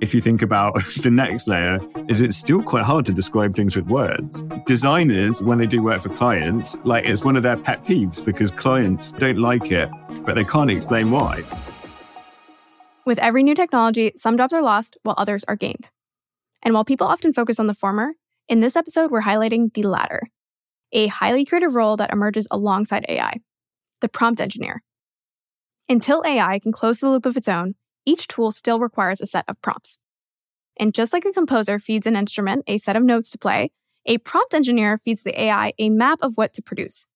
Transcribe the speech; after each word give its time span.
if 0.00 0.14
you 0.14 0.20
think 0.20 0.42
about 0.42 0.74
the 1.02 1.10
next 1.10 1.48
layer, 1.48 1.78
is 2.08 2.20
it's 2.20 2.36
still 2.36 2.62
quite 2.62 2.84
hard 2.84 3.06
to 3.06 3.12
describe 3.12 3.54
things 3.54 3.76
with 3.76 3.86
words. 3.86 4.42
Designers, 4.66 5.42
when 5.42 5.58
they 5.58 5.66
do 5.66 5.82
work 5.82 6.02
for 6.02 6.08
clients, 6.10 6.76
like 6.84 7.06
it's 7.06 7.24
one 7.24 7.36
of 7.36 7.42
their 7.42 7.56
pet 7.56 7.84
peeves 7.84 8.24
because 8.24 8.50
clients 8.50 9.12
don't 9.12 9.38
like 9.38 9.70
it, 9.70 9.88
but 10.24 10.34
they 10.34 10.44
can't 10.44 10.70
explain 10.70 11.10
why. 11.10 11.42
With 13.06 13.18
every 13.18 13.42
new 13.42 13.54
technology, 13.54 14.12
some 14.16 14.36
jobs 14.36 14.54
are 14.54 14.62
lost 14.62 14.96
while 15.02 15.14
others 15.18 15.44
are 15.44 15.56
gained. 15.56 15.90
And 16.62 16.72
while 16.72 16.84
people 16.84 17.06
often 17.06 17.32
focus 17.32 17.60
on 17.60 17.66
the 17.66 17.74
former, 17.74 18.14
in 18.48 18.60
this 18.60 18.76
episode, 18.76 19.10
we're 19.10 19.22
highlighting 19.22 19.72
the 19.74 19.82
latter 19.82 20.22
a 20.94 21.08
highly 21.08 21.44
creative 21.44 21.74
role 21.74 21.96
that 21.96 22.12
emerges 22.12 22.48
alongside 22.50 23.04
AI 23.08 23.40
the 24.00 24.08
prompt 24.08 24.40
engineer. 24.40 24.82
Until 25.88 26.22
AI 26.26 26.58
can 26.58 26.72
close 26.72 26.98
the 26.98 27.08
loop 27.08 27.26
of 27.26 27.36
its 27.36 27.48
own, 27.48 27.74
each 28.04 28.28
tool 28.28 28.52
still 28.52 28.80
requires 28.80 29.20
a 29.20 29.26
set 29.26 29.44
of 29.48 29.60
prompts. 29.62 29.98
And 30.78 30.94
just 30.94 31.12
like 31.12 31.24
a 31.24 31.32
composer 31.32 31.78
feeds 31.78 32.06
an 32.06 32.16
instrument 32.16 32.64
a 32.66 32.78
set 32.78 32.96
of 32.96 33.02
notes 33.02 33.30
to 33.30 33.38
play, 33.38 33.70
a 34.06 34.18
prompt 34.18 34.54
engineer 34.54 34.98
feeds 34.98 35.22
the 35.22 35.40
AI 35.40 35.72
a 35.78 35.90
map 35.90 36.18
of 36.22 36.36
what 36.36 36.52
to 36.54 36.62
produce. 36.62 37.06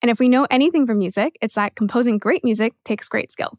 And 0.00 0.10
if 0.10 0.20
we 0.20 0.28
know 0.28 0.46
anything 0.50 0.86
from 0.86 0.98
music, 0.98 1.36
it's 1.40 1.56
that 1.56 1.74
composing 1.74 2.18
great 2.18 2.44
music 2.44 2.74
takes 2.84 3.08
great 3.08 3.32
skill. 3.32 3.58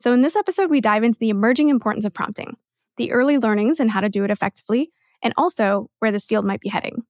So, 0.00 0.12
in 0.12 0.20
this 0.20 0.36
episode, 0.36 0.70
we 0.70 0.80
dive 0.80 1.04
into 1.04 1.18
the 1.18 1.30
emerging 1.30 1.68
importance 1.68 2.04
of 2.04 2.12
prompting, 2.12 2.56
the 2.96 3.12
early 3.12 3.38
learnings 3.38 3.80
and 3.80 3.90
how 3.90 4.00
to 4.00 4.08
do 4.08 4.24
it 4.24 4.30
effectively, 4.30 4.90
and 5.22 5.32
also 5.36 5.88
where 6.00 6.12
this 6.12 6.26
field 6.26 6.44
might 6.44 6.60
be 6.60 6.68
heading. 6.68 7.04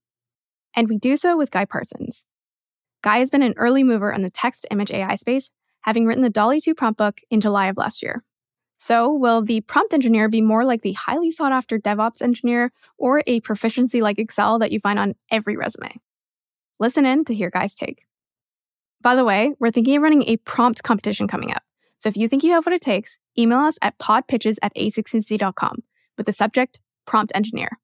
And 0.77 0.89
we 0.89 0.99
do 0.99 1.17
so 1.17 1.37
with 1.37 1.51
Guy 1.51 1.65
Parsons. 1.65 2.25
Guy 3.03 3.19
has 3.19 3.31
been 3.31 3.43
an 3.43 3.55
early 3.57 3.83
mover 3.83 4.13
in 4.13 4.23
the 4.23 4.31
text 4.31 4.67
image 4.71 4.91
AI 4.91 5.17
space, 5.17 5.51
having 5.83 6.07
written 6.07 6.23
the 6.23 6.31
DALL-E 6.31 6.61
2 6.61 6.75
prompt 6.75 6.99
book 6.99 7.21
in 7.31 7.41
July 7.41 7.67
of 7.67 7.77
last 7.77 8.03
year. 8.03 8.25
So, 8.79 9.13
will 9.13 9.43
the 9.43 9.61
prompt 9.63 9.95
engineer 9.95 10.29
be 10.29 10.41
more 10.41 10.65
like 10.65 10.83
the 10.83 10.93
highly 10.93 11.31
sought 11.31 11.53
after 11.53 11.79
DevOps 11.79 12.21
engineer 12.21 12.73
or 12.99 13.23
a 13.27 13.41
proficiency 13.41 14.03
like 14.03 14.19
Excel 14.19 14.59
that 14.59 14.73
you 14.73 14.81
find 14.81 14.99
on 14.99 15.15
every 15.31 15.57
resume? 15.57 16.01
Listen 16.81 17.07
in 17.07 17.25
to 17.25 17.35
hear 17.35 17.51
Guy's 17.51 17.75
take. 17.75 18.05
By 19.01 19.15
the 19.15 19.25
way, 19.25 19.55
we're 19.59 19.71
thinking 19.71 19.97
of 19.97 20.03
running 20.03 20.25
a 20.29 20.39
prompt 20.39 20.83
competition 20.83 21.29
coming 21.29 21.53
up. 21.53 21.63
So 21.99 22.09
if 22.09 22.17
you 22.17 22.29
think 22.29 22.43
you 22.43 22.53
have 22.53 22.67
what 22.67 22.75
it 22.75 22.81
takes, 22.81 23.19
email 23.39 23.61
us 23.61 23.79
at 23.81 23.99
podpitches 23.99 24.59
at 24.63 24.75
a16z.com 24.75 25.83
with 26.17 26.27
the 26.27 26.33
subject 26.33 26.81
prompt 27.07 27.33
engineer. 27.35 27.79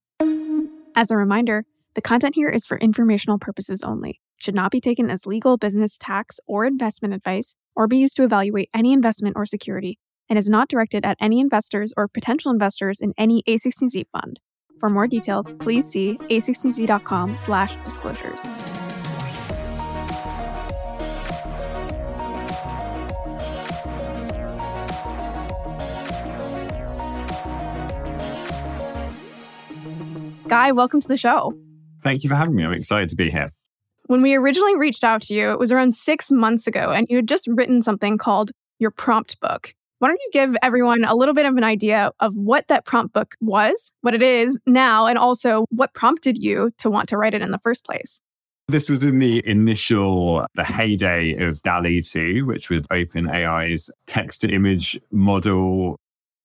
As 0.94 1.10
a 1.10 1.16
reminder, 1.16 1.64
the 1.94 2.02
content 2.02 2.34
here 2.34 2.48
is 2.48 2.66
for 2.66 2.78
informational 2.78 3.38
purposes 3.38 3.82
only, 3.82 4.20
should 4.38 4.54
not 4.54 4.70
be 4.70 4.80
taken 4.80 5.08
as 5.08 5.26
legal, 5.26 5.56
business, 5.56 5.96
tax, 5.98 6.40
or 6.46 6.64
investment 6.64 7.14
advice, 7.14 7.54
or 7.76 7.86
be 7.86 7.98
used 7.98 8.16
to 8.16 8.24
evaluate 8.24 8.68
any 8.74 8.92
investment 8.92 9.36
or 9.36 9.46
security 9.46 9.98
and 10.30 10.38
is 10.38 10.48
not 10.48 10.68
directed 10.68 11.04
at 11.04 11.18
any 11.20 11.40
investors 11.40 11.92
or 11.96 12.08
potential 12.08 12.50
investors 12.50 13.02
in 13.02 13.12
any 13.18 13.42
A16Z 13.42 14.06
fund. 14.12 14.40
For 14.78 14.88
more 14.88 15.06
details, 15.06 15.52
please 15.58 15.86
see 15.86 16.16
a16z.com 16.16 17.36
slash 17.36 17.76
disclosures. 17.84 18.46
Guy, 30.48 30.72
welcome 30.72 31.00
to 31.00 31.06
the 31.06 31.16
show. 31.16 31.54
Thank 32.02 32.24
you 32.24 32.28
for 32.28 32.34
having 32.34 32.56
me. 32.56 32.64
I'm 32.64 32.72
excited 32.72 33.08
to 33.10 33.16
be 33.16 33.30
here. 33.30 33.50
When 34.06 34.22
we 34.22 34.34
originally 34.34 34.74
reached 34.74 35.04
out 35.04 35.22
to 35.22 35.34
you, 35.34 35.52
it 35.52 35.58
was 35.60 35.70
around 35.70 35.94
six 35.94 36.32
months 36.32 36.66
ago, 36.66 36.90
and 36.90 37.06
you 37.08 37.16
had 37.16 37.28
just 37.28 37.46
written 37.46 37.82
something 37.82 38.18
called 38.18 38.50
your 38.80 38.90
prompt 38.90 39.38
book. 39.38 39.74
Why 40.00 40.08
don't 40.08 40.20
you 40.24 40.30
give 40.32 40.56
everyone 40.62 41.04
a 41.04 41.14
little 41.14 41.34
bit 41.34 41.44
of 41.44 41.58
an 41.58 41.62
idea 41.62 42.10
of 42.20 42.34
what 42.34 42.68
that 42.68 42.86
prompt 42.86 43.12
book 43.12 43.36
was, 43.38 43.92
what 44.00 44.14
it 44.14 44.22
is 44.22 44.58
now, 44.66 45.04
and 45.04 45.18
also 45.18 45.66
what 45.68 45.92
prompted 45.92 46.38
you 46.38 46.72
to 46.78 46.88
want 46.88 47.10
to 47.10 47.18
write 47.18 47.34
it 47.34 47.42
in 47.42 47.50
the 47.50 47.58
first 47.58 47.84
place? 47.84 48.18
This 48.68 48.88
was 48.88 49.04
in 49.04 49.18
the 49.18 49.46
initial, 49.46 50.46
the 50.54 50.64
heyday 50.64 51.34
of 51.46 51.60
DALL-E 51.60 52.00
2, 52.00 52.46
which 52.46 52.70
was 52.70 52.82
OpenAI's 52.84 53.90
text 54.06 54.40
to 54.40 54.48
image 54.48 54.98
model. 55.10 55.96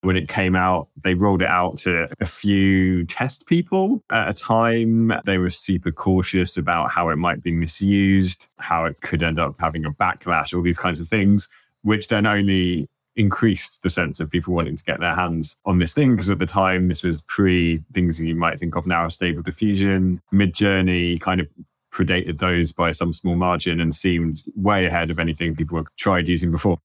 When 0.02 0.18
it 0.18 0.28
came 0.28 0.58
out, 0.58 0.90
they 1.02 1.14
rolled 1.14 1.42
it 1.42 1.50
out 1.50 1.78
to 1.78 2.10
a 2.20 2.26
few 2.26 3.06
test 3.06 3.48
people 3.48 4.04
at 4.12 4.28
a 4.28 4.34
time. 4.34 5.14
They 5.24 5.38
were 5.38 5.50
super 5.50 5.94
cautious 5.94 6.58
about 6.58 6.92
how 6.92 7.08
it 7.08 7.16
might 7.16 7.42
be 7.42 7.54
misused, 7.54 8.50
how 8.58 8.84
it 8.84 9.00
could 9.00 9.24
end 9.24 9.40
up 9.40 9.56
having 9.60 9.86
a 9.86 9.92
backlash, 9.92 10.54
all 10.54 10.62
these 10.62 10.78
kinds 10.78 11.00
of 11.00 11.08
things, 11.08 11.48
which 11.84 12.10
then 12.10 12.26
only 12.26 12.90
increased 13.16 13.82
the 13.84 13.90
sense 13.90 14.20
of 14.20 14.30
people 14.30 14.54
wanting 14.54 14.76
to 14.76 14.84
get 14.84 15.00
their 15.00 15.16
hands 15.16 15.58
on 15.66 15.80
this 15.80 15.94
thing 15.94 16.12
because 16.12 16.30
at 16.30 16.40
the 16.40 16.46
time 16.46 16.88
this 16.88 17.04
was 17.04 17.22
pre 17.22 17.82
things 17.94 18.22
you 18.22 18.36
might 18.36 18.60
think 18.60 18.76
of 18.76 18.86
now 18.86 19.06
as 19.06 19.14
stable 19.14 19.42
diffusion. 19.42 20.22
Midjourney 20.34 21.20
kind 21.20 21.40
of 21.40 21.48
predated 21.94 22.40
those 22.40 22.74
by 22.74 22.92
some 22.92 23.14
small 23.14 23.36
margin 23.36 23.80
and 23.80 23.96
seemed 23.96 24.36
way 24.56 24.86
ahead 24.86 25.10
of 25.10 25.18
anything 25.18 25.56
people 25.56 25.78
have 25.78 25.88
tried 25.98 26.28
using 26.28 26.52
before. 26.52 26.78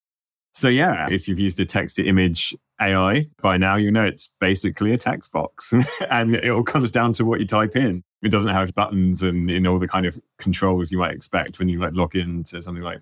So 0.53 0.69
yeah 0.69 1.09
if 1.11 1.29
you've 1.29 1.39
used 1.39 1.61
a 1.61 1.65
text 1.65 1.97
to 1.97 2.07
image 2.07 2.57
ai 2.81 3.27
by 3.41 3.57
now 3.57 3.77
you 3.77 3.91
know 3.91 4.05
it's 4.05 4.33
basically 4.41 4.93
a 4.93 4.99
text 4.99 5.33
box. 5.33 5.73
And 6.11 6.35
it 6.35 6.49
all 6.49 6.65
comes 6.65 6.91
down 6.91 7.13
to 7.15 7.25
what 7.25 7.41
you 7.41 7.47
type 7.47 7.77
in. 7.77 8.03
It 8.23 8.31
doesn't 8.31 8.53
have 8.53 8.75
buttons 8.75 9.23
and 9.23 9.51
in 9.51 9.67
all 9.67 9.79
the 9.79 9.89
kind 9.89 10.07
of 10.07 10.19
controls 10.39 10.91
you 10.91 10.99
might 10.99 11.15
expect 11.15 11.59
when 11.59 11.69
you 11.69 11.79
like 11.79 11.93
log 11.95 12.15
into 12.15 12.63
something 12.63 12.83
like 12.83 13.01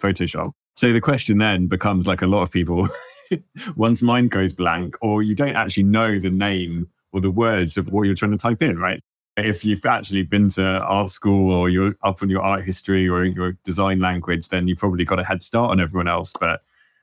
photoshop 0.00 0.52
so 0.80 0.94
the 0.94 1.00
question 1.02 1.36
then 1.36 1.66
becomes 1.66 2.06
like 2.06 2.22
a 2.22 2.26
lot 2.26 2.40
of 2.40 2.50
people, 2.50 2.88
one's 3.76 4.00
mind 4.00 4.30
goes 4.30 4.54
blank, 4.54 4.96
or 5.02 5.22
you 5.22 5.34
don't 5.34 5.54
actually 5.54 5.82
know 5.82 6.18
the 6.18 6.30
name 6.30 6.88
or 7.12 7.20
the 7.20 7.30
words 7.30 7.76
of 7.76 7.88
what 7.88 8.04
you're 8.04 8.14
trying 8.14 8.30
to 8.30 8.38
type 8.38 8.62
in, 8.62 8.78
right? 8.78 8.98
If 9.36 9.62
you've 9.62 9.84
actually 9.84 10.22
been 10.22 10.48
to 10.50 10.64
art 10.64 11.10
school 11.10 11.52
or 11.52 11.68
you're 11.68 11.92
up 12.02 12.22
on 12.22 12.30
your 12.30 12.40
art 12.40 12.64
history 12.64 13.06
or 13.06 13.26
your 13.26 13.58
design 13.62 14.00
language, 14.00 14.48
then 14.48 14.68
you've 14.68 14.78
probably 14.78 15.04
got 15.04 15.18
a 15.18 15.24
head 15.24 15.42
start 15.42 15.70
on 15.70 15.80
everyone 15.80 16.08
else. 16.08 16.32
But 16.40 16.62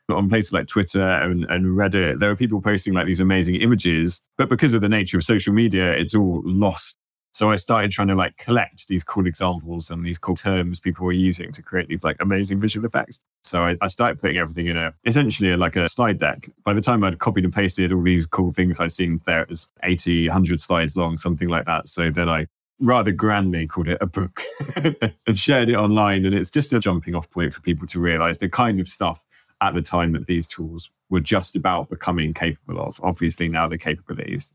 on 0.09 0.27
places 0.27 0.53
like 0.53 0.65
Twitter 0.65 1.07
and, 1.07 1.45
and 1.45 1.77
Reddit, 1.77 2.17
there 2.17 2.31
are 2.31 2.35
people 2.35 2.59
posting 2.61 2.95
like 2.95 3.05
these 3.05 3.19
amazing 3.19 3.57
images, 3.57 4.23
but 4.39 4.49
because 4.49 4.73
of 4.73 4.81
the 4.81 4.89
nature 4.89 5.17
of 5.17 5.23
social 5.23 5.53
media, 5.53 5.91
it's 5.93 6.15
all 6.15 6.41
lost 6.43 6.97
so 7.37 7.51
I 7.51 7.55
started 7.55 7.91
trying 7.91 8.07
to 8.07 8.15
like 8.15 8.35
collect 8.37 8.87
these 8.87 9.03
cool 9.03 9.27
examples 9.27 9.91
and 9.91 10.03
these 10.03 10.17
cool 10.17 10.33
terms 10.33 10.79
people 10.79 11.05
were 11.05 11.11
using 11.11 11.51
to 11.51 11.61
create 11.61 11.87
these 11.87 12.03
like 12.03 12.17
amazing 12.19 12.59
visual 12.59 12.83
effects. 12.83 13.19
So 13.43 13.63
I, 13.63 13.77
I 13.79 13.85
started 13.85 14.19
putting 14.19 14.37
everything 14.37 14.65
in 14.65 14.75
a 14.75 14.91
essentially 15.05 15.55
like 15.55 15.75
a 15.75 15.87
slide 15.87 16.17
deck. 16.17 16.49
By 16.63 16.73
the 16.73 16.81
time 16.81 17.03
I'd 17.03 17.19
copied 17.19 17.43
and 17.43 17.53
pasted 17.53 17.93
all 17.93 18.01
these 18.01 18.25
cool 18.25 18.49
things 18.49 18.79
I'd 18.79 18.91
seen 18.91 19.19
there, 19.27 19.43
it 19.43 19.49
was 19.49 19.71
80, 19.83 20.29
100 20.29 20.59
slides 20.59 20.97
long, 20.97 21.15
something 21.15 21.47
like 21.47 21.65
that. 21.65 21.87
So 21.87 22.09
then 22.09 22.27
I 22.27 22.47
rather 22.79 23.11
grandly 23.11 23.67
called 23.67 23.89
it 23.89 23.99
a 24.01 24.07
book 24.07 24.41
and 24.75 25.37
shared 25.37 25.69
it 25.69 25.75
online. 25.75 26.25
And 26.25 26.33
it's 26.33 26.49
just 26.49 26.73
a 26.73 26.79
jumping 26.79 27.13
off 27.13 27.29
point 27.29 27.53
for 27.53 27.61
people 27.61 27.85
to 27.85 27.99
realize 27.99 28.39
the 28.39 28.49
kind 28.49 28.79
of 28.79 28.87
stuff 28.87 29.23
at 29.61 29.75
the 29.75 29.83
time 29.83 30.13
that 30.13 30.25
these 30.25 30.47
tools 30.47 30.89
were 31.11 31.19
just 31.19 31.55
about 31.55 31.91
becoming 31.91 32.33
capable 32.33 32.81
of. 32.81 32.99
Obviously, 33.03 33.47
now 33.47 33.67
the 33.67 33.77
capabilities 33.77 34.53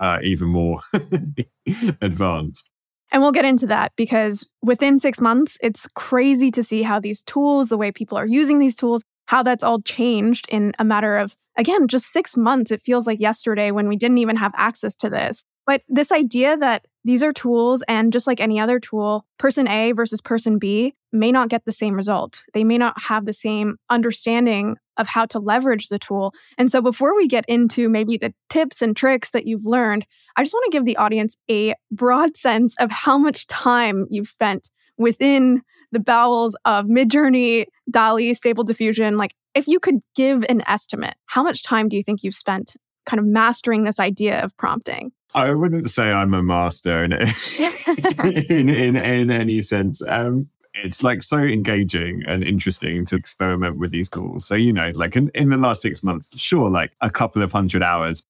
uh, 0.00 0.18
even 0.22 0.48
more 0.48 0.80
advanced. 2.00 2.68
And 3.12 3.22
we'll 3.22 3.32
get 3.32 3.44
into 3.44 3.66
that 3.66 3.92
because 3.96 4.48
within 4.62 4.98
six 4.98 5.20
months, 5.20 5.58
it's 5.62 5.88
crazy 5.94 6.50
to 6.52 6.62
see 6.62 6.82
how 6.82 7.00
these 7.00 7.22
tools, 7.22 7.68
the 7.68 7.76
way 7.76 7.90
people 7.90 8.16
are 8.16 8.26
using 8.26 8.58
these 8.58 8.76
tools, 8.76 9.02
how 9.26 9.42
that's 9.42 9.64
all 9.64 9.80
changed 9.80 10.46
in 10.48 10.72
a 10.78 10.84
matter 10.84 11.16
of, 11.16 11.34
again, 11.56 11.88
just 11.88 12.12
six 12.12 12.36
months. 12.36 12.70
It 12.70 12.80
feels 12.80 13.06
like 13.06 13.20
yesterday 13.20 13.72
when 13.72 13.88
we 13.88 13.96
didn't 13.96 14.18
even 14.18 14.36
have 14.36 14.52
access 14.56 14.94
to 14.96 15.10
this. 15.10 15.44
But 15.66 15.82
this 15.88 16.12
idea 16.12 16.56
that 16.56 16.86
these 17.04 17.22
are 17.22 17.32
tools, 17.32 17.82
and 17.88 18.12
just 18.12 18.26
like 18.26 18.40
any 18.40 18.60
other 18.60 18.78
tool, 18.78 19.24
person 19.38 19.66
A 19.68 19.92
versus 19.92 20.20
person 20.20 20.58
B 20.58 20.94
may 21.12 21.32
not 21.32 21.48
get 21.48 21.64
the 21.64 21.72
same 21.72 21.94
result. 21.94 22.42
They 22.52 22.64
may 22.64 22.76
not 22.76 23.00
have 23.02 23.24
the 23.24 23.32
same 23.32 23.76
understanding 23.88 24.76
of 25.00 25.06
how 25.06 25.26
to 25.26 25.38
leverage 25.38 25.88
the 25.88 25.98
tool. 25.98 26.34
And 26.58 26.70
so, 26.70 26.80
before 26.82 27.16
we 27.16 27.26
get 27.26 27.44
into 27.48 27.88
maybe 27.88 28.16
the 28.16 28.34
tips 28.48 28.82
and 28.82 28.96
tricks 28.96 29.30
that 29.32 29.46
you've 29.46 29.66
learned, 29.66 30.06
I 30.36 30.42
just 30.42 30.54
want 30.54 30.70
to 30.70 30.76
give 30.76 30.84
the 30.84 30.96
audience 30.96 31.36
a 31.50 31.74
broad 31.90 32.36
sense 32.36 32.74
of 32.78 32.90
how 32.90 33.18
much 33.18 33.46
time 33.46 34.06
you've 34.10 34.28
spent 34.28 34.70
within 34.96 35.62
the 35.92 36.00
bowels 36.00 36.56
of 36.64 36.86
Midjourney, 36.86 37.64
DALL-E, 37.90 38.34
Stable 38.34 38.64
Diffusion. 38.64 39.16
Like, 39.16 39.34
if 39.54 39.66
you 39.66 39.80
could 39.80 40.00
give 40.14 40.44
an 40.48 40.62
estimate, 40.68 41.14
how 41.26 41.42
much 41.42 41.62
time 41.62 41.88
do 41.88 41.96
you 41.96 42.02
think 42.02 42.22
you've 42.22 42.34
spent 42.34 42.76
kind 43.06 43.18
of 43.18 43.26
mastering 43.26 43.84
this 43.84 43.98
idea 43.98 44.40
of 44.42 44.56
prompting? 44.56 45.10
I 45.34 45.52
wouldn't 45.52 45.90
say 45.90 46.04
I'm 46.04 46.34
a 46.34 46.42
master 46.42 47.02
in 47.02 47.12
it 47.12 47.28
in, 48.50 48.68
in, 48.68 48.96
in 48.96 49.30
any 49.30 49.62
sense. 49.62 50.02
Um, 50.06 50.48
it's 50.84 51.02
like 51.02 51.22
so 51.22 51.38
engaging 51.38 52.22
and 52.26 52.42
interesting 52.42 53.04
to 53.06 53.16
experiment 53.16 53.78
with 53.78 53.90
these 53.90 54.08
tools. 54.08 54.46
So, 54.46 54.54
you 54.54 54.72
know, 54.72 54.90
like 54.94 55.16
in, 55.16 55.30
in 55.34 55.50
the 55.50 55.56
last 55.56 55.82
six 55.82 56.02
months, 56.02 56.38
sure, 56.38 56.70
like 56.70 56.92
a 57.00 57.10
couple 57.10 57.42
of 57.42 57.52
hundred 57.52 57.82
hours. 57.82 58.22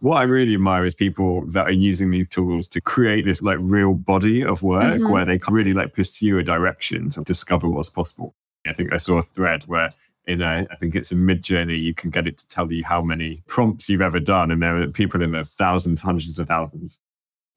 What 0.00 0.16
I 0.16 0.22
really 0.22 0.54
admire 0.54 0.86
is 0.86 0.94
people 0.94 1.44
that 1.48 1.66
are 1.66 1.72
using 1.72 2.10
these 2.10 2.26
tools 2.26 2.68
to 2.68 2.80
create 2.80 3.26
this 3.26 3.42
like 3.42 3.58
real 3.60 3.92
body 3.92 4.42
of 4.42 4.62
work 4.62 4.94
mm-hmm. 4.94 5.12
where 5.12 5.26
they 5.26 5.38
can 5.38 5.52
really 5.52 5.74
like 5.74 5.92
pursue 5.94 6.38
a 6.38 6.42
direction 6.42 7.10
to 7.10 7.22
discover 7.22 7.68
what's 7.68 7.90
possible. 7.90 8.34
I 8.66 8.72
think 8.72 8.94
I 8.94 8.96
saw 8.96 9.18
a 9.18 9.22
thread 9.22 9.64
where 9.64 9.92
in 10.26 10.40
a, 10.40 10.66
I 10.70 10.76
think 10.76 10.94
it's 10.94 11.12
a 11.12 11.16
Midjourney, 11.16 11.82
you 11.82 11.92
can 11.92 12.08
get 12.08 12.26
it 12.26 12.38
to 12.38 12.46
tell 12.46 12.72
you 12.72 12.84
how 12.84 13.02
many 13.02 13.42
prompts 13.46 13.90
you've 13.90 14.00
ever 14.00 14.20
done. 14.20 14.50
And 14.50 14.62
there 14.62 14.80
are 14.80 14.86
people 14.88 15.22
in 15.22 15.32
the 15.32 15.44
thousands, 15.44 16.00
hundreds 16.00 16.38
of 16.38 16.48
thousands. 16.48 16.98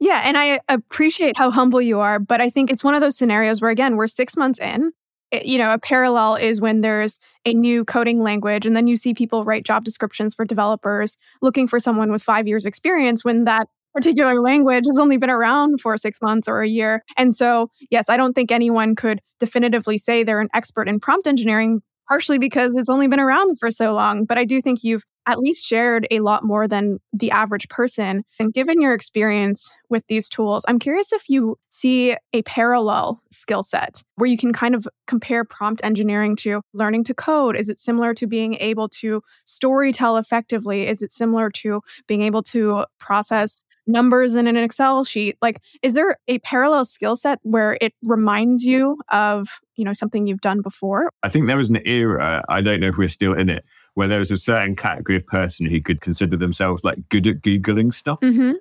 Yeah. 0.04 0.22
And 0.26 0.38
I 0.38 0.60
appreciate 0.68 1.38
how 1.38 1.50
humble 1.50 1.82
you 1.82 2.02
are. 2.02 2.20
But 2.20 2.42
I 2.42 2.50
think 2.50 2.70
it's 2.70 2.84
one 2.84 2.94
of 2.94 3.00
those 3.00 3.18
scenarios 3.18 3.62
where, 3.62 3.72
again, 3.72 3.96
we're 3.96 4.08
six 4.08 4.36
months 4.36 4.60
in. 4.60 4.92
It, 5.32 5.46
you 5.46 5.58
know, 5.58 5.72
a 5.74 5.80
parallel 5.80 6.36
is 6.36 6.60
when 6.60 6.82
there's 6.82 7.20
a 7.46 7.54
new 7.54 7.86
coding 7.86 8.22
language, 8.22 8.66
and 8.66 8.76
then 8.76 8.86
you 8.86 8.98
see 8.98 9.14
people 9.14 9.46
write 9.46 9.64
job 9.64 9.86
descriptions 9.86 10.36
for 10.36 10.44
developers 10.44 11.16
looking 11.42 11.70
for 11.70 11.80
someone 11.80 12.12
with 12.12 12.22
five 12.22 12.50
years' 12.50 12.66
experience 12.66 13.24
when 13.24 13.46
that 13.46 13.70
particular 13.94 14.42
language 14.42 14.84
has 14.88 15.00
only 15.00 15.16
been 15.16 15.30
around 15.30 15.80
for 15.80 15.96
six 15.96 16.22
months 16.22 16.50
or 16.50 16.62
a 16.62 16.68
year. 16.68 17.02
And 17.16 17.34
so, 17.34 17.70
yes, 17.90 18.10
I 18.10 18.18
don't 18.18 18.34
think 18.34 18.52
anyone 18.52 18.96
could 18.96 19.22
definitively 19.40 19.98
say 19.98 20.22
they're 20.22 20.42
an 20.42 20.50
expert 20.54 20.90
in 20.90 21.00
prompt 21.00 21.28
engineering, 21.28 21.82
partially 22.08 22.38
because 22.38 22.76
it's 22.76 22.90
only 22.90 23.08
been 23.08 23.20
around 23.20 23.58
for 23.60 23.72
so 23.72 23.94
long. 23.94 24.26
But 24.26 24.38
I 24.38 24.46
do 24.46 24.62
think 24.62 24.84
you've 24.84 25.04
at 25.26 25.40
least 25.40 25.66
shared 25.66 26.06
a 26.12 26.20
lot 26.20 26.44
more 26.44 26.68
than 26.68 27.00
the 27.14 27.32
average 27.32 27.70
person. 27.70 28.24
And 28.40 28.54
given 28.54 28.82
your 28.82 28.94
experience 28.94 29.74
with 29.90 30.06
these 30.08 30.28
tools, 30.28 30.66
I'm 30.68 30.80
curious 30.80 31.14
if 31.14 31.30
you 31.30 31.58
see 31.70 32.16
a 32.34 32.42
parallel 32.44 33.22
skill 33.32 33.64
set 33.64 34.04
where 34.16 34.30
you 34.30 34.38
can 34.38 34.52
kind 34.52 34.76
of 34.76 34.88
compare 35.08 35.46
prompt 35.46 35.84
engineering 35.84 36.36
to 36.38 36.62
learning 36.74 37.06
to 37.06 37.14
code. 37.14 37.56
Is 37.56 37.70
it 37.70 37.80
similar 37.80 38.14
to 38.16 38.28
being 38.28 38.56
able 38.56 38.90
to 39.00 39.22
story 39.46 39.92
tell 39.92 40.18
effectively? 40.18 40.88
Is 40.88 41.02
it 41.02 41.14
similar 41.14 41.50
to 41.52 41.82
being 42.08 42.22
able 42.22 42.44
to 42.44 42.86
process 43.00 43.64
numbers 43.88 44.36
in 44.36 44.48
an 44.48 44.58
Excel 44.58 45.04
sheet. 45.04 45.38
Like, 45.42 45.62
is 45.82 45.94
there 45.94 46.18
a 46.28 46.40
parallel 46.40 46.86
skill 46.86 47.16
set 47.16 47.40
where 47.44 47.78
it 47.82 47.94
reminds 48.04 48.64
you 48.64 48.98
of, 49.10 49.62
you 49.76 49.86
know, 49.86 49.94
something 49.94 50.28
you've 50.28 50.42
done 50.42 50.62
before? 50.62 51.10
I 51.24 51.30
think 51.30 51.48
there 51.48 51.58
was 51.58 51.70
an 51.70 51.80
era, 51.86 52.44
I 52.50 52.62
don't 52.62 52.80
know 52.80 52.88
if 52.88 52.98
we're 52.98 53.08
still 53.08 53.34
in 53.34 53.50
it, 53.50 53.66
where 53.94 54.08
there 54.08 54.20
was 54.20 54.32
a 54.32 54.38
certain 54.38 54.76
category 54.76 55.18
of 55.18 55.26
person 55.26 55.68
who 55.68 55.82
could 55.82 56.02
consider 56.02 56.38
themselves 56.38 56.84
like 56.84 56.98
good 57.10 57.28
at 57.28 57.42
Googling 57.42 57.94
stuff. 57.94 58.20
Mm-hmm. 58.22 58.54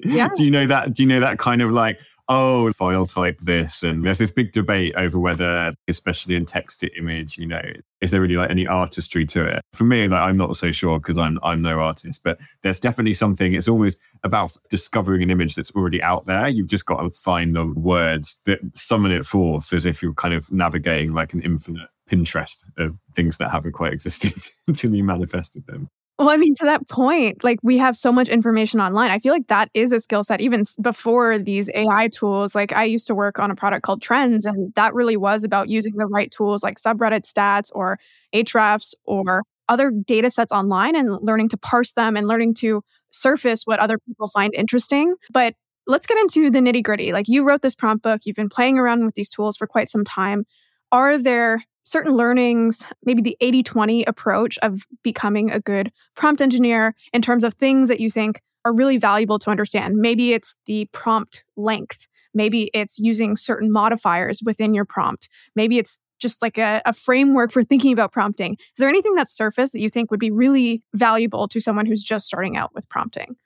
Yeah. 0.00 0.28
do 0.34 0.44
you 0.44 0.50
know 0.50 0.66
that? 0.66 0.94
Do 0.94 1.02
you 1.02 1.08
know 1.08 1.20
that 1.20 1.38
kind 1.38 1.62
of 1.62 1.70
like, 1.70 2.00
oh, 2.30 2.70
file 2.72 3.06
type 3.06 3.38
this. 3.40 3.82
And 3.82 4.06
there's 4.06 4.18
this 4.18 4.30
big 4.30 4.52
debate 4.52 4.94
over 4.96 5.18
whether, 5.18 5.74
especially 5.88 6.36
in 6.36 6.46
text 6.46 6.80
to 6.80 6.96
image, 6.96 7.36
you 7.36 7.46
know, 7.46 7.60
is 8.00 8.12
there 8.12 8.20
really 8.20 8.36
like 8.36 8.50
any 8.50 8.66
artistry 8.66 9.26
to 9.26 9.44
it? 9.44 9.62
For 9.72 9.84
me, 9.84 10.08
like 10.08 10.20
I'm 10.20 10.36
not 10.36 10.56
so 10.56 10.70
sure 10.70 10.98
because 10.98 11.18
I'm 11.18 11.38
I'm 11.42 11.60
no 11.60 11.80
artist, 11.80 12.22
but 12.22 12.38
there's 12.62 12.80
definitely 12.80 13.14
something. 13.14 13.52
It's 13.52 13.68
always 13.68 13.96
about 14.22 14.56
discovering 14.70 15.22
an 15.22 15.30
image 15.30 15.56
that's 15.56 15.72
already 15.72 16.00
out 16.02 16.24
there. 16.24 16.48
You've 16.48 16.68
just 16.68 16.86
got 16.86 17.02
to 17.02 17.10
find 17.10 17.54
the 17.54 17.66
words 17.66 18.40
that 18.46 18.60
summon 18.74 19.10
it 19.10 19.26
forth 19.26 19.72
as 19.72 19.84
if 19.84 20.00
you're 20.00 20.14
kind 20.14 20.32
of 20.32 20.50
navigating 20.52 21.12
like 21.12 21.34
an 21.34 21.42
infinite 21.42 21.88
Pinterest 22.08 22.64
of 22.76 22.96
things 23.14 23.36
that 23.36 23.50
haven't 23.50 23.72
quite 23.72 23.92
existed 23.92 24.32
until 24.66 24.94
you 24.94 25.04
manifested 25.04 25.66
them. 25.66 25.88
Well, 26.20 26.28
I 26.28 26.36
mean, 26.36 26.52
to 26.56 26.66
that 26.66 26.86
point, 26.86 27.42
like 27.42 27.58
we 27.62 27.78
have 27.78 27.96
so 27.96 28.12
much 28.12 28.28
information 28.28 28.78
online. 28.78 29.10
I 29.10 29.18
feel 29.18 29.32
like 29.32 29.46
that 29.46 29.70
is 29.72 29.90
a 29.90 30.00
skill 30.00 30.22
set 30.22 30.42
even 30.42 30.64
before 30.82 31.38
these 31.38 31.70
AI 31.74 32.08
tools. 32.08 32.54
Like 32.54 32.74
I 32.74 32.84
used 32.84 33.06
to 33.06 33.14
work 33.14 33.38
on 33.38 33.50
a 33.50 33.56
product 33.56 33.84
called 33.84 34.02
Trends, 34.02 34.44
and 34.44 34.74
that 34.74 34.92
really 34.92 35.16
was 35.16 35.44
about 35.44 35.70
using 35.70 35.94
the 35.96 36.06
right 36.06 36.30
tools 36.30 36.62
like 36.62 36.78
subreddit 36.78 37.22
stats 37.22 37.70
or 37.74 37.98
Ahrefs 38.34 38.92
or 39.06 39.44
other 39.70 39.90
data 39.90 40.30
sets 40.30 40.52
online 40.52 40.94
and 40.94 41.08
learning 41.22 41.48
to 41.50 41.56
parse 41.56 41.94
them 41.94 42.18
and 42.18 42.28
learning 42.28 42.52
to 42.56 42.82
surface 43.10 43.62
what 43.64 43.80
other 43.80 43.98
people 43.98 44.28
find 44.28 44.52
interesting. 44.54 45.14
But 45.32 45.54
let's 45.86 46.06
get 46.06 46.18
into 46.18 46.50
the 46.50 46.58
nitty 46.58 46.82
gritty. 46.82 47.12
Like 47.14 47.28
you 47.28 47.46
wrote 47.46 47.62
this 47.62 47.74
prompt 47.74 48.02
book, 48.02 48.22
you've 48.26 48.36
been 48.36 48.50
playing 48.50 48.78
around 48.78 49.06
with 49.06 49.14
these 49.14 49.30
tools 49.30 49.56
for 49.56 49.66
quite 49.66 49.88
some 49.88 50.04
time. 50.04 50.44
Are 50.92 51.16
there 51.16 51.62
certain 51.90 52.12
learnings, 52.12 52.86
maybe 53.04 53.20
the 53.20 53.36
80 53.40 53.62
20 53.64 54.04
approach 54.04 54.58
of 54.58 54.86
becoming 55.02 55.50
a 55.50 55.60
good 55.60 55.90
prompt 56.14 56.40
engineer 56.40 56.94
in 57.12 57.20
terms 57.20 57.42
of 57.42 57.54
things 57.54 57.88
that 57.88 58.00
you 58.00 58.10
think 58.10 58.40
are 58.64 58.72
really 58.72 58.96
valuable 58.96 59.38
to 59.40 59.50
understand. 59.50 59.96
Maybe 59.96 60.32
it's 60.32 60.56
the 60.66 60.86
prompt 60.92 61.44
length. 61.56 62.08
Maybe 62.32 62.70
it's 62.74 62.98
using 62.98 63.34
certain 63.34 63.72
modifiers 63.72 64.40
within 64.44 64.72
your 64.72 64.84
prompt. 64.84 65.28
Maybe 65.56 65.78
it's 65.78 65.98
just 66.20 66.42
like 66.42 66.58
a, 66.58 66.82
a, 66.84 66.92
framework 66.92 67.50
for 67.50 67.64
thinking 67.64 67.92
about 67.92 68.12
prompting. 68.12 68.52
Is 68.52 68.76
there 68.76 68.90
anything 68.90 69.14
that's 69.14 69.32
surfaced 69.32 69.72
that 69.72 69.80
you 69.80 69.88
think 69.88 70.10
would 70.10 70.20
be 70.20 70.30
really 70.30 70.82
valuable 70.94 71.48
to 71.48 71.60
someone 71.60 71.86
who's 71.86 72.04
just 72.04 72.26
starting 72.26 72.58
out 72.58 72.74
with 72.74 72.88
prompting? 72.90 73.36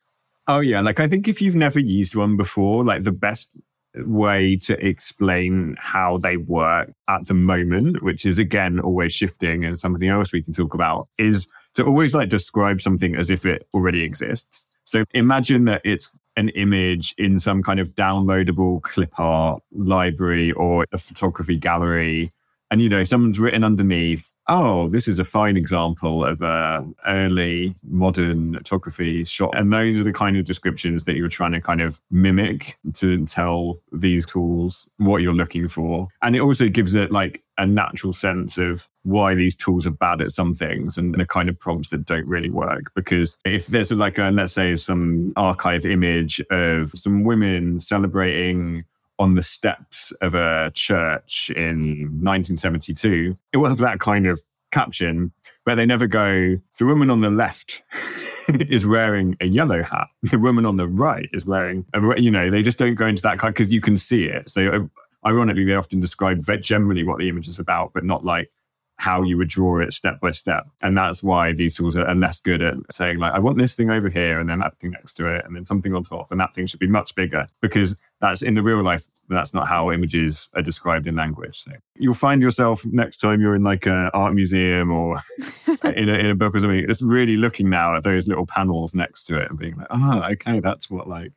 Oh, 0.49 0.59
yeah. 0.59 0.81
Like, 0.81 0.99
I 0.99 1.07
think 1.07 1.29
if 1.29 1.41
you've 1.41 1.55
never 1.55 1.79
used 1.79 2.17
one 2.17 2.37
before, 2.37 2.85
like 2.85 3.05
the 3.05 3.13
best 3.13 3.57
way 3.99 4.57
to 4.57 4.87
explain 4.87 5.77
how 5.79 6.19
they 6.19 6.37
work 6.37 6.93
at 7.09 7.27
the 7.27 7.35
moment, 7.35 8.03
which 8.03 8.27
is 8.27 8.39
again 8.39 8.81
always 8.81 9.13
shifting 9.13 9.65
and 9.65 9.79
something 9.79 10.09
else 10.09 10.33
we 10.33 10.43
can 10.43 10.53
talk 10.53 10.75
about, 10.75 11.09
is 11.19 11.49
to 11.75 11.85
always 11.85 12.15
like 12.15 12.29
describe 12.29 12.81
something 12.81 13.17
as 13.17 13.31
if 13.31 13.47
it 13.47 13.67
already 13.75 14.03
exists. 14.03 14.67
So 14.85 15.05
imagine 15.13 15.65
that 15.65 15.83
it's 15.85 16.17
an 16.37 16.49
image 16.51 17.15
in 17.19 17.39
some 17.39 17.63
kind 17.63 17.81
of 17.81 17.95
downloadable 17.95 18.83
clip 18.83 19.19
art 19.19 19.63
library 19.73 20.53
or 20.53 20.85
a 20.93 20.99
photography 20.99 21.57
gallery 21.57 22.33
and 22.71 22.81
you 22.81 22.89
know 22.89 23.05
someone's 23.05 23.39
written 23.39 23.63
underneath 23.63 24.33
oh 24.49 24.89
this 24.89 25.07
is 25.07 25.19
a 25.19 25.25
fine 25.25 25.57
example 25.57 26.25
of 26.25 26.43
a 26.43 26.85
early 27.07 27.75
modern 27.89 28.55
photography 28.55 29.25
shot. 29.25 29.57
And 29.57 29.73
those 29.73 29.99
are 29.99 30.05
the 30.05 30.13
kind 30.13 30.37
of 30.37 30.45
descriptions 30.45 31.05
that 31.05 31.17
you're 31.17 31.29
trying 31.29 31.53
to 31.53 31.61
kind 31.61 31.81
of 31.81 32.01
mimic 32.11 32.79
to 32.95 33.25
tell 33.27 33.79
these 33.93 34.27
tools 34.27 34.87
what 34.99 35.23
you're 35.23 35.35
looking 35.35 35.69
for. 35.69 36.09
And 36.23 36.35
it 36.35 36.41
also 36.41 36.69
gives 36.69 36.95
it 36.95 37.13
like 37.13 37.43
a 37.57 37.67
natural 37.67 38.13
sense 38.13 38.59
of 38.59 38.89
why 39.03 39.35
these 39.35 39.55
tools 39.55 39.87
are 39.87 39.91
bad 39.91 40.21
at 40.21 40.33
some 40.33 40.55
things 40.55 40.97
and 40.97 41.15
the 41.15 41.27
kind 41.27 41.49
of 41.49 41.59
prompts 41.59 41.91
that 41.91 42.05
don't 42.05 42.27
really 42.27 42.51
work. 42.51 42.91
Because 42.95 43.39
if 43.45 43.67
there's 43.69 43.93
like 43.93 44.19
a 44.19 44.31
let's 44.31 44.53
say 44.53 44.75
some 44.75 45.33
archive 45.37 45.85
image 45.87 46.41
of 46.51 46.91
some 46.93 47.23
women 47.23 47.79
celebrating 47.79 48.85
on 49.19 49.35
the 49.35 49.43
steps 49.43 50.13
of 50.21 50.35
a 50.35 50.71
church 50.75 51.51
in 51.55 52.09
1972, 52.23 53.37
it 53.53 53.57
will 53.59 53.69
have 53.69 53.79
that 53.79 54.01
kind 54.01 54.27
of 54.27 54.43
caption, 54.73 55.33
where 55.63 55.77
they 55.77 55.87
never 55.87 56.07
go, 56.07 56.59
the 56.79 56.85
woman 56.85 57.09
on 57.09 57.21
the 57.21 57.31
left 57.31 57.83
is 58.49 58.85
wearing 58.85 59.37
a 59.41 59.47
yellow 59.47 59.83
hat. 59.83 60.09
The 60.23 60.39
woman 60.39 60.67
on 60.67 60.77
the 60.77 60.89
right 60.89 61.29
is 61.33 61.47
wearing, 61.47 61.87
a, 61.95 62.21
you 62.21 62.31
know, 62.31 62.51
they 62.51 62.63
just 62.63 62.79
don't 62.79 62.97
go 62.97 63.07
into 63.07 63.23
that 63.23 63.39
kind 63.39 63.55
because 63.55 63.73
you 63.73 63.81
can 63.81 63.97
see 63.97 64.25
it. 64.25 64.49
So, 64.49 64.91
ironically, 65.25 65.65
they 65.65 65.75
often 65.75 66.01
describe 66.01 66.45
generally 66.61 67.05
what 67.05 67.19
the 67.19 67.29
image 67.29 67.47
is 67.47 67.59
about, 67.59 67.93
but 67.95 68.05
not 68.05 68.25
like 68.25 68.51
how 68.97 69.23
you 69.23 69.37
would 69.37 69.49
draw 69.49 69.81
it 69.81 69.93
step 69.93 70.21
by 70.21 70.31
step. 70.31 70.67
And 70.81 70.97
that's 70.97 71.23
why 71.23 71.53
these 71.53 71.75
tools 71.75 71.97
are 71.97 72.15
less 72.15 72.41
good 72.41 72.63
at 72.63 72.75
saying, 72.91 73.19
like, 73.19 73.33
I 73.33 73.39
want 73.39 73.59
this 73.59 73.75
thing 73.75 73.91
over 73.91 74.09
here 74.09 74.39
and 74.39 74.49
then 74.49 74.61
that 74.61 74.79
thing 74.79 74.93
next 74.93 75.15
to 75.15 75.27
it 75.27 75.45
and 75.45 75.55
then 75.55 75.65
something 75.65 75.95
on 75.95 76.05
top. 76.05 76.31
And 76.31 76.41
that 76.41 76.55
thing 76.55 76.67
should 76.67 76.81
be 76.81 76.87
much 76.87 77.15
bigger 77.15 77.49
because 77.61 77.97
that's 78.21 78.43
in 78.43 78.55
the 78.55 78.63
real 78.63 78.83
life, 78.83 79.07
that's 79.29 79.53
not 79.53 79.69
how 79.69 79.91
images 79.91 80.49
are 80.55 80.63
described 80.63 81.07
in 81.07 81.17
language. 81.17 81.59
So 81.59 81.73
you'll 81.97 82.15
find 82.15 82.41
yourself 82.41 82.85
next 82.87 83.19
time 83.19 83.41
you're 83.41 83.57
in 83.57 83.65
like 83.65 83.87
an 83.87 84.11
art 84.15 84.33
museum 84.33 84.93
or 84.93 85.19
in, 85.85 86.09
a, 86.09 86.15
in 86.15 86.27
a 86.27 86.35
book 86.35 86.55
or 86.55 86.61
something, 86.61 86.87
just 86.87 87.03
really 87.03 87.37
looking 87.37 87.69
now 87.69 87.97
at 87.97 88.05
those 88.05 88.29
little 88.29 88.47
panels 88.47 88.95
next 88.95 89.25
to 89.25 89.37
it 89.39 89.51
and 89.51 89.59
being 89.59 89.77
like, 89.77 89.89
oh, 89.91 90.23
okay, 90.33 90.61
that's 90.61 90.89
what 90.89 91.09
like, 91.09 91.33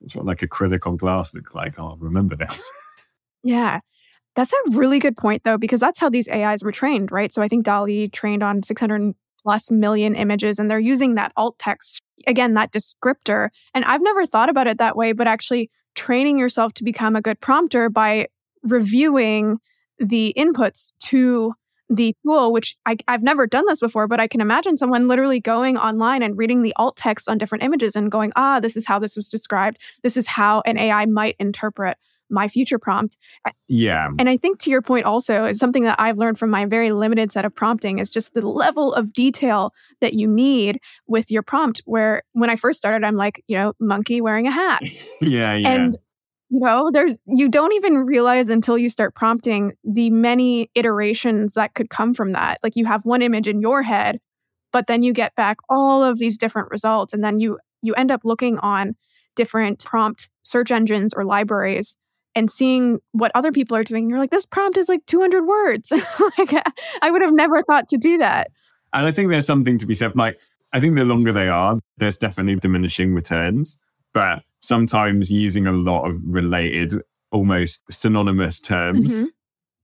that's 0.00 0.14
what 0.14 0.26
like 0.26 0.40
acrylic 0.40 0.86
on 0.86 0.96
glass 0.96 1.34
looks 1.34 1.54
like. 1.54 1.78
I'll 1.78 1.96
remember 1.96 2.36
this. 2.36 2.62
Yeah. 3.42 3.80
That's 4.38 4.52
a 4.52 4.78
really 4.78 5.00
good 5.00 5.16
point, 5.16 5.42
though, 5.42 5.58
because 5.58 5.80
that's 5.80 5.98
how 5.98 6.08
these 6.08 6.28
AIs 6.28 6.62
were 6.62 6.70
trained, 6.70 7.10
right? 7.10 7.32
So 7.32 7.42
I 7.42 7.48
think 7.48 7.64
DALL-E 7.64 8.06
trained 8.10 8.44
on 8.44 8.62
600 8.62 9.12
plus 9.42 9.68
million 9.72 10.14
images, 10.14 10.60
and 10.60 10.70
they're 10.70 10.78
using 10.78 11.16
that 11.16 11.32
alt 11.36 11.58
text, 11.58 12.00
again, 12.24 12.54
that 12.54 12.70
descriptor. 12.70 13.48
And 13.74 13.84
I've 13.84 14.00
never 14.00 14.26
thought 14.26 14.48
about 14.48 14.68
it 14.68 14.78
that 14.78 14.94
way, 14.94 15.10
but 15.10 15.26
actually 15.26 15.72
training 15.96 16.38
yourself 16.38 16.72
to 16.74 16.84
become 16.84 17.16
a 17.16 17.20
good 17.20 17.40
prompter 17.40 17.90
by 17.90 18.28
reviewing 18.62 19.58
the 19.98 20.32
inputs 20.38 20.92
to 21.06 21.54
the 21.90 22.14
tool, 22.24 22.52
which 22.52 22.76
I, 22.86 22.96
have 23.08 23.24
never 23.24 23.44
done 23.44 23.64
this 23.66 23.80
before, 23.80 24.06
but 24.06 24.20
I 24.20 24.28
can 24.28 24.40
imagine 24.40 24.76
someone 24.76 25.08
literally 25.08 25.40
going 25.40 25.76
online 25.76 26.22
and 26.22 26.38
reading 26.38 26.62
the 26.62 26.74
alt 26.76 26.96
text 26.96 27.28
on 27.28 27.38
different 27.38 27.64
images 27.64 27.96
and 27.96 28.08
going, 28.08 28.32
ah, 28.36 28.60
this 28.60 28.76
is 28.76 28.86
how 28.86 29.00
this 29.00 29.16
was 29.16 29.28
described. 29.28 29.82
This 30.04 30.16
is 30.16 30.28
how 30.28 30.62
an 30.64 30.78
AI 30.78 31.06
might 31.06 31.34
interpret 31.40 31.98
my 32.30 32.48
future 32.48 32.78
prompt. 32.78 33.16
Yeah. 33.68 34.08
And 34.18 34.28
I 34.28 34.36
think 34.36 34.58
to 34.60 34.70
your 34.70 34.82
point 34.82 35.04
also 35.04 35.44
is 35.44 35.58
something 35.58 35.84
that 35.84 35.98
I've 35.98 36.18
learned 36.18 36.38
from 36.38 36.50
my 36.50 36.66
very 36.66 36.92
limited 36.92 37.32
set 37.32 37.44
of 37.44 37.54
prompting 37.54 37.98
is 37.98 38.10
just 38.10 38.34
the 38.34 38.46
level 38.46 38.92
of 38.94 39.12
detail 39.12 39.72
that 40.00 40.14
you 40.14 40.26
need 40.26 40.80
with 41.06 41.30
your 41.30 41.42
prompt 41.42 41.82
where 41.84 42.22
when 42.32 42.50
I 42.50 42.56
first 42.56 42.78
started 42.78 43.04
I'm 43.04 43.16
like, 43.16 43.42
you 43.46 43.56
know, 43.56 43.72
monkey 43.80 44.20
wearing 44.20 44.46
a 44.46 44.50
hat. 44.50 44.82
yeah, 45.20 45.54
yeah. 45.54 45.68
And 45.68 45.96
you 46.50 46.60
know, 46.60 46.90
there's 46.90 47.18
you 47.26 47.48
don't 47.48 47.74
even 47.74 47.98
realize 47.98 48.48
until 48.48 48.78
you 48.78 48.88
start 48.88 49.14
prompting 49.14 49.74
the 49.84 50.08
many 50.10 50.70
iterations 50.74 51.54
that 51.54 51.74
could 51.74 51.90
come 51.90 52.14
from 52.14 52.32
that. 52.32 52.58
Like 52.62 52.74
you 52.74 52.86
have 52.86 53.04
one 53.04 53.20
image 53.20 53.46
in 53.46 53.60
your 53.60 53.82
head, 53.82 54.18
but 54.72 54.86
then 54.86 55.02
you 55.02 55.12
get 55.12 55.34
back 55.34 55.58
all 55.68 56.02
of 56.02 56.18
these 56.18 56.38
different 56.38 56.70
results 56.70 57.12
and 57.12 57.22
then 57.22 57.38
you 57.38 57.58
you 57.82 57.94
end 57.94 58.10
up 58.10 58.22
looking 58.24 58.58
on 58.58 58.96
different 59.36 59.84
prompt 59.84 60.30
search 60.42 60.72
engines 60.72 61.14
or 61.14 61.24
libraries 61.24 61.96
and 62.38 62.50
seeing 62.50 63.00
what 63.10 63.32
other 63.34 63.50
people 63.50 63.76
are 63.76 63.82
doing. 63.82 64.08
You're 64.08 64.18
like, 64.18 64.30
this 64.30 64.46
prompt 64.46 64.78
is 64.78 64.88
like 64.88 65.04
200 65.06 65.44
words. 65.44 65.90
like, 66.38 66.54
I 67.02 67.10
would 67.10 67.20
have 67.20 67.34
never 67.34 67.62
thought 67.62 67.88
to 67.88 67.98
do 67.98 68.16
that. 68.18 68.50
And 68.92 69.06
I 69.06 69.10
think 69.10 69.30
there's 69.30 69.46
something 69.46 69.76
to 69.78 69.86
be 69.86 69.96
said. 69.96 70.14
Like, 70.14 70.40
I 70.72 70.78
think 70.78 70.94
the 70.94 71.04
longer 71.04 71.32
they 71.32 71.48
are, 71.48 71.78
there's 71.96 72.16
definitely 72.16 72.54
diminishing 72.54 73.12
returns. 73.12 73.76
But 74.14 74.42
sometimes 74.60 75.32
using 75.32 75.66
a 75.66 75.72
lot 75.72 76.08
of 76.08 76.16
related, 76.24 76.94
almost 77.32 77.82
synonymous 77.90 78.60
terms, 78.60 79.18
mm-hmm. 79.18 79.26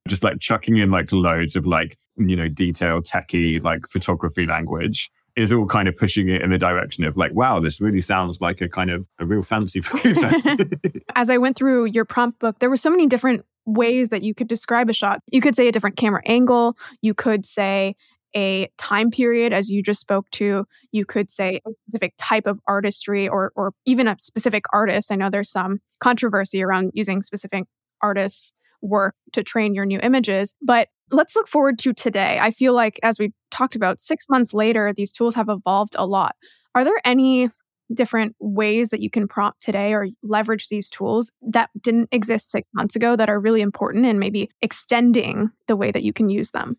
just 0.07 0.23
like 0.23 0.39
chucking 0.39 0.77
in 0.77 0.93
like 0.93 1.11
loads 1.13 1.57
of 1.57 1.67
like, 1.67 1.97
you 2.17 2.37
know, 2.37 2.49
detailed, 2.49 3.05
techie, 3.05 3.63
like 3.63 3.89
photography 3.89 4.47
language 4.47 5.11
is 5.37 5.53
all 5.53 5.67
kind 5.67 5.89
of 5.89 5.97
pushing 5.97 6.29
it 6.29 6.43
in 6.43 6.51
the 6.51 6.59
direction 6.59 7.05
of 7.05 7.17
like, 7.17 7.33
wow, 7.35 7.61
this 7.61 7.81
really 7.81 8.01
sounds 8.01 8.41
like 8.41 8.61
a 8.61 8.69
kind 8.69 8.91
of 8.91 9.09
a 9.19 9.27
real 9.27 9.43
fancy 9.43 9.81
photo. 9.83 10.31
As 11.15 11.31
I 11.31 11.39
went 11.39 11.57
through 11.57 11.87
your 11.87 12.05
prompt 12.05 12.39
book, 12.39 12.59
there 12.61 12.71
were 12.71 12.77
so 12.77 12.91
many 12.91 13.07
different 13.07 13.45
ways 13.67 14.11
that 14.11 14.23
you 14.23 14.35
could 14.35 14.49
describe 14.49 14.89
a 14.89 14.93
shot. 14.93 15.21
You 15.33 15.41
could 15.41 15.57
say 15.57 15.69
a 15.69 15.73
different 15.73 15.97
camera 15.97 16.23
angle. 16.27 16.77
You 17.03 17.15
could 17.15 17.45
say 17.45 17.97
a 18.37 18.69
time 18.79 19.11
period, 19.11 19.53
as 19.53 19.71
you 19.71 19.83
just 19.83 20.01
spoke 20.01 20.29
to. 20.33 20.67
You 20.93 21.05
could 21.05 21.31
say 21.31 21.61
a 21.67 21.73
specific 21.73 22.15
type 22.19 22.47
of 22.47 22.61
artistry 22.67 23.29
or, 23.29 23.53
or 23.55 23.73
even 23.87 24.09
a 24.09 24.17
specific 24.19 24.65
artist. 24.73 25.11
I 25.11 25.17
know 25.17 25.31
there's 25.31 25.51
some 25.51 25.81
controversy 26.01 26.63
around 26.63 26.91
using 26.95 27.23
specific 27.23 27.65
artists' 28.03 28.53
work 28.83 29.15
to 29.33 29.43
train 29.43 29.75
your 29.75 29.87
new 29.87 29.99
images. 30.03 30.55
But 30.61 30.89
let's 31.11 31.37
look 31.37 31.49
forward 31.49 31.79
to 31.81 31.93
today. 31.93 32.39
I 32.41 32.51
feel 32.51 32.75
like, 32.75 32.99
as 33.03 33.19
we 33.19 33.33
talked 33.51 33.77
about, 33.77 34.01
six 34.01 34.27
months 34.29 34.55
later, 34.55 34.93
these 34.93 35.13
tools 35.13 35.35
have 35.35 35.49
evolved 35.49 35.95
a 35.97 36.07
lot. 36.07 36.37
Are 36.75 36.85
there 36.85 37.01
any 37.05 37.51
different 37.93 38.35
ways 38.41 38.89
that 38.89 39.01
you 39.01 39.11
can 39.11 39.29
prompt 39.29 39.61
today 39.61 39.93
or 39.93 40.09
leverage 40.23 40.69
these 40.69 40.89
tools 40.89 41.31
that 41.43 41.71
didn't 41.81 42.09
exist 42.13 42.51
six 42.51 42.67
months 42.73 42.97
ago 42.97 43.15
that 43.15 43.29
are 43.29 43.39
really 43.39 43.61
important 43.61 44.07
and 44.07 44.19
maybe 44.19 44.51
extending 44.63 45.51
the 45.69 45.77
way 45.77 45.93
that 45.93 46.03
you 46.03 46.13
can 46.13 46.29
use 46.29 46.51
them? 46.51 46.77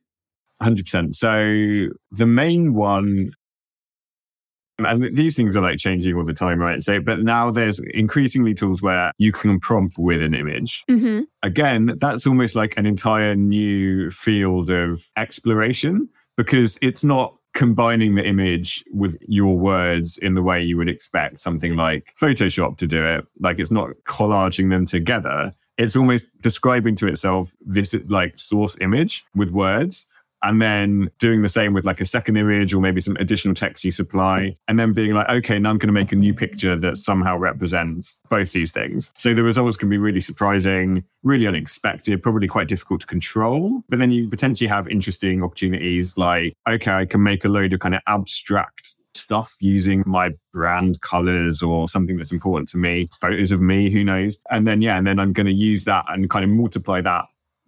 100%. 0.61 1.13
So 1.13 1.93
the 2.11 2.25
main 2.25 2.73
one, 2.73 3.31
and 4.77 5.03
these 5.15 5.35
things 5.35 5.55
are 5.55 5.61
like 5.61 5.77
changing 5.77 6.15
all 6.15 6.25
the 6.25 6.33
time, 6.33 6.59
right? 6.59 6.81
So, 6.81 6.99
but 6.99 7.21
now 7.21 7.49
there's 7.49 7.79
increasingly 7.93 8.53
tools 8.53 8.81
where 8.81 9.11
you 9.17 9.31
can 9.31 9.59
prompt 9.59 9.95
with 9.97 10.21
an 10.21 10.33
image. 10.33 10.83
Mm-hmm. 10.89 11.21
Again, 11.43 11.93
that's 11.97 12.27
almost 12.27 12.55
like 12.55 12.73
an 12.77 12.85
entire 12.85 13.35
new 13.35 14.11
field 14.11 14.69
of 14.69 15.07
exploration 15.17 16.09
because 16.35 16.77
it's 16.81 17.03
not 17.03 17.35
combining 17.53 18.15
the 18.15 18.27
image 18.27 18.83
with 18.91 19.15
your 19.21 19.57
words 19.57 20.17
in 20.17 20.33
the 20.33 20.43
way 20.43 20.61
you 20.61 20.75
would 20.75 20.89
expect 20.89 21.39
something 21.39 21.75
like 21.77 22.13
Photoshop 22.19 22.77
to 22.77 22.85
do 22.85 23.05
it. 23.05 23.25
Like 23.39 23.59
it's 23.59 23.71
not 23.71 23.91
collaging 24.05 24.69
them 24.69 24.85
together. 24.85 25.53
It's 25.77 25.95
almost 25.95 26.27
describing 26.41 26.95
to 26.97 27.07
itself 27.07 27.55
this 27.65 27.95
like 28.07 28.37
source 28.37 28.77
image 28.81 29.25
with 29.35 29.51
words 29.51 30.09
and 30.45 30.61
then 30.61 31.09
doing 31.19 31.41
the 31.41 31.49
same 31.49 31.73
with 31.73 31.85
like 31.85 31.99
a 31.99 32.05
second 32.05 32.37
image 32.37 32.73
or 32.73 32.79
maybe 32.79 33.01
some 33.01 33.17
additional 33.17 33.53
text 33.53 33.83
you 33.83 33.91
supply, 33.91 34.53
and 34.67 34.79
then 34.79 34.93
being 34.93 35.13
like, 35.13 35.27
okay, 35.29 35.59
now 35.59 35.71
I'm 35.71 35.77
going 35.77 35.87
to 35.87 35.93
make 35.93 36.11
a 36.11 36.15
new 36.15 36.33
picture 36.33 36.75
that 36.75 36.97
somehow 36.97 37.37
represents 37.37 38.21
both 38.29 38.51
these 38.51 38.71
things. 38.71 39.11
So 39.17 39.33
the 39.33 39.43
results 39.43 39.75
can 39.75 39.89
be 39.89 39.97
really 39.97 40.21
surprising, 40.21 41.03
really 41.23 41.47
unexpected, 41.47 42.21
probably 42.21 42.47
quite 42.47 42.67
difficult 42.67 43.01
to 43.01 43.07
control. 43.07 43.83
But 43.89 43.99
then 43.99 44.11
you 44.11 44.29
potentially 44.29 44.67
have 44.67 44.87
interesting 44.87 45.43
opportunities 45.43 46.17
like, 46.17 46.53
okay, 46.69 46.91
I 46.91 47.05
can 47.05 47.23
make 47.23 47.43
a 47.43 47.49
load 47.49 47.73
of 47.73 47.79
kind 47.79 47.95
of 47.95 48.01
abstract 48.07 48.95
stuff 49.15 49.55
using 49.61 50.03
my 50.05 50.31
brand 50.51 51.01
colors 51.01 51.63
or 51.63 51.87
something 51.87 52.17
that's 52.17 52.31
important 52.31 52.67
to 52.69 52.77
me, 52.77 53.07
photos 53.19 53.51
of 53.51 53.61
me, 53.61 53.89
who 53.89 54.03
knows. 54.03 54.37
And 54.51 54.67
then, 54.67 54.81
yeah, 54.81 54.97
and 54.97 55.07
then 55.07 55.19
I'm 55.19 55.33
going 55.33 55.47
to 55.47 55.53
use 55.53 55.85
that 55.85 56.05
and 56.09 56.29
kind 56.29 56.43
of 56.43 56.51
multiply 56.51 57.01
that 57.01 57.25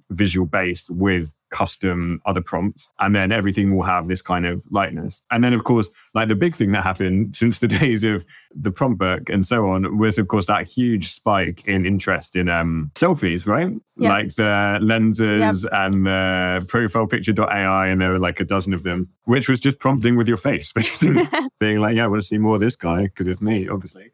visual 0.09 0.45
base 0.45 0.89
with 0.89 1.33
custom 1.49 2.21
other 2.25 2.41
prompts 2.41 2.89
and 2.99 3.15
then 3.15 3.31
everything 3.31 3.75
will 3.75 3.83
have 3.83 4.07
this 4.07 4.21
kind 4.21 4.45
of 4.45 4.65
lightness 4.69 5.21
and 5.31 5.43
then 5.43 5.53
of 5.53 5.63
course 5.63 5.89
like 6.13 6.27
the 6.27 6.35
big 6.35 6.53
thing 6.53 6.73
that 6.73 6.83
happened 6.83 7.35
since 7.35 7.59
the 7.59 7.67
days 7.67 8.03
of 8.03 8.25
the 8.53 8.71
prompt 8.71 8.97
book 8.97 9.29
and 9.29 9.45
so 9.45 9.69
on 9.69 9.97
was 9.97 10.17
of 10.17 10.27
course 10.27 10.45
that 10.45 10.67
huge 10.67 11.07
spike 11.07 11.65
in 11.65 11.85
interest 11.85 12.35
in 12.35 12.49
um 12.49 12.91
selfies 12.95 13.47
right 13.47 13.71
yep. 13.97 14.09
like 14.09 14.35
the 14.35 14.77
lenses 14.81 15.63
yep. 15.63 15.79
and 15.79 16.05
the 16.05 16.65
profile 16.67 17.07
picture.ai 17.07 17.87
and 17.87 18.01
there 18.01 18.11
were 18.11 18.19
like 18.19 18.39
a 18.39 18.45
dozen 18.45 18.73
of 18.73 18.83
them 18.83 19.07
which 19.23 19.47
was 19.47 19.59
just 19.59 19.79
prompting 19.79 20.17
with 20.17 20.27
your 20.27 20.37
face 20.37 20.71
basically 20.73 21.23
being 21.59 21.79
like 21.79 21.95
yeah 21.95 22.03
i 22.03 22.07
want 22.07 22.21
to 22.21 22.27
see 22.27 22.37
more 22.37 22.55
of 22.55 22.61
this 22.61 22.75
guy 22.75 23.03
because 23.03 23.27
it's 23.27 23.41
me 23.41 23.69
obviously 23.69 24.11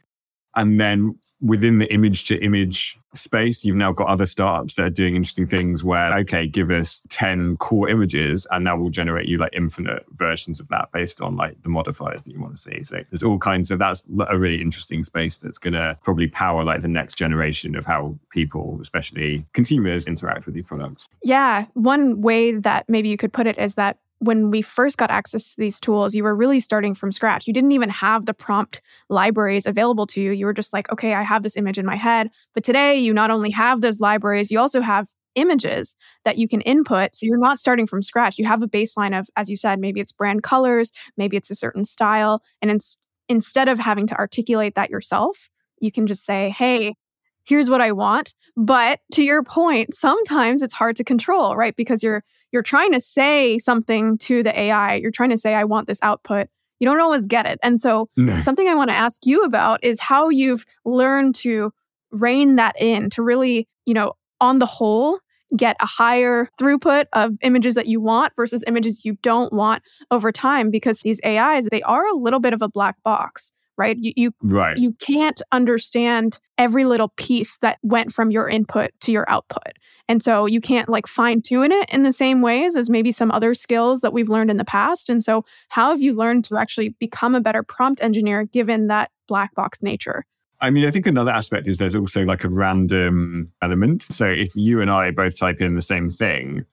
and 0.55 0.79
then 0.79 1.15
within 1.41 1.79
the 1.79 1.91
image 1.93 2.25
to 2.25 2.37
image 2.43 2.97
space, 3.13 3.63
you've 3.63 3.75
now 3.75 3.91
got 3.91 4.07
other 4.07 4.25
startups 4.25 4.73
that 4.75 4.83
are 4.83 4.89
doing 4.89 5.15
interesting 5.15 5.47
things 5.47 5.83
where, 5.83 6.17
okay, 6.19 6.47
give 6.47 6.71
us 6.71 7.01
10 7.09 7.57
core 7.57 7.89
images 7.89 8.47
and 8.51 8.63
now 8.63 8.77
we'll 8.77 8.89
generate 8.89 9.27
you 9.27 9.37
like 9.37 9.51
infinite 9.53 10.03
versions 10.13 10.59
of 10.59 10.67
that 10.69 10.89
based 10.91 11.21
on 11.21 11.35
like 11.35 11.61
the 11.61 11.69
modifiers 11.69 12.23
that 12.23 12.31
you 12.31 12.39
want 12.39 12.55
to 12.55 12.61
see. 12.61 12.83
So 12.83 13.01
there's 13.09 13.23
all 13.23 13.37
kinds 13.37 13.71
of 13.71 13.79
that's 13.79 14.03
a 14.27 14.37
really 14.37 14.61
interesting 14.61 15.03
space 15.03 15.37
that's 15.37 15.57
going 15.57 15.73
to 15.73 15.97
probably 16.03 16.27
power 16.27 16.63
like 16.63 16.81
the 16.81 16.87
next 16.87 17.15
generation 17.15 17.75
of 17.75 17.85
how 17.85 18.17
people, 18.31 18.79
especially 18.81 19.45
consumers, 19.53 20.07
interact 20.07 20.45
with 20.45 20.55
these 20.55 20.65
products. 20.65 21.07
Yeah. 21.23 21.65
One 21.73 22.21
way 22.21 22.53
that 22.53 22.89
maybe 22.89 23.09
you 23.09 23.17
could 23.17 23.33
put 23.33 23.47
it 23.47 23.57
is 23.57 23.75
that 23.75 23.97
when 24.23 24.51
we 24.51 24.61
first 24.61 24.97
got 24.97 25.11
access 25.11 25.53
to 25.53 25.61
these 25.61 25.79
tools, 25.79 26.15
you 26.15 26.23
were 26.23 26.35
really 26.35 26.59
starting 26.59 26.95
from 26.95 27.11
scratch. 27.11 27.45
You 27.45 27.53
didn't 27.53 27.73
even 27.73 27.89
have 27.89 28.25
the 28.25 28.33
prompt 28.33 28.81
libraries 29.09 29.65
available 29.65 30.07
to 30.07 30.21
you. 30.21 30.31
You 30.31 30.45
were 30.45 30.53
just 30.53 30.73
like, 30.73 30.91
okay, 30.91 31.13
I 31.13 31.23
have 31.23 31.43
this 31.43 31.57
image 31.57 31.77
in 31.77 31.85
my 31.85 31.95
head. 31.95 32.29
But 32.53 32.63
today, 32.63 32.97
you 32.97 33.13
not 33.13 33.31
only 33.31 33.51
have 33.51 33.81
those 33.81 33.99
libraries, 33.99 34.51
you 34.51 34.59
also 34.59 34.81
have 34.81 35.07
images 35.35 35.95
that 36.25 36.37
you 36.37 36.47
can 36.47 36.61
input. 36.61 37.15
So 37.15 37.25
you're 37.25 37.37
not 37.37 37.59
starting 37.59 37.87
from 37.87 38.01
scratch. 38.01 38.37
You 38.37 38.45
have 38.45 38.61
a 38.61 38.67
baseline 38.67 39.17
of, 39.17 39.27
as 39.35 39.49
you 39.49 39.57
said, 39.57 39.79
maybe 39.79 39.99
it's 39.99 40.11
brand 40.11 40.43
colors, 40.43 40.91
maybe 41.17 41.37
it's 41.37 41.51
a 41.51 41.55
certain 41.55 41.85
style. 41.85 42.41
And 42.61 42.71
in, 42.71 42.77
instead 43.29 43.67
of 43.67 43.79
having 43.79 44.07
to 44.07 44.15
articulate 44.15 44.75
that 44.75 44.89
yourself, 44.89 45.49
you 45.79 45.91
can 45.91 46.07
just 46.07 46.25
say, 46.25 46.49
hey, 46.49 46.95
here's 47.45 47.69
what 47.69 47.81
I 47.81 47.91
want. 47.91 48.33
But 48.55 48.99
to 49.13 49.23
your 49.23 49.43
point, 49.43 49.93
sometimes 49.93 50.61
it's 50.61 50.73
hard 50.73 50.95
to 50.97 51.03
control, 51.03 51.55
right? 51.55 51.75
Because 51.75 52.03
you're 52.03 52.23
you're 52.53 52.61
trying 52.61 52.93
to 52.93 53.01
say 53.01 53.57
something 53.57 54.17
to 54.19 54.43
the 54.43 54.57
AI. 54.57 54.95
You're 54.95 55.11
trying 55.11 55.31
to 55.31 55.37
say, 55.37 55.55
I 55.55 55.63
want 55.63 55.87
this 55.87 55.99
output. 56.03 56.47
You 56.79 56.87
don't 56.87 57.01
always 57.01 57.25
get 57.25 57.45
it. 57.45 57.59
And 57.63 57.81
so, 57.81 58.09
no. 58.15 58.39
something 58.41 58.67
I 58.67 58.75
want 58.75 58.91
to 58.91 58.95
ask 58.95 59.25
you 59.25 59.41
about 59.43 59.83
is 59.83 59.99
how 59.99 60.29
you've 60.29 60.65
learned 60.85 61.35
to 61.35 61.71
rein 62.11 62.55
that 62.57 62.79
in 62.79 63.09
to 63.11 63.23
really, 63.23 63.67
you 63.85 63.93
know, 63.93 64.13
on 64.39 64.59
the 64.59 64.65
whole, 64.65 65.19
get 65.55 65.75
a 65.79 65.85
higher 65.85 66.47
throughput 66.59 67.05
of 67.13 67.33
images 67.41 67.75
that 67.75 67.87
you 67.87 67.99
want 67.99 68.33
versus 68.35 68.63
images 68.67 69.05
you 69.05 69.17
don't 69.21 69.53
want 69.53 69.83
over 70.11 70.31
time 70.31 70.69
because 70.69 71.01
these 71.01 71.21
AIs, 71.25 71.67
they 71.69 71.81
are 71.83 72.05
a 72.07 72.15
little 72.15 72.39
bit 72.39 72.53
of 72.53 72.61
a 72.61 72.69
black 72.69 73.01
box 73.03 73.51
right 73.75 73.97
you 73.99 74.13
you, 74.15 74.31
right. 74.43 74.77
you 74.77 74.93
can't 74.99 75.41
understand 75.51 76.39
every 76.59 76.85
little 76.85 77.11
piece 77.17 77.57
that 77.59 77.79
went 77.81 78.11
from 78.11 78.29
your 78.29 78.47
input 78.47 78.91
to 78.99 79.11
your 79.11 79.27
output 79.27 79.73
and 80.07 80.21
so 80.21 80.45
you 80.45 80.59
can't 80.59 80.89
like 80.89 81.07
fine 81.07 81.41
tune 81.41 81.71
it 81.71 81.89
in 81.89 82.03
the 82.03 82.13
same 82.13 82.41
ways 82.41 82.75
as 82.75 82.89
maybe 82.89 83.11
some 83.11 83.31
other 83.31 83.53
skills 83.53 84.01
that 84.01 84.13
we've 84.13 84.29
learned 84.29 84.51
in 84.51 84.57
the 84.57 84.65
past. 84.65 85.09
And 85.09 85.23
so, 85.23 85.45
how 85.69 85.91
have 85.91 86.01
you 86.01 86.13
learned 86.13 86.45
to 86.45 86.57
actually 86.57 86.89
become 86.99 87.35
a 87.35 87.41
better 87.41 87.63
prompt 87.63 88.01
engineer 88.01 88.43
given 88.43 88.87
that 88.87 89.11
black 89.27 89.55
box 89.55 89.81
nature? 89.81 90.25
I 90.59 90.69
mean, 90.69 90.85
I 90.85 90.91
think 90.91 91.07
another 91.07 91.31
aspect 91.31 91.67
is 91.67 91.77
there's 91.77 91.95
also 91.95 92.23
like 92.23 92.43
a 92.43 92.49
random 92.49 93.51
element. 93.61 94.03
So 94.03 94.27
if 94.27 94.55
you 94.55 94.79
and 94.79 94.89
I 94.89 95.11
both 95.11 95.37
type 95.37 95.59
in 95.59 95.75
the 95.75 95.81
same 95.81 96.09
thing, 96.09 96.65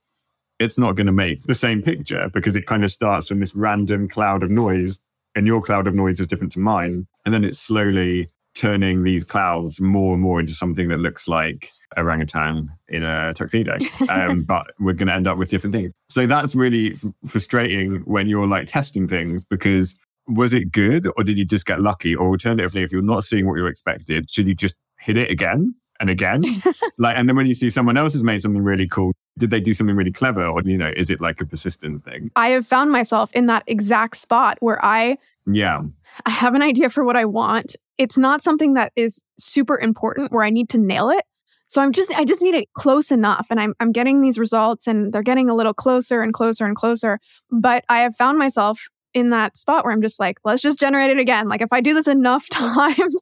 it's 0.60 0.78
not 0.78 0.94
going 0.94 1.06
to 1.06 1.12
make 1.12 1.42
the 1.42 1.56
same 1.56 1.82
picture 1.82 2.30
because 2.32 2.54
it 2.54 2.66
kind 2.66 2.84
of 2.84 2.92
starts 2.92 3.26
from 3.26 3.40
this 3.40 3.56
random 3.56 4.08
cloud 4.08 4.44
of 4.44 4.50
noise 4.50 5.00
and 5.34 5.46
your 5.46 5.60
cloud 5.60 5.86
of 5.88 5.94
noise 5.94 6.20
is 6.20 6.28
different 6.28 6.52
to 6.52 6.60
mine. 6.60 7.08
And 7.24 7.34
then 7.34 7.44
it 7.44 7.56
slowly 7.56 8.28
turning 8.60 9.04
these 9.04 9.24
clouds 9.24 9.80
more 9.80 10.12
and 10.12 10.22
more 10.22 10.38
into 10.38 10.52
something 10.52 10.88
that 10.88 10.98
looks 10.98 11.26
like 11.26 11.70
orangutan 11.96 12.70
in 12.88 13.02
a 13.02 13.32
tuxedo. 13.32 13.78
Um, 14.10 14.42
but 14.42 14.66
we're 14.80 14.94
going 14.94 15.06
to 15.06 15.14
end 15.14 15.28
up 15.28 15.38
with 15.38 15.50
different 15.50 15.72
things. 15.72 15.92
So 16.08 16.26
that's 16.26 16.56
really 16.56 16.92
f- 16.92 17.04
frustrating 17.26 18.00
when 18.06 18.26
you're 18.26 18.46
like 18.46 18.66
testing 18.66 19.06
things 19.06 19.44
because 19.44 19.98
was 20.26 20.52
it 20.52 20.72
good 20.72 21.06
or 21.16 21.22
did 21.22 21.38
you 21.38 21.44
just 21.44 21.64
get 21.64 21.80
lucky? 21.80 22.14
Or 22.14 22.28
alternatively, 22.28 22.82
if 22.82 22.90
you're 22.90 23.02
not 23.02 23.24
seeing 23.24 23.46
what 23.46 23.56
you 23.56 23.66
expected, 23.66 24.28
should 24.28 24.48
you 24.48 24.54
just 24.54 24.74
hit 24.98 25.16
it 25.16 25.30
again 25.30 25.74
and 26.00 26.10
again? 26.10 26.42
like, 26.98 27.16
and 27.16 27.28
then 27.28 27.36
when 27.36 27.46
you 27.46 27.54
see 27.54 27.70
someone 27.70 27.96
else 27.96 28.12
has 28.14 28.24
made 28.24 28.42
something 28.42 28.62
really 28.62 28.88
cool, 28.88 29.12
did 29.38 29.50
they 29.50 29.60
do 29.60 29.72
something 29.72 29.94
really 29.94 30.12
clever 30.12 30.44
or, 30.44 30.60
you 30.62 30.76
know, 30.76 30.92
is 30.96 31.08
it 31.08 31.20
like 31.20 31.40
a 31.40 31.46
persistence 31.46 32.02
thing? 32.02 32.30
I 32.34 32.50
have 32.50 32.66
found 32.66 32.90
myself 32.90 33.30
in 33.32 33.46
that 33.46 33.62
exact 33.66 34.16
spot 34.16 34.58
where 34.60 34.84
I 34.84 35.18
yeah. 35.46 35.82
I 36.26 36.30
have 36.30 36.54
an 36.54 36.62
idea 36.62 36.90
for 36.90 37.04
what 37.04 37.16
I 37.16 37.24
want. 37.24 37.76
It's 38.00 38.16
not 38.16 38.40
something 38.40 38.72
that 38.74 38.92
is 38.96 39.22
super 39.38 39.78
important 39.78 40.32
where 40.32 40.42
I 40.42 40.48
need 40.48 40.70
to 40.70 40.78
nail 40.78 41.10
it. 41.10 41.22
So 41.66 41.82
I'm 41.82 41.92
just 41.92 42.10
I 42.16 42.24
just 42.24 42.40
need 42.40 42.54
it 42.54 42.66
close 42.72 43.10
enough 43.10 43.48
and 43.50 43.60
I'm 43.60 43.74
I'm 43.78 43.92
getting 43.92 44.22
these 44.22 44.38
results 44.38 44.86
and 44.86 45.12
they're 45.12 45.22
getting 45.22 45.50
a 45.50 45.54
little 45.54 45.74
closer 45.74 46.22
and 46.22 46.32
closer 46.32 46.64
and 46.64 46.74
closer. 46.74 47.18
But 47.50 47.84
I 47.90 48.00
have 48.00 48.16
found 48.16 48.38
myself 48.38 48.88
in 49.12 49.28
that 49.30 49.54
spot 49.58 49.84
where 49.84 49.92
I'm 49.92 50.00
just 50.00 50.18
like, 50.18 50.38
let's 50.44 50.62
just 50.62 50.80
generate 50.80 51.10
it 51.10 51.18
again. 51.18 51.46
Like 51.46 51.60
if 51.60 51.74
I 51.74 51.82
do 51.82 51.92
this 51.92 52.08
enough 52.08 52.48
times, 52.50 53.16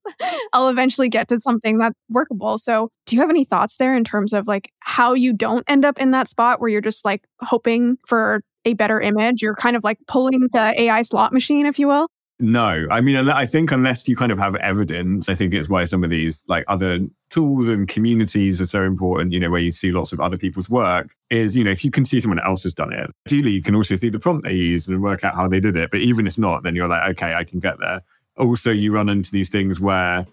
I'll 0.52 0.68
eventually 0.68 1.08
get 1.08 1.26
to 1.28 1.40
something 1.40 1.78
that's 1.78 1.99
workable. 2.08 2.56
So, 2.56 2.90
do 3.06 3.16
you 3.16 3.20
have 3.20 3.30
any 3.30 3.44
thoughts 3.44 3.78
there 3.78 3.97
in 3.97 4.04
terms 4.04 4.32
of 4.32 4.47
like 4.47 4.70
how 4.78 5.14
you 5.14 5.32
don't 5.32 5.68
end 5.68 5.85
up 5.85 5.99
in 5.99 6.12
that 6.12 6.28
spot 6.28 6.61
where 6.61 6.68
you're 6.68 6.80
just 6.80 7.04
like 7.04 7.25
hoping 7.40 7.97
for 8.06 8.42
a 8.64 8.75
better 8.75 9.00
image? 9.00 9.42
You're 9.42 9.56
kind 9.56 9.75
of 9.75 9.82
like 9.82 9.99
pulling 10.06 10.49
the 10.52 10.80
AI 10.80 11.02
slot 11.02 11.32
machine, 11.32 11.66
if 11.66 11.80
you 11.80 11.88
will. 11.88 12.08
No, 12.40 12.87
I 12.88 13.00
mean, 13.00 13.16
I 13.16 13.47
think 13.47 13.73
unless 13.73 14.09
you 14.09 14.14
kind 14.14 14.30
of 14.30 14.38
have 14.38 14.54
evidence, 14.57 15.28
I 15.28 15.35
think 15.35 15.52
it's 15.54 15.68
why 15.68 15.85
some 15.85 16.04
of 16.04 16.11
these 16.11 16.45
like 16.47 16.64
other 16.68 17.00
tools 17.30 17.68
and 17.68 17.88
communities 17.88 18.61
are 18.61 18.66
so 18.66 18.85
important, 18.85 19.33
you 19.33 19.40
know, 19.40 19.50
where 19.50 19.61
you 19.61 19.73
see 19.73 19.90
lots 19.90 20.12
of 20.12 20.21
other 20.21 20.38
people's 20.38 20.71
work 20.71 21.16
is, 21.30 21.57
you 21.57 21.64
know, 21.64 21.73
if 21.73 21.85
you 21.85 21.90
can 21.90 22.04
see 22.04 22.21
someone 22.21 22.38
else 22.38 22.62
has 22.62 22.75
done 22.75 22.92
it, 22.92 23.11
ideally 23.26 23.50
you 23.50 23.62
can 23.62 23.75
also 23.75 23.97
see 23.97 24.09
the 24.09 24.21
prompt 24.21 24.45
they 24.45 24.52
used 24.52 24.88
and 24.88 25.02
work 25.02 25.25
out 25.25 25.35
how 25.35 25.49
they 25.49 25.59
did 25.59 25.76
it. 25.76 25.90
But 25.90 26.00
even 26.00 26.28
if 26.28 26.38
not, 26.38 26.62
then 26.62 26.76
you're 26.76 26.87
like, 26.87 27.11
okay, 27.11 27.35
I 27.35 27.42
can 27.42 27.59
get 27.59 27.80
there. 27.80 28.02
Also, 28.37 28.71
you 28.71 28.92
run 28.92 29.09
into 29.09 29.33
these 29.33 29.49
things 29.49 29.80
where 29.80 30.25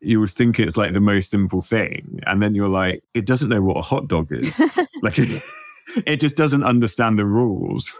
you 0.00 0.18
would 0.18 0.30
think 0.30 0.58
it's 0.58 0.78
like 0.78 0.94
the 0.94 1.00
most 1.00 1.30
simple 1.30 1.60
thing. 1.60 2.20
And 2.26 2.42
then 2.42 2.54
you're 2.54 2.68
like, 2.68 3.04
it 3.12 3.26
doesn't 3.26 3.50
know 3.50 3.60
what 3.60 3.76
a 3.76 3.82
hot 3.82 4.08
dog 4.08 4.28
is. 4.30 4.60
like, 5.02 5.18
it 6.06 6.20
just 6.20 6.38
doesn't 6.38 6.64
understand 6.64 7.18
the 7.18 7.26
rules 7.26 7.98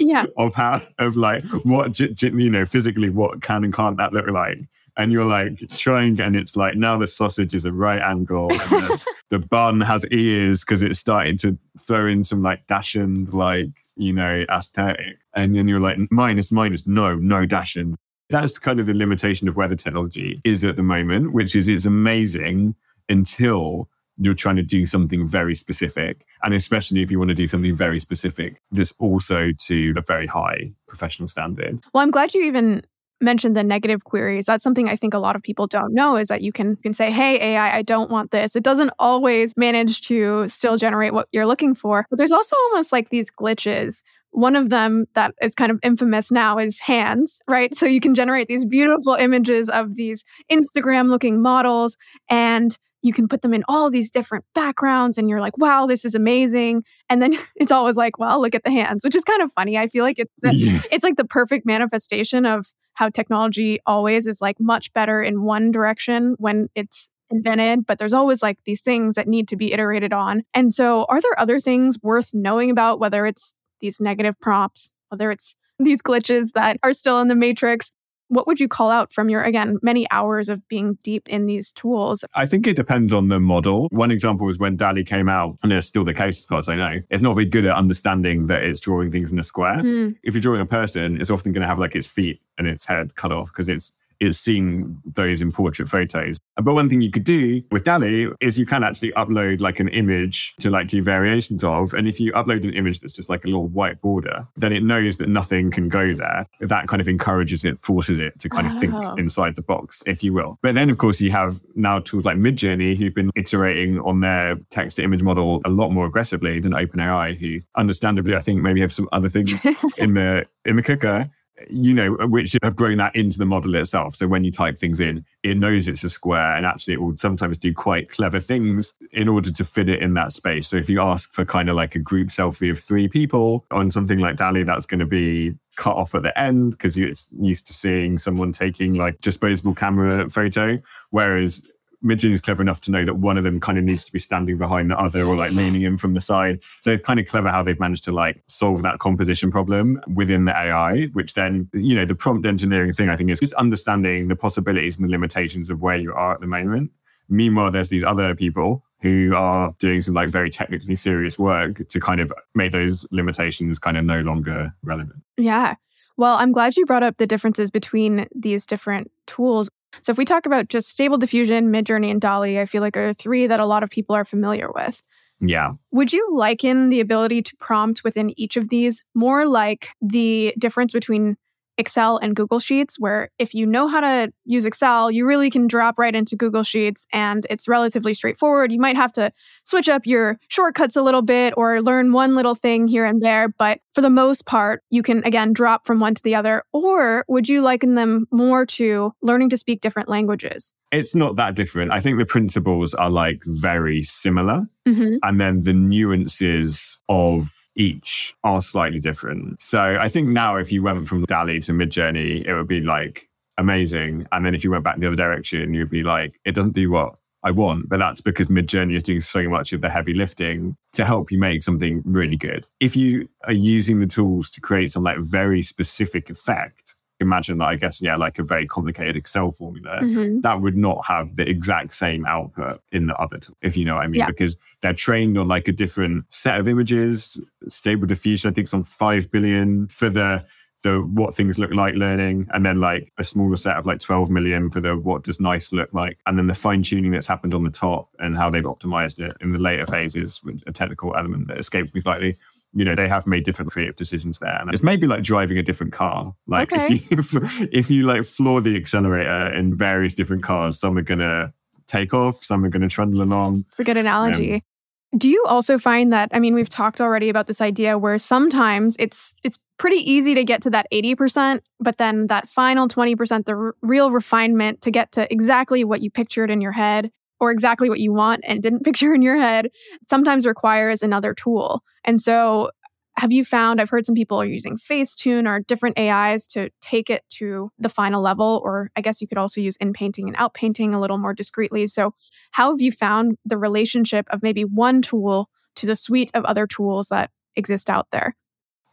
yeah. 0.00 0.26
of 0.36 0.54
how 0.54 0.80
of 0.98 1.16
like 1.16 1.44
what 1.64 1.98
you 1.98 2.50
know 2.50 2.66
physically 2.66 3.10
what 3.10 3.42
can 3.42 3.64
and 3.64 3.74
can't 3.74 3.96
that 3.98 4.12
look 4.12 4.26
like. 4.28 4.58
And 4.96 5.12
you're 5.12 5.24
like 5.24 5.58
trying 5.70 6.20
and 6.20 6.36
it's 6.36 6.56
like 6.56 6.76
now 6.76 6.98
the 6.98 7.06
sausage 7.06 7.54
is 7.54 7.64
a 7.64 7.72
right 7.72 8.02
angle 8.02 8.48
the, 8.48 9.02
the, 9.30 9.38
bun 9.38 9.80
has 9.80 10.04
ears 10.06 10.64
because 10.64 10.82
it's 10.82 10.98
starting 10.98 11.36
to 11.38 11.56
throw 11.80 12.06
in 12.06 12.24
some 12.24 12.42
like 12.42 12.66
dachshund 12.66 13.32
like 13.32 13.70
you 13.96 14.12
know 14.12 14.44
aesthetic. 14.50 15.18
And 15.34 15.54
then 15.54 15.68
you're 15.68 15.80
like 15.80 15.98
minus 16.10 16.50
minus 16.50 16.86
no 16.86 17.14
no 17.14 17.46
dachshund 17.46 17.96
that's 18.30 18.58
kind 18.58 18.78
of 18.78 18.86
the 18.86 18.94
limitation 18.94 19.48
of 19.48 19.56
where 19.56 19.68
the 19.68 19.76
technology 19.76 20.40
is 20.44 20.64
at 20.64 20.76
the 20.76 20.82
moment 20.82 21.32
which 21.32 21.56
is 21.56 21.68
it's 21.68 21.84
amazing 21.84 22.74
until 23.08 23.88
you're 24.16 24.34
trying 24.34 24.56
to 24.56 24.62
do 24.62 24.86
something 24.86 25.26
very 25.26 25.54
specific. 25.54 26.24
And 26.42 26.54
especially 26.54 27.02
if 27.02 27.10
you 27.10 27.18
want 27.18 27.30
to 27.30 27.34
do 27.34 27.46
something 27.46 27.74
very 27.74 28.00
specific, 28.00 28.60
that's 28.70 28.92
also 28.98 29.50
to 29.66 29.94
a 29.96 30.02
very 30.02 30.26
high 30.26 30.72
professional 30.86 31.28
standard. 31.28 31.80
Well, 31.94 32.02
I'm 32.02 32.10
glad 32.10 32.34
you 32.34 32.44
even 32.44 32.82
mentioned 33.22 33.56
the 33.56 33.64
negative 33.64 34.04
queries. 34.04 34.46
That's 34.46 34.64
something 34.64 34.88
I 34.88 34.96
think 34.96 35.12
a 35.12 35.18
lot 35.18 35.36
of 35.36 35.42
people 35.42 35.66
don't 35.66 35.92
know 35.92 36.16
is 36.16 36.28
that 36.28 36.40
you 36.40 36.52
can, 36.52 36.76
can 36.76 36.94
say, 36.94 37.10
hey, 37.10 37.52
AI, 37.52 37.76
I 37.76 37.82
don't 37.82 38.10
want 38.10 38.30
this. 38.30 38.56
It 38.56 38.62
doesn't 38.62 38.90
always 38.98 39.54
manage 39.56 40.02
to 40.02 40.48
still 40.48 40.78
generate 40.78 41.12
what 41.12 41.28
you're 41.32 41.46
looking 41.46 41.74
for. 41.74 42.06
But 42.08 42.18
there's 42.18 42.32
also 42.32 42.56
almost 42.56 42.92
like 42.92 43.10
these 43.10 43.30
glitches 43.30 44.02
one 44.32 44.56
of 44.56 44.70
them 44.70 45.06
that 45.14 45.34
is 45.42 45.54
kind 45.54 45.72
of 45.72 45.78
infamous 45.82 46.30
now 46.30 46.58
is 46.58 46.78
hands, 46.78 47.40
right? 47.48 47.74
So 47.74 47.86
you 47.86 48.00
can 48.00 48.14
generate 48.14 48.48
these 48.48 48.64
beautiful 48.64 49.14
images 49.14 49.68
of 49.68 49.96
these 49.96 50.24
Instagram 50.50 51.08
looking 51.08 51.42
models 51.42 51.96
and 52.28 52.76
you 53.02 53.12
can 53.12 53.28
put 53.28 53.42
them 53.42 53.54
in 53.54 53.64
all 53.68 53.90
these 53.90 54.10
different 54.10 54.44
backgrounds 54.54 55.18
and 55.18 55.28
you're 55.28 55.40
like, 55.40 55.56
wow, 55.58 55.86
this 55.86 56.04
is 56.04 56.14
amazing. 56.14 56.84
And 57.08 57.22
then 57.22 57.36
it's 57.56 57.72
always 57.72 57.96
like, 57.96 58.18
well, 58.18 58.40
look 58.40 58.54
at 58.54 58.64
the 58.64 58.70
hands, 58.70 59.04
which 59.04 59.14
is 59.14 59.24
kind 59.24 59.42
of 59.42 59.52
funny. 59.52 59.78
I 59.78 59.86
feel 59.86 60.04
like 60.04 60.18
it's 60.18 60.32
the, 60.40 60.54
yeah. 60.54 60.82
it's 60.90 61.04
like 61.04 61.16
the 61.16 61.24
perfect 61.24 61.66
manifestation 61.66 62.46
of 62.46 62.66
how 62.94 63.08
technology 63.08 63.78
always 63.86 64.26
is 64.26 64.40
like 64.40 64.60
much 64.60 64.92
better 64.92 65.22
in 65.22 65.42
one 65.42 65.70
direction 65.70 66.34
when 66.38 66.68
it's 66.74 67.08
invented, 67.30 67.86
but 67.86 67.98
there's 67.98 68.12
always 68.12 68.42
like 68.42 68.58
these 68.64 68.82
things 68.82 69.14
that 69.14 69.28
need 69.28 69.48
to 69.48 69.56
be 69.56 69.72
iterated 69.72 70.12
on. 70.12 70.42
And 70.52 70.74
so 70.74 71.06
are 71.08 71.20
there 71.20 71.38
other 71.38 71.60
things 71.60 71.96
worth 72.02 72.30
knowing 72.34 72.70
about 72.70 73.00
whether 73.00 73.24
it's 73.24 73.54
these 73.80 74.00
negative 74.00 74.38
prompts, 74.40 74.92
whether 75.08 75.30
it's 75.30 75.56
these 75.78 76.02
glitches 76.02 76.52
that 76.52 76.76
are 76.82 76.92
still 76.92 77.20
in 77.20 77.28
the 77.28 77.34
matrix 77.34 77.94
what 78.30 78.46
would 78.46 78.60
you 78.60 78.68
call 78.68 78.90
out 78.90 79.12
from 79.12 79.28
your, 79.28 79.42
again, 79.42 79.78
many 79.82 80.06
hours 80.10 80.48
of 80.48 80.66
being 80.68 80.96
deep 81.02 81.28
in 81.28 81.46
these 81.46 81.72
tools? 81.72 82.24
I 82.34 82.46
think 82.46 82.66
it 82.66 82.76
depends 82.76 83.12
on 83.12 83.28
the 83.28 83.40
model. 83.40 83.88
One 83.90 84.10
example 84.10 84.46
was 84.46 84.58
when 84.58 84.76
DALL-E 84.76 85.04
came 85.04 85.28
out, 85.28 85.56
and 85.62 85.72
it's 85.72 85.86
still 85.86 86.04
the 86.04 86.14
case 86.14 86.38
as 86.38 86.46
far 86.46 86.60
as 86.60 86.68
I 86.68 86.76
know. 86.76 87.00
It's 87.10 87.22
not 87.22 87.34
very 87.34 87.44
good 87.44 87.66
at 87.66 87.76
understanding 87.76 88.46
that 88.46 88.62
it's 88.62 88.80
drawing 88.80 89.10
things 89.10 89.32
in 89.32 89.38
a 89.38 89.44
square. 89.44 89.78
Mm. 89.78 90.16
If 90.22 90.34
you're 90.34 90.40
drawing 90.40 90.60
a 90.60 90.66
person, 90.66 91.20
it's 91.20 91.30
often 91.30 91.52
going 91.52 91.62
to 91.62 91.68
have 91.68 91.78
like 91.78 91.94
its 91.94 92.06
feet 92.06 92.40
and 92.56 92.66
its 92.66 92.86
head 92.86 93.16
cut 93.16 93.32
off 93.32 93.48
because 93.48 93.68
it's 93.68 93.92
is 94.20 94.38
seeing 94.38 95.00
those 95.04 95.40
in 95.42 95.50
portrait 95.50 95.88
photos. 95.88 96.38
But 96.56 96.74
one 96.74 96.88
thing 96.88 97.00
you 97.00 97.10
could 97.10 97.24
do 97.24 97.62
with 97.70 97.84
DALL-E 97.84 98.28
is 98.40 98.58
you 98.58 98.66
can 98.66 98.84
actually 98.84 99.12
upload 99.12 99.60
like 99.60 99.80
an 99.80 99.88
image 99.88 100.54
to 100.60 100.70
like 100.70 100.88
do 100.88 101.02
variations 101.02 101.64
of. 101.64 101.94
And 101.94 102.06
if 102.06 102.20
you 102.20 102.32
upload 102.32 102.64
an 102.64 102.74
image 102.74 103.00
that's 103.00 103.14
just 103.14 103.30
like 103.30 103.44
a 103.44 103.48
little 103.48 103.66
white 103.68 104.00
border, 104.00 104.46
then 104.56 104.72
it 104.72 104.82
knows 104.82 105.16
that 105.16 105.28
nothing 105.28 105.70
can 105.70 105.88
go 105.88 106.12
there. 106.12 106.46
That 106.60 106.86
kind 106.86 107.00
of 107.00 107.08
encourages 107.08 107.64
it, 107.64 107.80
forces 107.80 108.18
it 108.18 108.38
to 108.40 108.48
kind 108.48 108.66
of 108.66 108.78
think 108.78 108.92
oh. 108.94 109.14
inside 109.14 109.56
the 109.56 109.62
box, 109.62 110.02
if 110.06 110.22
you 110.22 110.32
will. 110.32 110.58
But 110.62 110.74
then, 110.74 110.90
of 110.90 110.98
course, 110.98 111.20
you 111.20 111.30
have 111.30 111.60
now 111.74 112.00
tools 112.00 112.26
like 112.26 112.36
Midjourney 112.36 112.96
who've 112.96 113.14
been 113.14 113.30
iterating 113.34 113.98
on 114.00 114.20
their 114.20 114.56
text 114.70 114.98
to 114.98 115.02
image 115.02 115.22
model 115.22 115.62
a 115.64 115.70
lot 115.70 115.90
more 115.90 116.06
aggressively 116.06 116.60
than 116.60 116.72
OpenAI, 116.72 117.36
who 117.38 117.60
understandably, 117.76 118.36
I 118.36 118.40
think 118.40 118.60
maybe 118.60 118.80
have 118.80 118.92
some 118.92 119.08
other 119.12 119.28
things 119.28 119.64
in 119.96 120.14
the 120.14 120.46
in 120.64 120.76
the 120.76 120.82
cooker 120.82 121.30
you 121.68 121.94
know, 121.94 122.12
which 122.26 122.56
have 122.62 122.76
grown 122.76 122.98
that 122.98 123.14
into 123.14 123.38
the 123.38 123.46
model 123.46 123.74
itself. 123.74 124.16
So 124.16 124.26
when 124.26 124.44
you 124.44 124.50
type 124.50 124.78
things 124.78 125.00
in, 125.00 125.24
it 125.42 125.56
knows 125.56 125.88
it's 125.88 126.04
a 126.04 126.10
square 126.10 126.56
and 126.56 126.64
actually 126.64 126.94
it 126.94 127.00
will 127.00 127.16
sometimes 127.16 127.58
do 127.58 127.74
quite 127.74 128.08
clever 128.08 128.40
things 128.40 128.94
in 129.12 129.28
order 129.28 129.50
to 129.50 129.64
fit 129.64 129.88
it 129.88 130.02
in 130.02 130.14
that 130.14 130.32
space. 130.32 130.68
So 130.68 130.76
if 130.76 130.88
you 130.88 131.00
ask 131.00 131.32
for 131.32 131.44
kind 131.44 131.68
of 131.68 131.76
like 131.76 131.94
a 131.94 131.98
group 131.98 132.28
selfie 132.28 132.70
of 132.70 132.78
three 132.78 133.08
people 133.08 133.64
on 133.70 133.90
something 133.90 134.18
like 134.18 134.36
DALL-E, 134.36 134.62
that's 134.62 134.86
going 134.86 135.00
to 135.00 135.06
be 135.06 135.54
cut 135.76 135.96
off 135.96 136.14
at 136.14 136.22
the 136.22 136.38
end 136.38 136.72
because 136.72 136.96
you're 136.96 137.12
used 137.40 137.66
to 137.66 137.72
seeing 137.72 138.18
someone 138.18 138.52
taking 138.52 138.94
like 138.94 139.20
disposable 139.20 139.74
camera 139.74 140.28
photo. 140.28 140.78
Whereas 141.10 141.64
Midjourney 142.04 142.32
is 142.32 142.40
clever 142.40 142.62
enough 142.62 142.80
to 142.82 142.90
know 142.90 143.04
that 143.04 143.16
one 143.16 143.36
of 143.36 143.44
them 143.44 143.60
kind 143.60 143.76
of 143.76 143.84
needs 143.84 144.04
to 144.04 144.12
be 144.12 144.18
standing 144.18 144.56
behind 144.56 144.90
the 144.90 144.98
other 144.98 145.24
or 145.24 145.36
like 145.36 145.52
leaning 145.52 145.82
in 145.82 145.96
from 145.96 146.14
the 146.14 146.20
side. 146.20 146.60
So 146.80 146.90
it's 146.90 147.02
kind 147.02 147.20
of 147.20 147.26
clever 147.26 147.50
how 147.50 147.62
they've 147.62 147.78
managed 147.78 148.04
to 148.04 148.12
like 148.12 148.42
solve 148.46 148.82
that 148.82 148.98
composition 148.98 149.50
problem 149.50 150.00
within 150.14 150.46
the 150.46 150.56
AI, 150.56 151.06
which 151.12 151.34
then, 151.34 151.68
you 151.74 151.94
know, 151.94 152.04
the 152.04 152.14
prompt 152.14 152.46
engineering 152.46 152.92
thing 152.92 153.10
I 153.10 153.16
think 153.16 153.30
is 153.30 153.40
just 153.40 153.52
understanding 153.54 154.28
the 154.28 154.36
possibilities 154.36 154.96
and 154.96 155.06
the 155.06 155.10
limitations 155.10 155.68
of 155.68 155.80
where 155.82 155.96
you 155.96 156.12
are 156.14 156.34
at 156.34 156.40
the 156.40 156.46
moment. 156.46 156.90
Meanwhile, 157.28 157.70
there's 157.70 157.90
these 157.90 158.04
other 158.04 158.34
people 158.34 158.82
who 159.02 159.34
are 159.34 159.74
doing 159.78 160.02
some 160.02 160.14
like 160.14 160.28
very 160.28 160.50
technically 160.50 160.96
serious 160.96 161.38
work 161.38 161.88
to 161.88 162.00
kind 162.00 162.20
of 162.20 162.32
make 162.54 162.72
those 162.72 163.06
limitations 163.10 163.78
kind 163.78 163.96
of 163.96 164.04
no 164.04 164.20
longer 164.20 164.74
relevant. 164.82 165.22
Yeah. 165.36 165.76
Well, 166.16 166.36
I'm 166.36 166.52
glad 166.52 166.76
you 166.76 166.84
brought 166.84 167.02
up 167.02 167.16
the 167.16 167.26
differences 167.26 167.70
between 167.70 168.26
these 168.34 168.66
different 168.66 169.10
tools. 169.26 169.70
So 170.02 170.12
if 170.12 170.18
we 170.18 170.24
talk 170.24 170.46
about 170.46 170.68
just 170.68 170.88
stable 170.88 171.18
diffusion, 171.18 171.70
Midjourney, 171.70 172.10
and 172.10 172.20
DALL-E, 172.20 172.58
I 172.60 172.66
feel 172.66 172.82
like 172.82 172.96
are 172.96 173.12
three 173.14 173.46
that 173.46 173.60
a 173.60 173.66
lot 173.66 173.82
of 173.82 173.90
people 173.90 174.14
are 174.16 174.24
familiar 174.24 174.70
with. 174.72 175.02
Yeah. 175.40 175.72
Would 175.90 176.12
you 176.12 176.28
liken 176.36 176.90
the 176.90 177.00
ability 177.00 177.42
to 177.42 177.56
prompt 177.56 178.04
within 178.04 178.38
each 178.38 178.56
of 178.56 178.68
these 178.68 179.04
more 179.14 179.46
like 179.46 179.88
the 180.00 180.54
difference 180.58 180.92
between 180.92 181.36
Excel 181.80 182.18
and 182.18 182.36
Google 182.36 182.60
Sheets, 182.60 183.00
where 183.00 183.30
if 183.38 183.54
you 183.54 183.66
know 183.66 183.88
how 183.88 184.00
to 184.00 184.32
use 184.44 184.66
Excel, 184.66 185.10
you 185.10 185.26
really 185.26 185.50
can 185.50 185.66
drop 185.66 185.98
right 185.98 186.14
into 186.14 186.36
Google 186.36 186.62
Sheets 186.62 187.06
and 187.12 187.46
it's 187.50 187.66
relatively 187.66 188.14
straightforward. 188.14 188.70
You 188.70 188.78
might 188.78 188.96
have 188.96 189.12
to 189.12 189.32
switch 189.64 189.88
up 189.88 190.06
your 190.06 190.38
shortcuts 190.48 190.94
a 190.94 191.02
little 191.02 191.22
bit 191.22 191.54
or 191.56 191.80
learn 191.80 192.12
one 192.12 192.34
little 192.34 192.54
thing 192.54 192.86
here 192.86 193.04
and 193.04 193.22
there, 193.22 193.48
but 193.48 193.80
for 193.92 194.02
the 194.02 194.10
most 194.10 194.46
part, 194.46 194.82
you 194.90 195.02
can 195.02 195.24
again 195.24 195.52
drop 195.52 195.86
from 195.86 195.98
one 195.98 196.14
to 196.14 196.22
the 196.22 196.34
other. 196.34 196.62
Or 196.72 197.24
would 197.28 197.48
you 197.48 197.62
liken 197.62 197.94
them 197.94 198.26
more 198.30 198.66
to 198.66 199.12
learning 199.22 199.48
to 199.50 199.56
speak 199.56 199.80
different 199.80 200.08
languages? 200.08 200.74
It's 200.92 201.14
not 201.14 201.36
that 201.36 201.54
different. 201.54 201.92
I 201.92 202.00
think 202.00 202.18
the 202.18 202.26
principles 202.26 202.94
are 202.94 203.10
like 203.10 203.42
very 203.46 204.02
similar. 204.02 204.66
Mm-hmm. 204.86 205.16
And 205.22 205.40
then 205.40 205.62
the 205.62 205.72
nuances 205.72 206.98
of 207.08 207.59
each 207.76 208.34
are 208.44 208.60
slightly 208.60 209.00
different. 209.00 209.60
So 209.62 209.96
I 210.00 210.08
think 210.08 210.28
now 210.28 210.56
if 210.56 210.72
you 210.72 210.82
went 210.82 211.06
from 211.06 211.24
DALL-E 211.24 211.60
to 211.60 211.72
Midjourney, 211.72 212.44
it 212.46 212.54
would 212.54 212.68
be 212.68 212.80
like 212.80 213.28
amazing. 213.58 214.26
And 214.32 214.44
then 214.44 214.54
if 214.54 214.64
you 214.64 214.70
went 214.70 214.84
back 214.84 214.98
the 214.98 215.06
other 215.06 215.16
direction, 215.16 215.74
you'd 215.74 215.90
be 215.90 216.02
like, 216.02 216.40
it 216.44 216.54
doesn't 216.54 216.74
do 216.74 216.90
what 216.90 217.14
I 217.42 217.50
want. 217.52 217.88
But 217.88 217.98
that's 217.98 218.20
because 218.20 218.48
Midjourney 218.48 218.96
is 218.96 219.02
doing 219.02 219.20
so 219.20 219.48
much 219.48 219.72
of 219.72 219.80
the 219.80 219.88
heavy 219.88 220.14
lifting 220.14 220.76
to 220.92 221.04
help 221.04 221.30
you 221.30 221.38
make 221.38 221.62
something 221.62 222.02
really 222.04 222.36
good. 222.36 222.66
If 222.80 222.96
you 222.96 223.28
are 223.44 223.52
using 223.52 224.00
the 224.00 224.06
tools 224.06 224.50
to 224.50 224.60
create 224.60 224.90
some 224.90 225.04
like 225.04 225.18
very 225.20 225.62
specific 225.62 226.28
effect, 226.28 226.96
imagine 227.20 227.58
that 227.58 227.66
I 227.66 227.76
guess, 227.76 228.00
yeah, 228.02 228.16
like 228.16 228.38
a 228.38 228.42
very 228.42 228.66
complicated 228.66 229.16
Excel 229.16 229.52
formula, 229.52 230.00
mm-hmm. 230.02 230.40
that 230.40 230.60
would 230.60 230.76
not 230.76 231.04
have 231.06 231.36
the 231.36 231.48
exact 231.48 231.92
same 231.92 232.26
output 232.26 232.80
in 232.92 233.06
the 233.06 233.16
other 233.16 233.38
tool, 233.38 233.56
if 233.62 233.76
you 233.76 233.84
know 233.84 233.96
what 233.96 234.04
I 234.04 234.06
mean, 234.06 234.20
yeah. 234.20 234.26
because 234.26 234.56
they're 234.80 234.94
trained 234.94 235.36
on 235.38 235.46
like 235.48 235.68
a 235.68 235.72
different 235.72 236.24
set 236.30 236.58
of 236.58 236.66
images. 236.66 237.40
Stable 237.68 238.06
diffusion, 238.06 238.50
I 238.50 238.54
think, 238.54 238.66
is 238.66 238.74
on 238.74 238.84
5 238.84 239.30
billion. 239.30 239.88
For 239.88 240.08
the 240.08 240.46
the 240.82 241.00
what 241.00 241.34
things 241.34 241.58
look 241.58 241.72
like 241.72 241.94
learning, 241.94 242.48
and 242.52 242.64
then 242.64 242.80
like 242.80 243.12
a 243.18 243.24
smaller 243.24 243.56
set 243.56 243.76
of 243.76 243.86
like 243.86 244.00
12 244.00 244.30
million 244.30 244.70
for 244.70 244.80
the 244.80 244.96
what 244.96 245.22
does 245.24 245.40
nice 245.40 245.72
look 245.72 245.92
like, 245.92 246.18
and 246.26 246.38
then 246.38 246.46
the 246.46 246.54
fine 246.54 246.82
tuning 246.82 247.10
that's 247.10 247.26
happened 247.26 247.52
on 247.54 247.64
the 247.64 247.70
top 247.70 248.08
and 248.18 248.36
how 248.36 248.48
they've 248.50 248.64
optimized 248.64 249.20
it 249.20 249.32
in 249.40 249.52
the 249.52 249.58
later 249.58 249.86
phases, 249.86 250.42
with 250.42 250.62
a 250.66 250.72
technical 250.72 251.14
element 251.16 251.48
that 251.48 251.58
escapes 251.58 251.92
me 251.94 252.00
slightly. 252.00 252.36
You 252.72 252.84
know, 252.84 252.94
they 252.94 253.08
have 253.08 253.26
made 253.26 253.44
different 253.44 253.70
creative 253.72 253.96
decisions 253.96 254.38
there, 254.38 254.56
and 254.60 254.70
it's 254.72 254.82
maybe 254.82 255.06
like 255.06 255.22
driving 255.22 255.58
a 255.58 255.62
different 255.62 255.92
car. 255.92 256.34
Like 256.46 256.72
Okay. 256.72 256.94
if 257.10 257.32
you 257.32 257.40
if 257.72 257.90
you 257.90 258.06
like 258.06 258.24
floor 258.24 258.60
the 258.60 258.76
accelerator 258.76 259.52
in 259.54 259.74
various 259.74 260.14
different 260.14 260.42
cars, 260.42 260.78
some 260.78 260.96
are 260.96 261.02
gonna 261.02 261.52
take 261.86 262.14
off, 262.14 262.44
some 262.44 262.64
are 262.64 262.68
gonna 262.68 262.88
trundle 262.88 263.22
along. 263.22 263.64
It's 263.70 263.80
a 263.80 263.84
good 263.84 263.96
analogy. 263.96 264.54
Um, 264.54 265.18
Do 265.18 265.28
you 265.28 265.44
also 265.46 265.76
find 265.78 266.12
that 266.12 266.30
I 266.32 266.38
mean 266.38 266.54
we've 266.54 266.68
talked 266.68 267.00
already 267.00 267.28
about 267.28 267.48
this 267.48 267.60
idea 267.60 267.98
where 267.98 268.16
sometimes 268.16 268.94
it's 268.98 269.34
it's 269.42 269.58
pretty 269.80 269.96
easy 269.96 270.34
to 270.34 270.44
get 270.44 270.60
to 270.60 270.68
that 270.68 270.86
80% 270.92 271.60
but 271.80 271.96
then 271.96 272.26
that 272.26 272.48
final 272.48 272.86
20% 272.86 273.46
the 273.46 273.56
r- 273.56 273.74
real 273.80 274.10
refinement 274.10 274.82
to 274.82 274.90
get 274.90 275.10
to 275.12 275.32
exactly 275.32 275.84
what 275.84 276.02
you 276.02 276.10
pictured 276.10 276.50
in 276.50 276.60
your 276.60 276.72
head 276.72 277.10
or 277.40 277.50
exactly 277.50 277.88
what 277.88 277.98
you 277.98 278.12
want 278.12 278.42
and 278.46 278.62
didn't 278.62 278.84
picture 278.84 279.14
in 279.14 279.22
your 279.22 279.38
head 279.38 279.70
sometimes 280.06 280.46
requires 280.46 281.02
another 281.02 281.32
tool. 281.32 281.82
And 282.04 282.20
so 282.20 282.70
have 283.16 283.32
you 283.32 283.42
found 283.42 283.80
I've 283.80 283.88
heard 283.88 284.04
some 284.04 284.14
people 284.14 284.38
are 284.38 284.46
using 284.46 284.76
Facetune 284.76 285.48
or 285.48 285.60
different 285.60 285.98
AIs 285.98 286.46
to 286.48 286.68
take 286.82 287.08
it 287.08 287.24
to 287.38 287.72
the 287.78 287.88
final 287.88 288.20
level 288.20 288.60
or 288.62 288.90
I 288.96 289.00
guess 289.00 289.22
you 289.22 289.28
could 289.28 289.38
also 289.38 289.62
use 289.62 289.76
in 289.78 289.94
painting 289.94 290.28
and 290.28 290.36
out 290.38 290.52
painting 290.52 290.92
a 290.92 291.00
little 291.00 291.16
more 291.16 291.32
discreetly. 291.32 291.86
So 291.86 292.12
how 292.50 292.70
have 292.70 292.82
you 292.82 292.92
found 292.92 293.38
the 293.46 293.56
relationship 293.56 294.26
of 294.28 294.42
maybe 294.42 294.62
one 294.62 295.00
tool 295.00 295.48
to 295.76 295.86
the 295.86 295.96
suite 295.96 296.30
of 296.34 296.44
other 296.44 296.66
tools 296.66 297.08
that 297.08 297.30
exist 297.56 297.88
out 297.88 298.08
there? 298.12 298.36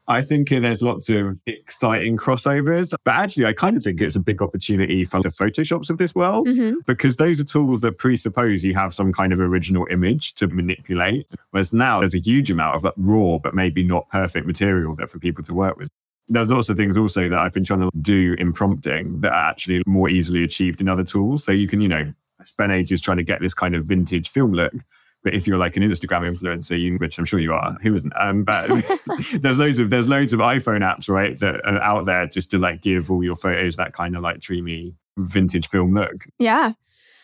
I 0.09 0.21
think 0.21 0.51
uh, 0.51 0.59
there's 0.61 0.81
lots 0.81 1.09
of 1.09 1.41
exciting 1.45 2.15
crossovers, 2.15 2.93
but 3.03 3.13
actually, 3.13 3.45
I 3.45 3.53
kind 3.53 3.75
of 3.75 3.83
think 3.83 4.01
it's 4.01 4.15
a 4.15 4.21
big 4.21 4.41
opportunity 4.41 5.03
for 5.03 5.21
the 5.21 5.29
Photoshops 5.29 5.89
of 5.89 5.97
this 5.97 6.15
world 6.15 6.47
mm-hmm. 6.47 6.77
because 6.85 7.17
those 7.17 7.41
are 7.41 7.43
tools 7.43 7.81
that 7.81 7.97
presuppose 7.97 8.63
you 8.63 8.73
have 8.73 8.93
some 8.93 9.11
kind 9.11 9.33
of 9.33 9.39
original 9.39 9.85
image 9.91 10.33
to 10.35 10.47
manipulate. 10.47 11.27
Whereas 11.51 11.73
now 11.73 11.99
there's 11.99 12.15
a 12.15 12.19
huge 12.19 12.49
amount 12.49 12.77
of 12.77 12.83
like, 12.85 12.93
raw, 12.95 13.37
but 13.37 13.53
maybe 13.53 13.83
not 13.83 14.09
perfect 14.09 14.47
material 14.47 14.95
there 14.95 15.07
for 15.07 15.19
people 15.19 15.43
to 15.43 15.53
work 15.53 15.77
with. 15.77 15.89
There's 16.29 16.49
lots 16.49 16.69
of 16.69 16.77
things 16.77 16.97
also 16.97 17.29
that 17.29 17.39
I've 17.39 17.53
been 17.53 17.63
trying 17.63 17.81
to 17.81 17.89
do 18.01 18.35
in 18.39 18.53
prompting 18.53 19.21
that 19.21 19.31
are 19.31 19.49
actually 19.49 19.83
more 19.85 20.09
easily 20.09 20.43
achieved 20.43 20.79
in 20.79 20.89
other 20.89 21.03
tools. 21.03 21.43
So 21.43 21.51
you 21.51 21.67
can, 21.67 21.81
you 21.81 21.87
know, 21.87 22.13
spend 22.43 22.71
ages 22.71 23.01
trying 23.01 23.17
to 23.17 23.23
get 23.23 23.41
this 23.41 23.53
kind 23.53 23.75
of 23.75 23.85
vintage 23.85 24.29
film 24.29 24.53
look. 24.53 24.73
But 25.23 25.33
if 25.33 25.47
you're 25.47 25.57
like 25.57 25.75
an 25.75 25.83
Instagram 25.83 26.35
influencer, 26.35 26.79
you, 26.79 26.95
which 26.97 27.17
I'm 27.17 27.25
sure 27.25 27.39
you 27.39 27.53
are, 27.53 27.75
who 27.81 27.93
isn't? 27.93 28.13
Um, 28.19 28.43
but 28.43 28.67
there's 29.41 29.59
loads 29.59 29.79
of 29.79 29.89
there's 29.89 30.07
loads 30.07 30.33
of 30.33 30.39
iPhone 30.39 30.81
apps, 30.81 31.09
right, 31.09 31.39
that 31.39 31.55
are 31.65 31.81
out 31.81 32.05
there 32.05 32.27
just 32.27 32.51
to 32.51 32.57
like 32.57 32.81
give 32.81 33.11
all 33.11 33.23
your 33.23 33.35
photos 33.35 33.75
that 33.75 33.93
kind 33.93 34.15
of 34.15 34.21
like 34.21 34.39
dreamy 34.39 34.95
vintage 35.17 35.67
film 35.67 35.93
look. 35.93 36.25
Yeah. 36.39 36.73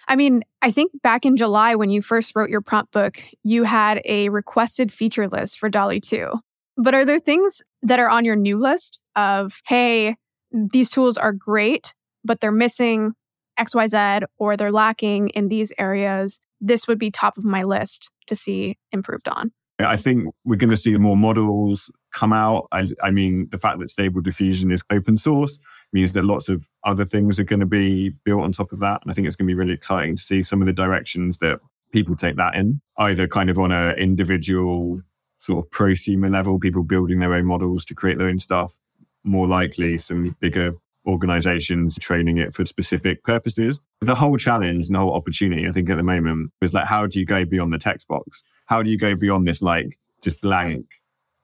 I 0.07 0.15
mean, 0.15 0.43
I 0.61 0.71
think 0.71 0.91
back 1.01 1.25
in 1.25 1.37
July 1.37 1.75
when 1.75 1.89
you 1.89 2.01
first 2.01 2.35
wrote 2.35 2.49
your 2.49 2.61
prompt 2.61 2.91
book, 2.91 3.23
you 3.43 3.63
had 3.63 4.01
a 4.05 4.29
requested 4.29 4.91
feature 4.91 5.27
list 5.27 5.59
for 5.59 5.69
DALL-E 5.69 6.01
2. 6.01 6.29
But 6.75 6.93
are 6.93 7.05
there 7.05 7.19
things 7.19 7.61
that 7.83 7.99
are 7.99 8.09
on 8.09 8.25
your 8.25 8.35
new 8.35 8.57
list 8.57 8.99
of, 9.15 9.61
hey, 9.65 10.15
these 10.51 10.89
tools 10.89 11.17
are 11.17 11.31
great, 11.31 11.93
but 12.23 12.39
they're 12.39 12.51
missing 12.51 13.13
XYZ 13.59 14.23
or 14.37 14.57
they're 14.57 14.71
lacking 14.71 15.29
in 15.29 15.47
these 15.47 15.71
areas? 15.77 16.39
This 16.65 16.87
would 16.87 16.97
be 16.97 17.11
top 17.11 17.37
of 17.37 17.43
my 17.43 17.63
list 17.63 18.09
to 18.27 18.35
see 18.35 18.77
improved 18.91 19.27
on. 19.27 19.51
I 19.79 19.97
think 19.97 20.33
we're 20.45 20.55
going 20.55 20.69
to 20.69 20.77
see 20.77 20.95
more 20.97 21.17
models 21.17 21.91
come 22.13 22.31
out. 22.31 22.67
I, 22.71 22.85
I 23.01 23.11
mean, 23.11 23.49
the 23.49 23.57
fact 23.57 23.79
that 23.79 23.89
Stable 23.89 24.21
Diffusion 24.21 24.71
is 24.71 24.81
open 24.89 25.17
source 25.17 25.59
means 25.91 26.13
that 26.13 26.23
lots 26.23 26.47
of 26.47 26.69
other 26.85 27.05
things 27.05 27.39
are 27.39 27.43
going 27.43 27.59
to 27.59 27.65
be 27.65 28.11
built 28.23 28.43
on 28.43 28.53
top 28.53 28.71
of 28.71 28.79
that. 28.79 29.01
And 29.01 29.11
I 29.11 29.13
think 29.13 29.27
it's 29.27 29.35
going 29.35 29.47
to 29.47 29.51
be 29.51 29.57
really 29.57 29.73
exciting 29.73 30.15
to 30.15 30.21
see 30.21 30.41
some 30.41 30.61
of 30.61 30.67
the 30.67 30.73
directions 30.73 31.39
that 31.39 31.59
people 31.91 32.15
take 32.15 32.37
that 32.37 32.55
in, 32.55 32.81
either 32.97 33.27
kind 33.27 33.49
of 33.49 33.59
on 33.59 33.71
an 33.71 33.97
individual 33.97 35.01
sort 35.37 35.65
of 35.65 35.71
prosumer 35.71 36.31
level, 36.31 36.59
people 36.59 36.83
building 36.83 37.19
their 37.19 37.33
own 37.33 37.45
models 37.45 37.83
to 37.85 37.95
create 37.95 38.17
their 38.19 38.29
own 38.29 38.39
stuff. 38.39 38.77
More 39.25 39.47
likely, 39.47 39.97
some 39.97 40.35
bigger 40.39 40.75
organizations 41.05 41.97
training 41.99 42.37
it 42.37 42.53
for 42.53 42.65
specific 42.65 43.23
purposes. 43.23 43.79
The 44.01 44.15
whole 44.15 44.37
challenge 44.37 44.87
and 44.87 44.95
the 44.95 44.99
whole 44.99 45.13
opportunity, 45.13 45.67
I 45.67 45.71
think, 45.71 45.89
at 45.89 45.97
the 45.97 46.03
moment 46.03 46.51
is 46.61 46.73
like, 46.73 46.85
how 46.87 47.07
do 47.07 47.19
you 47.19 47.25
go 47.25 47.45
beyond 47.45 47.73
the 47.73 47.77
text 47.77 48.07
box? 48.07 48.43
How 48.67 48.81
do 48.83 48.89
you 48.89 48.97
go 48.97 49.15
beyond 49.15 49.47
this, 49.47 49.61
like, 49.61 49.97
just 50.21 50.39
blank 50.41 50.85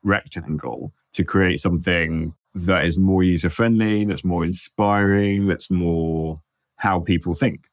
rectangle 0.03 0.93
to 1.13 1.23
create 1.23 1.59
something 1.59 2.33
that 2.55 2.85
is 2.85 2.97
more 2.97 3.23
user 3.23 3.49
friendly, 3.49 4.05
that's 4.05 4.23
more 4.23 4.45
inspiring, 4.45 5.47
that's 5.47 5.69
more 5.69 6.41
how 6.77 6.99
people 6.99 7.33
think? 7.33 7.67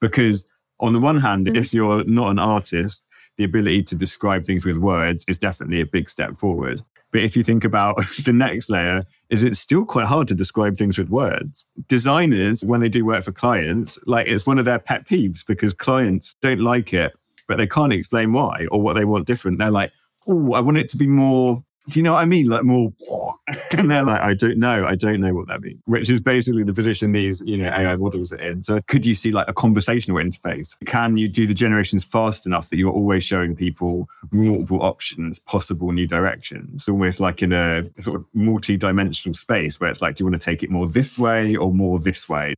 Because 0.00 0.48
on 0.80 0.92
the 0.92 1.00
one 1.00 1.20
hand, 1.20 1.46
Mhm. 1.46 1.56
if 1.56 1.72
you're 1.72 2.04
not 2.04 2.30
an 2.30 2.38
artist, 2.38 3.06
the 3.36 3.44
ability 3.44 3.82
to 3.84 3.94
describe 3.94 4.44
things 4.44 4.64
with 4.64 4.76
words 4.76 5.24
is 5.28 5.38
definitely 5.38 5.80
a 5.80 5.86
big 5.86 6.10
step 6.10 6.36
forward. 6.36 6.82
But 7.12 7.22
if 7.22 7.36
you 7.36 7.42
think 7.42 7.64
about 7.64 7.96
the 8.24 8.32
next 8.32 8.70
layer, 8.70 9.02
is 9.28 9.42
it's 9.42 9.58
still 9.58 9.84
quite 9.84 10.06
hard 10.06 10.28
to 10.28 10.34
describe 10.34 10.76
things 10.76 10.98
with 10.98 11.08
words. 11.08 11.66
Designers, 11.88 12.64
when 12.64 12.80
they 12.80 12.88
do 12.88 13.04
work 13.04 13.24
for 13.24 13.32
clients, 13.32 13.98
like 14.06 14.28
it's 14.28 14.46
one 14.46 14.58
of 14.58 14.64
their 14.64 14.78
pet 14.78 15.06
peeves 15.06 15.46
because 15.46 15.72
clients 15.72 16.34
don't 16.40 16.60
like 16.60 16.92
it, 16.92 17.12
but 17.48 17.58
they 17.58 17.66
can't 17.66 17.92
explain 17.92 18.32
why 18.32 18.66
or 18.70 18.80
what 18.80 18.94
they 18.94 19.04
want 19.04 19.26
different. 19.26 19.58
They're 19.58 19.70
like, 19.70 19.92
oh, 20.26 20.52
I 20.52 20.60
want 20.60 20.78
it 20.78 20.88
to 20.90 20.96
be 20.96 21.06
more. 21.06 21.64
Do 21.90 21.98
you 21.98 22.04
know 22.04 22.12
what 22.12 22.20
I 22.20 22.24
mean? 22.24 22.46
Like 22.46 22.64
more, 22.64 22.92
and 23.76 23.90
they're 23.90 24.04
like, 24.04 24.20
I 24.20 24.34
don't 24.34 24.58
know, 24.58 24.86
I 24.86 24.94
don't 24.94 25.20
know 25.20 25.34
what 25.34 25.48
that 25.48 25.60
means. 25.60 25.80
Which 25.84 26.08
is 26.08 26.20
basically 26.20 26.62
the 26.62 26.72
position 26.72 27.12
these, 27.12 27.42
you 27.44 27.58
know, 27.58 27.68
AI 27.68 27.96
models 27.96 28.32
are 28.32 28.40
in. 28.40 28.62
So, 28.62 28.80
could 28.86 29.04
you 29.04 29.14
see 29.14 29.32
like 29.32 29.48
a 29.48 29.52
conversational 29.52 30.18
interface? 30.18 30.76
Can 30.86 31.16
you 31.16 31.28
do 31.28 31.46
the 31.46 31.54
generations 31.54 32.04
fast 32.04 32.46
enough 32.46 32.70
that 32.70 32.76
you're 32.76 32.92
always 32.92 33.24
showing 33.24 33.56
people 33.56 34.08
multiple 34.30 34.82
options, 34.82 35.38
possible 35.38 35.92
new 35.92 36.06
directions, 36.06 36.88
almost 36.88 37.20
like 37.20 37.42
in 37.42 37.52
a 37.52 37.84
sort 38.00 38.20
of 38.20 38.24
multi-dimensional 38.34 39.34
space 39.34 39.80
where 39.80 39.90
it's 39.90 40.00
like, 40.00 40.14
do 40.14 40.22
you 40.22 40.30
want 40.30 40.40
to 40.40 40.44
take 40.44 40.62
it 40.62 40.70
more 40.70 40.86
this 40.86 41.18
way 41.18 41.56
or 41.56 41.72
more 41.72 41.98
this 41.98 42.28
way? 42.28 42.54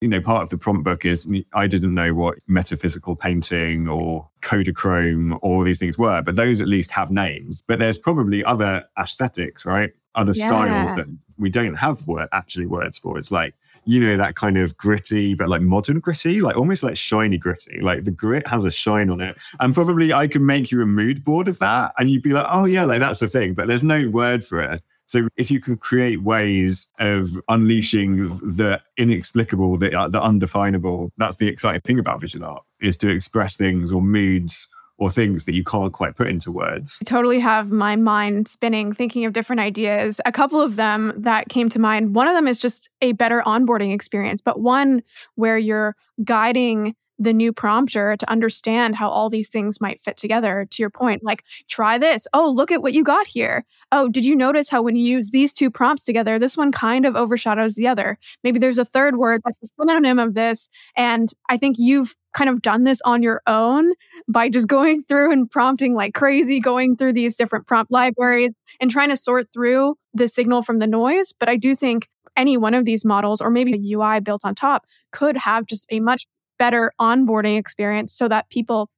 You 0.00 0.08
know, 0.08 0.20
part 0.20 0.42
of 0.42 0.48
the 0.48 0.56
prompt 0.56 0.84
book 0.84 1.04
is 1.04 1.28
I 1.52 1.66
didn't 1.66 1.94
know 1.94 2.14
what 2.14 2.38
metaphysical 2.46 3.14
painting 3.16 3.86
or 3.86 4.28
Kodachrome 4.40 5.32
or 5.34 5.38
all 5.38 5.62
these 5.62 5.78
things 5.78 5.98
were, 5.98 6.22
but 6.22 6.36
those 6.36 6.62
at 6.62 6.68
least 6.68 6.90
have 6.92 7.10
names. 7.10 7.62
But 7.66 7.78
there's 7.78 7.98
probably 7.98 8.42
other 8.42 8.84
aesthetics, 8.98 9.66
right? 9.66 9.90
Other 10.14 10.32
styles 10.32 10.94
that 10.96 11.06
we 11.36 11.50
don't 11.50 11.74
have 11.74 12.06
word, 12.06 12.28
actually 12.32 12.66
words 12.66 12.98
for. 12.98 13.18
It's 13.18 13.30
like, 13.30 13.54
you 13.84 14.00
know, 14.00 14.16
that 14.16 14.36
kind 14.36 14.56
of 14.56 14.76
gritty, 14.76 15.34
but 15.34 15.48
like 15.48 15.60
modern 15.60 16.00
gritty, 16.00 16.40
like 16.40 16.56
almost 16.56 16.82
like 16.82 16.96
shiny 16.96 17.36
gritty. 17.36 17.80
Like 17.80 18.04
the 18.04 18.10
grit 18.10 18.46
has 18.46 18.64
a 18.64 18.70
shine 18.70 19.10
on 19.10 19.20
it. 19.20 19.38
And 19.60 19.74
probably 19.74 20.12
I 20.14 20.28
can 20.28 20.44
make 20.46 20.72
you 20.72 20.82
a 20.82 20.86
mood 20.86 21.24
board 21.24 21.46
of 21.46 21.58
that. 21.58 21.92
And 21.98 22.10
you'd 22.10 22.22
be 22.22 22.32
like, 22.32 22.46
oh, 22.48 22.64
yeah, 22.64 22.84
like 22.84 23.00
that's 23.00 23.22
a 23.22 23.28
thing. 23.28 23.54
But 23.54 23.68
there's 23.68 23.82
no 23.82 24.08
word 24.08 24.44
for 24.44 24.62
it. 24.62 24.82
So 25.10 25.26
if 25.36 25.50
you 25.50 25.58
can 25.58 25.76
create 25.76 26.22
ways 26.22 26.88
of 27.00 27.30
unleashing 27.48 28.28
the 28.38 28.80
inexplicable, 28.96 29.76
the, 29.76 29.92
uh, 29.92 30.08
the 30.08 30.22
undefinable, 30.22 31.10
that's 31.16 31.38
the 31.38 31.48
exciting 31.48 31.80
thing 31.80 31.98
about 31.98 32.20
visual 32.20 32.46
art 32.46 32.62
is 32.80 32.96
to 32.98 33.08
express 33.08 33.56
things 33.56 33.90
or 33.90 34.00
moods 34.02 34.68
or 34.98 35.10
things 35.10 35.46
that 35.46 35.54
you 35.54 35.64
can't 35.64 35.92
quite 35.92 36.14
put 36.14 36.28
into 36.28 36.52
words. 36.52 36.98
I 37.02 37.06
totally 37.06 37.40
have 37.40 37.72
my 37.72 37.96
mind 37.96 38.46
spinning, 38.46 38.92
thinking 38.92 39.24
of 39.24 39.32
different 39.32 39.58
ideas. 39.58 40.20
A 40.26 40.30
couple 40.30 40.60
of 40.60 40.76
them 40.76 41.12
that 41.16 41.48
came 41.48 41.68
to 41.70 41.80
mind. 41.80 42.14
One 42.14 42.28
of 42.28 42.34
them 42.34 42.46
is 42.46 42.60
just 42.60 42.88
a 43.00 43.10
better 43.10 43.42
onboarding 43.44 43.92
experience, 43.92 44.40
but 44.40 44.60
one 44.60 45.02
where 45.34 45.58
you're 45.58 45.96
guiding 46.22 46.94
the 47.20 47.34
new 47.34 47.52
prompter 47.52 48.16
to 48.16 48.30
understand 48.30 48.96
how 48.96 49.08
all 49.08 49.28
these 49.28 49.50
things 49.50 49.80
might 49.80 50.00
fit 50.00 50.16
together. 50.16 50.66
To 50.70 50.82
your 50.82 50.90
point, 50.90 51.22
like 51.22 51.44
try 51.68 51.98
this. 51.98 52.26
Oh, 52.32 52.50
look 52.50 52.72
at 52.72 52.82
what 52.82 52.94
you 52.94 53.04
got 53.04 53.26
here. 53.26 53.64
Oh, 53.92 54.08
did 54.08 54.24
you 54.24 54.34
notice 54.34 54.70
how 54.70 54.82
when 54.82 54.96
you 54.96 55.04
use 55.04 55.30
these 55.30 55.52
two 55.52 55.70
prompts 55.70 56.02
together, 56.02 56.38
this 56.38 56.56
one 56.56 56.72
kind 56.72 57.04
of 57.04 57.16
overshadows 57.16 57.74
the 57.74 57.86
other? 57.86 58.18
Maybe 58.42 58.58
there's 58.58 58.78
a 58.78 58.86
third 58.86 59.18
word 59.18 59.42
that's 59.44 59.60
a 59.62 59.66
synonym 59.78 60.18
of 60.18 60.32
this. 60.32 60.70
And 60.96 61.30
I 61.50 61.58
think 61.58 61.76
you've 61.78 62.16
kind 62.32 62.48
of 62.48 62.62
done 62.62 62.84
this 62.84 63.02
on 63.04 63.22
your 63.22 63.42
own 63.46 63.92
by 64.26 64.48
just 64.48 64.68
going 64.68 65.02
through 65.08 65.30
and 65.30 65.50
prompting 65.50 65.94
like 65.94 66.14
crazy, 66.14 66.58
going 66.58 66.96
through 66.96 67.12
these 67.12 67.36
different 67.36 67.66
prompt 67.66 67.92
libraries 67.92 68.54
and 68.80 68.90
trying 68.90 69.10
to 69.10 69.16
sort 69.16 69.52
through 69.52 69.96
the 70.14 70.28
signal 70.28 70.62
from 70.62 70.78
the 70.78 70.86
noise. 70.86 71.34
But 71.38 71.50
I 71.50 71.56
do 71.56 71.76
think 71.76 72.08
any 72.36 72.56
one 72.56 72.72
of 72.72 72.86
these 72.86 73.04
models, 73.04 73.42
or 73.42 73.50
maybe 73.50 73.72
the 73.72 73.92
UI 73.94 74.20
built 74.20 74.40
on 74.44 74.54
top, 74.54 74.86
could 75.12 75.36
have 75.36 75.66
just 75.66 75.86
a 75.90 76.00
much 76.00 76.26
better 76.60 76.92
onboarding 77.00 77.58
experience 77.58 78.12
so 78.12 78.28
that 78.28 78.50
people 78.50 78.90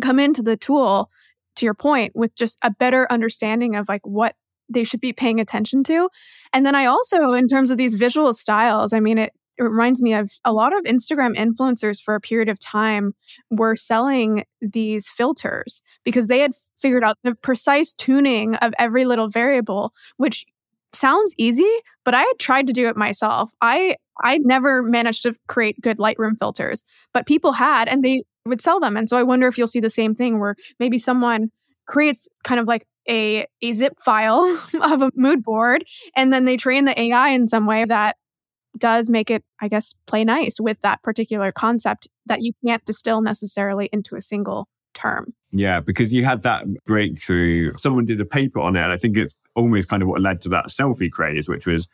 come 0.00 0.20
into 0.20 0.40
the 0.40 0.56
tool, 0.56 1.10
to 1.56 1.66
your 1.66 1.74
point, 1.74 2.12
with 2.14 2.34
just 2.34 2.58
a 2.62 2.70
better 2.70 3.06
understanding 3.10 3.74
of 3.74 3.88
like 3.88 4.06
what 4.06 4.36
they 4.70 4.84
should 4.84 5.00
be 5.00 5.12
paying 5.12 5.40
attention 5.40 5.82
to. 5.84 6.08
And 6.54 6.64
then 6.64 6.74
I 6.74 6.86
also, 6.86 7.32
in 7.32 7.48
terms 7.48 7.70
of 7.70 7.76
these 7.76 7.94
visual 7.94 8.32
styles, 8.32 8.92
I 8.92 9.00
mean, 9.00 9.18
it, 9.18 9.32
it 9.58 9.64
reminds 9.64 10.00
me 10.00 10.14
of 10.14 10.30
a 10.44 10.52
lot 10.52 10.72
of 10.72 10.84
Instagram 10.84 11.36
influencers 11.36 12.00
for 12.00 12.14
a 12.14 12.20
period 12.20 12.48
of 12.48 12.58
time 12.58 13.14
were 13.50 13.76
selling 13.76 14.44
these 14.62 15.08
filters 15.08 15.82
because 16.04 16.28
they 16.28 16.38
had 16.38 16.52
figured 16.76 17.04
out 17.04 17.18
the 17.24 17.34
precise 17.34 17.92
tuning 17.92 18.54
of 18.56 18.72
every 18.78 19.04
little 19.04 19.28
variable, 19.28 19.92
which 20.16 20.46
sounds 20.92 21.34
easy, 21.38 21.70
but 22.04 22.14
I 22.14 22.20
had 22.20 22.38
tried 22.38 22.66
to 22.66 22.72
do 22.72 22.88
it 22.88 22.96
myself. 22.96 23.52
I 23.60 23.96
I 24.22 24.38
never 24.38 24.82
managed 24.82 25.22
to 25.22 25.34
create 25.48 25.80
good 25.80 25.98
Lightroom 25.98 26.38
filters, 26.38 26.84
but 27.14 27.26
people 27.26 27.52
had 27.52 27.88
and 27.88 28.04
they 28.04 28.22
would 28.46 28.60
sell 28.60 28.80
them. 28.80 28.96
And 28.96 29.08
so 29.08 29.16
I 29.16 29.22
wonder 29.22 29.48
if 29.48 29.56
you'll 29.56 29.66
see 29.66 29.80
the 29.80 29.90
same 29.90 30.14
thing 30.14 30.38
where 30.38 30.56
maybe 30.78 30.98
someone 30.98 31.50
creates 31.86 32.28
kind 32.44 32.60
of 32.60 32.66
like 32.66 32.86
a, 33.08 33.46
a 33.62 33.72
zip 33.72 33.94
file 34.00 34.60
of 34.82 35.02
a 35.02 35.10
mood 35.14 35.42
board 35.42 35.84
and 36.16 36.32
then 36.32 36.44
they 36.44 36.56
train 36.56 36.84
the 36.84 37.00
AI 37.00 37.30
in 37.30 37.48
some 37.48 37.66
way 37.66 37.84
that 37.84 38.16
does 38.78 39.10
make 39.10 39.30
it, 39.30 39.44
I 39.60 39.68
guess, 39.68 39.94
play 40.06 40.24
nice 40.24 40.58
with 40.58 40.80
that 40.82 41.02
particular 41.02 41.52
concept 41.52 42.08
that 42.26 42.40
you 42.40 42.52
can't 42.64 42.84
distill 42.84 43.20
necessarily 43.20 43.88
into 43.92 44.16
a 44.16 44.20
single 44.20 44.68
term. 44.94 45.32
Yeah, 45.50 45.80
because 45.80 46.12
you 46.12 46.24
had 46.24 46.42
that 46.42 46.64
breakthrough. 46.84 47.72
Someone 47.76 48.04
did 48.04 48.20
a 48.20 48.24
paper 48.24 48.60
on 48.60 48.76
it. 48.76 48.82
And 48.82 48.92
I 48.92 48.96
think 48.96 49.16
it's 49.16 49.36
almost 49.54 49.88
kind 49.88 50.02
of 50.02 50.08
what 50.08 50.20
led 50.20 50.40
to 50.42 50.48
that 50.50 50.66
selfie 50.66 51.10
craze, 51.10 51.48
which 51.48 51.66
was 51.66 51.88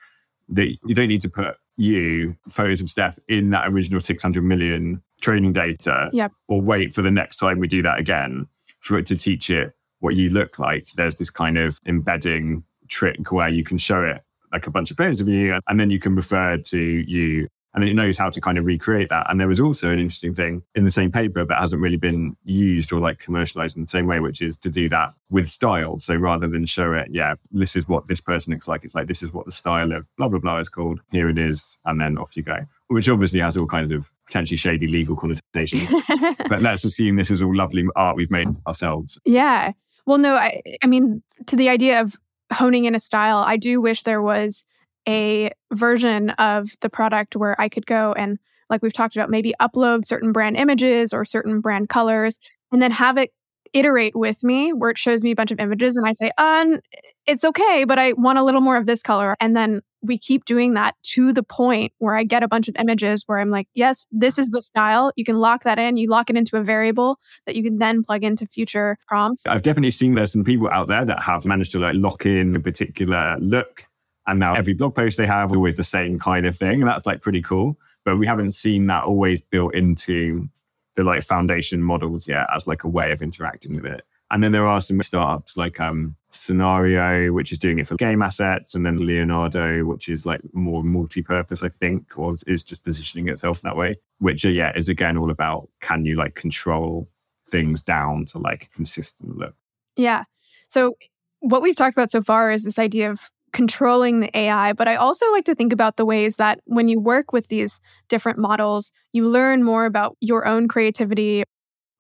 that 0.50 0.68
you 0.84 0.94
don't 0.94 1.08
need 1.08 1.20
to 1.22 1.28
put 1.28 1.56
you, 1.76 2.36
photos 2.48 2.80
of 2.80 2.88
Steph, 2.88 3.18
in 3.28 3.50
that 3.50 3.68
original 3.68 4.00
600 4.00 4.42
million 4.42 5.02
training 5.20 5.52
data 5.52 6.08
yep. 6.12 6.32
or 6.46 6.60
wait 6.60 6.94
for 6.94 7.02
the 7.02 7.10
next 7.10 7.36
time 7.36 7.58
we 7.58 7.66
do 7.66 7.82
that 7.82 7.98
again 7.98 8.46
for 8.80 8.98
it 8.98 9.06
to 9.06 9.16
teach 9.16 9.50
it 9.50 9.72
what 10.00 10.14
you 10.14 10.30
look 10.30 10.58
like. 10.58 10.86
There's 10.92 11.16
this 11.16 11.30
kind 11.30 11.58
of 11.58 11.78
embedding 11.86 12.64
trick 12.88 13.32
where 13.32 13.48
you 13.48 13.64
can 13.64 13.78
show 13.78 14.02
it 14.04 14.22
like 14.52 14.66
a 14.66 14.70
bunch 14.70 14.90
of 14.90 14.96
photos 14.96 15.20
of 15.20 15.28
you 15.28 15.58
and 15.68 15.78
then 15.78 15.90
you 15.90 15.98
can 15.98 16.14
refer 16.14 16.56
to 16.56 16.80
you 16.80 17.48
and 17.74 17.82
then 17.82 17.90
it 17.90 17.94
knows 17.94 18.16
how 18.16 18.30
to 18.30 18.40
kind 18.40 18.56
of 18.58 18.66
recreate 18.66 19.08
that. 19.10 19.26
And 19.28 19.38
there 19.38 19.48
was 19.48 19.60
also 19.60 19.90
an 19.90 19.98
interesting 19.98 20.34
thing 20.34 20.62
in 20.74 20.84
the 20.84 20.90
same 20.90 21.12
paper, 21.12 21.44
but 21.44 21.58
hasn't 21.58 21.82
really 21.82 21.96
been 21.96 22.36
used 22.44 22.92
or 22.92 23.00
like 23.00 23.18
commercialized 23.18 23.76
in 23.76 23.82
the 23.82 23.88
same 23.88 24.06
way, 24.06 24.20
which 24.20 24.40
is 24.40 24.56
to 24.58 24.70
do 24.70 24.88
that 24.88 25.12
with 25.30 25.48
style. 25.50 25.98
So 25.98 26.14
rather 26.16 26.48
than 26.48 26.64
show 26.64 26.92
it, 26.94 27.08
yeah, 27.10 27.34
this 27.50 27.76
is 27.76 27.86
what 27.86 28.06
this 28.06 28.20
person 28.20 28.52
looks 28.52 28.68
like, 28.68 28.84
it's 28.84 28.94
like 28.94 29.06
this 29.06 29.22
is 29.22 29.32
what 29.32 29.44
the 29.44 29.52
style 29.52 29.92
of 29.92 30.08
blah 30.16 30.28
blah 30.28 30.38
blah 30.38 30.58
is 30.58 30.68
called. 30.68 31.00
Here 31.10 31.28
it 31.28 31.38
is, 31.38 31.76
and 31.84 32.00
then 32.00 32.16
off 32.16 32.36
you 32.36 32.42
go. 32.42 32.58
Which 32.88 33.08
obviously 33.08 33.40
has 33.40 33.56
all 33.56 33.66
kinds 33.66 33.90
of 33.90 34.10
potentially 34.26 34.56
shady 34.56 34.86
legal 34.86 35.14
connotations. 35.14 35.92
but 36.48 36.62
let's 36.62 36.84
assume 36.84 37.16
this 37.16 37.30
is 37.30 37.42
all 37.42 37.54
lovely 37.54 37.84
art 37.96 38.16
we've 38.16 38.30
made 38.30 38.48
ourselves. 38.66 39.18
Yeah. 39.26 39.72
Well, 40.06 40.18
no, 40.18 40.34
I, 40.36 40.62
I 40.82 40.86
mean, 40.86 41.22
to 41.46 41.56
the 41.56 41.68
idea 41.68 42.00
of 42.00 42.14
honing 42.50 42.86
in 42.86 42.94
a 42.94 43.00
style, 43.00 43.38
I 43.46 43.58
do 43.58 43.78
wish 43.80 44.04
there 44.04 44.22
was 44.22 44.64
a 45.08 45.50
version 45.72 46.30
of 46.30 46.70
the 46.80 46.90
product 46.90 47.34
where 47.34 47.60
I 47.60 47.68
could 47.68 47.86
go 47.86 48.12
and, 48.12 48.38
like 48.70 48.82
we've 48.82 48.92
talked 48.92 49.16
about, 49.16 49.30
maybe 49.30 49.54
upload 49.60 50.06
certain 50.06 50.30
brand 50.30 50.56
images 50.56 51.14
or 51.14 51.24
certain 51.24 51.60
brand 51.60 51.88
colors 51.88 52.38
and 52.70 52.82
then 52.82 52.90
have 52.90 53.16
it 53.16 53.32
iterate 53.72 54.14
with 54.14 54.44
me 54.44 54.72
where 54.72 54.90
it 54.90 54.98
shows 54.98 55.22
me 55.22 55.30
a 55.30 55.34
bunch 55.34 55.50
of 55.50 55.58
images 55.58 55.96
and 55.96 56.06
I 56.06 56.12
say, 56.12 56.30
um, 56.38 56.80
it's 57.26 57.44
okay, 57.44 57.84
but 57.84 57.98
I 57.98 58.12
want 58.12 58.38
a 58.38 58.42
little 58.42 58.60
more 58.60 58.76
of 58.76 58.86
this 58.86 59.02
color. 59.02 59.36
And 59.40 59.56
then 59.56 59.80
we 60.00 60.16
keep 60.16 60.44
doing 60.44 60.74
that 60.74 60.94
to 61.14 61.32
the 61.32 61.42
point 61.42 61.92
where 61.98 62.14
I 62.14 62.24
get 62.24 62.42
a 62.42 62.48
bunch 62.48 62.68
of 62.68 62.76
images 62.78 63.24
where 63.26 63.38
I'm 63.38 63.50
like, 63.50 63.68
yes, 63.74 64.06
this 64.10 64.38
is 64.38 64.48
the 64.48 64.62
style. 64.62 65.12
You 65.16 65.24
can 65.24 65.36
lock 65.36 65.64
that 65.64 65.78
in. 65.78 65.96
You 65.96 66.08
lock 66.08 66.30
it 66.30 66.36
into 66.36 66.56
a 66.56 66.62
variable 66.62 67.18
that 67.46 67.56
you 67.56 67.62
can 67.62 67.78
then 67.78 68.02
plug 68.02 68.22
into 68.22 68.46
future 68.46 68.96
prompts. 69.06 69.46
I've 69.46 69.62
definitely 69.62 69.90
seen 69.90 70.14
there's 70.14 70.32
some 70.32 70.44
people 70.44 70.68
out 70.70 70.88
there 70.88 71.04
that 71.04 71.22
have 71.22 71.44
managed 71.44 71.72
to 71.72 71.78
like 71.78 71.94
lock 71.96 72.26
in 72.26 72.54
a 72.54 72.60
particular 72.60 73.36
look. 73.40 73.87
And 74.28 74.38
now 74.38 74.54
every 74.54 74.74
blog 74.74 74.94
post 74.94 75.18
they 75.18 75.26
have 75.26 75.50
always 75.52 75.74
the 75.74 75.82
same 75.82 76.18
kind 76.18 76.46
of 76.46 76.56
thing. 76.56 76.80
And 76.80 76.88
that's 76.88 77.06
like 77.06 77.22
pretty 77.22 77.42
cool. 77.42 77.76
But 78.04 78.18
we 78.18 78.26
haven't 78.26 78.52
seen 78.52 78.86
that 78.86 79.04
always 79.04 79.42
built 79.42 79.74
into 79.74 80.48
the 80.94 81.02
like 81.02 81.22
foundation 81.22 81.82
models 81.82 82.28
yet 82.28 82.46
as 82.54 82.66
like 82.66 82.84
a 82.84 82.88
way 82.88 83.10
of 83.10 83.22
interacting 83.22 83.74
with 83.74 83.86
it. 83.86 84.02
And 84.30 84.44
then 84.44 84.52
there 84.52 84.66
are 84.66 84.80
some 84.80 85.00
startups 85.00 85.56
like 85.56 85.80
um, 85.80 86.14
Scenario, 86.28 87.32
which 87.32 87.50
is 87.50 87.58
doing 87.58 87.78
it 87.78 87.88
for 87.88 87.96
game 87.96 88.20
assets, 88.20 88.74
and 88.74 88.84
then 88.84 88.98
Leonardo, 88.98 89.84
which 89.84 90.08
is 90.10 90.26
like 90.26 90.42
more 90.52 90.84
multi-purpose, 90.84 91.62
I 91.62 91.70
think, 91.70 92.18
or 92.18 92.36
is 92.46 92.62
just 92.62 92.84
positioning 92.84 93.28
itself 93.28 93.62
that 93.62 93.76
way. 93.76 93.96
Which, 94.18 94.44
uh, 94.44 94.50
yeah, 94.50 94.72
is 94.76 94.90
again 94.90 95.16
all 95.16 95.30
about 95.30 95.70
can 95.80 96.04
you 96.04 96.16
like 96.16 96.34
control 96.34 97.08
things 97.46 97.82
down 97.82 98.26
to 98.26 98.38
like 98.38 98.64
a 98.64 98.68
consistent 98.76 99.38
look. 99.38 99.54
Yeah. 99.96 100.24
So 100.68 100.96
what 101.40 101.62
we've 101.62 101.76
talked 101.76 101.96
about 101.96 102.10
so 102.10 102.22
far 102.22 102.50
is 102.50 102.64
this 102.64 102.78
idea 102.78 103.10
of 103.10 103.30
controlling 103.52 104.20
the 104.20 104.36
AI, 104.36 104.72
but 104.72 104.88
I 104.88 104.96
also 104.96 105.30
like 105.32 105.44
to 105.46 105.54
think 105.54 105.72
about 105.72 105.96
the 105.96 106.06
ways 106.06 106.36
that 106.36 106.60
when 106.64 106.88
you 106.88 107.00
work 107.00 107.32
with 107.32 107.48
these 107.48 107.80
different 108.08 108.38
models, 108.38 108.92
you 109.12 109.28
learn 109.28 109.62
more 109.62 109.84
about 109.86 110.16
your 110.20 110.46
own 110.46 110.68
creativity. 110.68 111.44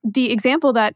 The 0.04 0.32
example 0.32 0.72
that 0.74 0.94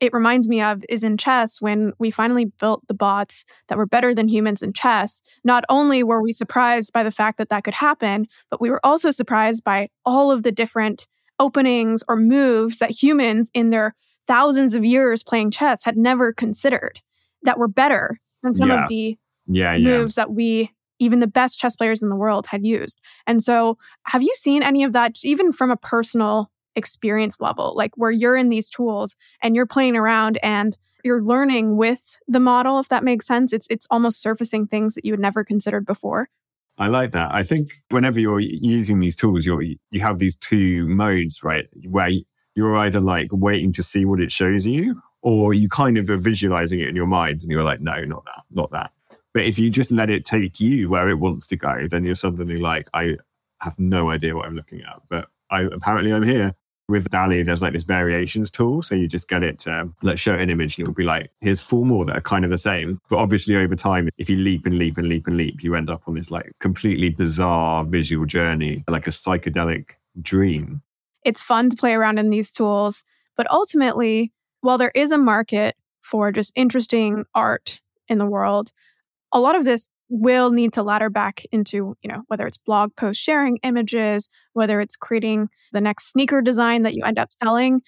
it 0.00 0.12
reminds 0.12 0.48
me 0.48 0.60
of 0.60 0.84
is 0.88 1.02
in 1.04 1.16
chess 1.16 1.60
when 1.60 1.92
we 1.98 2.10
finally 2.10 2.46
built 2.46 2.86
the 2.88 2.94
bots 2.94 3.44
that 3.68 3.78
were 3.78 3.86
better 3.86 4.14
than 4.14 4.28
humans 4.28 4.62
in 4.62 4.72
chess. 4.72 5.22
Not 5.44 5.64
only 5.68 6.02
were 6.02 6.22
we 6.22 6.32
surprised 6.32 6.92
by 6.92 7.02
the 7.02 7.10
fact 7.10 7.38
that 7.38 7.48
that 7.48 7.64
could 7.64 7.74
happen, 7.74 8.26
but 8.50 8.60
we 8.60 8.70
were 8.70 8.84
also 8.84 9.10
surprised 9.10 9.64
by 9.64 9.88
all 10.04 10.30
of 10.30 10.42
the 10.42 10.52
different 10.52 11.06
openings 11.38 12.02
or 12.08 12.16
moves 12.16 12.78
that 12.78 12.90
humans 13.02 13.50
in 13.54 13.70
their 13.70 13.94
thousands 14.26 14.74
of 14.74 14.84
years 14.84 15.22
playing 15.22 15.50
chess 15.50 15.84
had 15.84 15.96
never 15.96 16.32
considered 16.32 17.00
that 17.42 17.58
were 17.58 17.68
better 17.68 18.18
than 18.42 18.54
some 18.54 18.70
Yeah. 18.70 18.82
of 18.82 18.88
the 18.88 19.16
Yeah, 19.46 19.74
yeah. 19.74 19.98
moves 19.98 20.14
that 20.14 20.32
we 20.32 20.72
even 21.00 21.20
the 21.20 21.26
best 21.26 21.58
chess 21.58 21.76
players 21.76 22.02
in 22.02 22.08
the 22.08 22.16
world 22.16 22.46
had 22.46 22.64
used. 22.64 23.00
And 23.26 23.42
so, 23.42 23.78
have 24.04 24.22
you 24.22 24.32
seen 24.36 24.62
any 24.62 24.84
of 24.84 24.92
that 24.92 25.16
even 25.24 25.52
from 25.52 25.70
a 25.70 25.76
personal 25.76 26.50
experience 26.76 27.40
level, 27.40 27.74
like 27.76 27.96
where 27.96 28.10
you're 28.10 28.36
in 28.36 28.48
these 28.48 28.70
tools 28.70 29.16
and 29.42 29.54
you're 29.54 29.66
playing 29.66 29.96
around 29.96 30.38
and 30.42 30.76
you're 31.04 31.22
learning 31.22 31.76
with 31.76 32.18
the 32.26 32.40
model 32.40 32.78
if 32.78 32.88
that 32.88 33.04
makes 33.04 33.26
sense. 33.26 33.52
It's 33.52 33.66
it's 33.70 33.86
almost 33.90 34.22
surfacing 34.22 34.66
things 34.66 34.94
that 34.94 35.04
you 35.04 35.12
had 35.12 35.20
never 35.20 35.44
considered 35.44 35.86
before. 35.86 36.28
I 36.76 36.88
like 36.88 37.12
that. 37.12 37.30
I 37.32 37.44
think 37.44 37.82
whenever 37.90 38.18
you're 38.18 38.40
using 38.40 38.98
these 38.98 39.14
tools, 39.14 39.46
you're, 39.46 39.62
you 39.62 40.00
have 40.00 40.18
these 40.18 40.34
two 40.34 40.88
modes, 40.88 41.44
right? 41.44 41.66
Where 41.88 42.08
you're 42.56 42.76
either 42.76 42.98
like 42.98 43.28
waiting 43.30 43.72
to 43.74 43.82
see 43.84 44.04
what 44.04 44.20
it 44.20 44.32
shows 44.32 44.66
you, 44.66 45.00
or 45.22 45.54
you 45.54 45.68
kind 45.68 45.98
of 45.98 46.10
are 46.10 46.16
visualizing 46.16 46.80
it 46.80 46.88
in 46.88 46.96
your 46.96 47.06
mind 47.06 47.42
and 47.42 47.50
you're 47.50 47.62
like, 47.62 47.80
no, 47.80 48.02
not 48.04 48.24
that, 48.24 48.42
not 48.50 48.72
that. 48.72 48.90
But 49.34 49.44
if 49.44 49.58
you 49.58 49.68
just 49.68 49.90
let 49.90 50.08
it 50.08 50.24
take 50.24 50.60
you 50.60 50.88
where 50.88 51.10
it 51.10 51.18
wants 51.18 51.46
to 51.48 51.56
go, 51.56 51.88
then 51.90 52.04
you're 52.04 52.14
suddenly 52.14 52.58
like, 52.58 52.88
I 52.94 53.16
have 53.60 53.78
no 53.78 54.10
idea 54.10 54.36
what 54.36 54.46
I'm 54.46 54.54
looking 54.54 54.80
at, 54.82 55.02
but 55.10 55.26
I 55.50 55.62
apparently 55.62 56.12
I'm 56.12 56.22
here. 56.22 56.54
With 56.86 57.08
DALL-E, 57.08 57.44
there's 57.44 57.62
like 57.62 57.72
this 57.72 57.84
variations 57.84 58.50
tool. 58.50 58.82
So 58.82 58.94
you 58.94 59.08
just 59.08 59.26
get 59.26 59.42
it 59.42 59.64
let's 60.02 60.20
show 60.20 60.34
an 60.34 60.50
image. 60.50 60.78
You'll 60.78 60.92
be 60.92 61.02
like, 61.02 61.30
here's 61.40 61.58
four 61.58 61.86
more 61.86 62.04
that 62.04 62.14
are 62.14 62.20
kind 62.20 62.44
of 62.44 62.50
the 62.50 62.58
same. 62.58 63.00
But 63.08 63.16
obviously 63.16 63.56
over 63.56 63.74
time, 63.74 64.10
if 64.18 64.28
you 64.28 64.36
leap 64.36 64.66
and 64.66 64.78
leap 64.78 64.98
and 64.98 65.08
leap 65.08 65.26
and 65.26 65.38
leap, 65.38 65.64
you 65.64 65.74
end 65.76 65.88
up 65.88 66.02
on 66.06 66.14
this 66.14 66.30
like 66.30 66.52
completely 66.60 67.08
bizarre 67.08 67.84
visual 67.84 68.26
journey, 68.26 68.84
like 68.86 69.06
a 69.06 69.10
psychedelic 69.10 69.92
dream. 70.20 70.82
It's 71.24 71.40
fun 71.40 71.70
to 71.70 71.76
play 71.76 71.94
around 71.94 72.18
in 72.18 72.28
these 72.28 72.52
tools, 72.52 73.04
but 73.34 73.50
ultimately, 73.50 74.32
while 74.60 74.76
there 74.76 74.92
is 74.94 75.10
a 75.10 75.16
market 75.16 75.76
for 76.02 76.30
just 76.32 76.52
interesting 76.54 77.24
art 77.34 77.80
in 78.08 78.18
the 78.18 78.26
world, 78.26 78.72
a 79.32 79.40
lot 79.40 79.56
of 79.56 79.64
this 79.64 79.88
will 80.08 80.50
need 80.50 80.72
to 80.74 80.82
ladder 80.82 81.10
back 81.10 81.42
into, 81.50 81.96
you 82.02 82.08
know, 82.08 82.22
whether 82.28 82.46
it's 82.46 82.58
blog 82.58 82.94
post 82.94 83.20
sharing 83.20 83.58
images, 83.62 84.28
whether 84.52 84.80
it's 84.80 84.96
creating 84.96 85.48
the 85.72 85.80
next 85.80 86.10
sneaker 86.10 86.40
design 86.40 86.82
that 86.82 86.94
you 86.94 87.02
end 87.04 87.18
up 87.18 87.30
selling. 87.32 87.80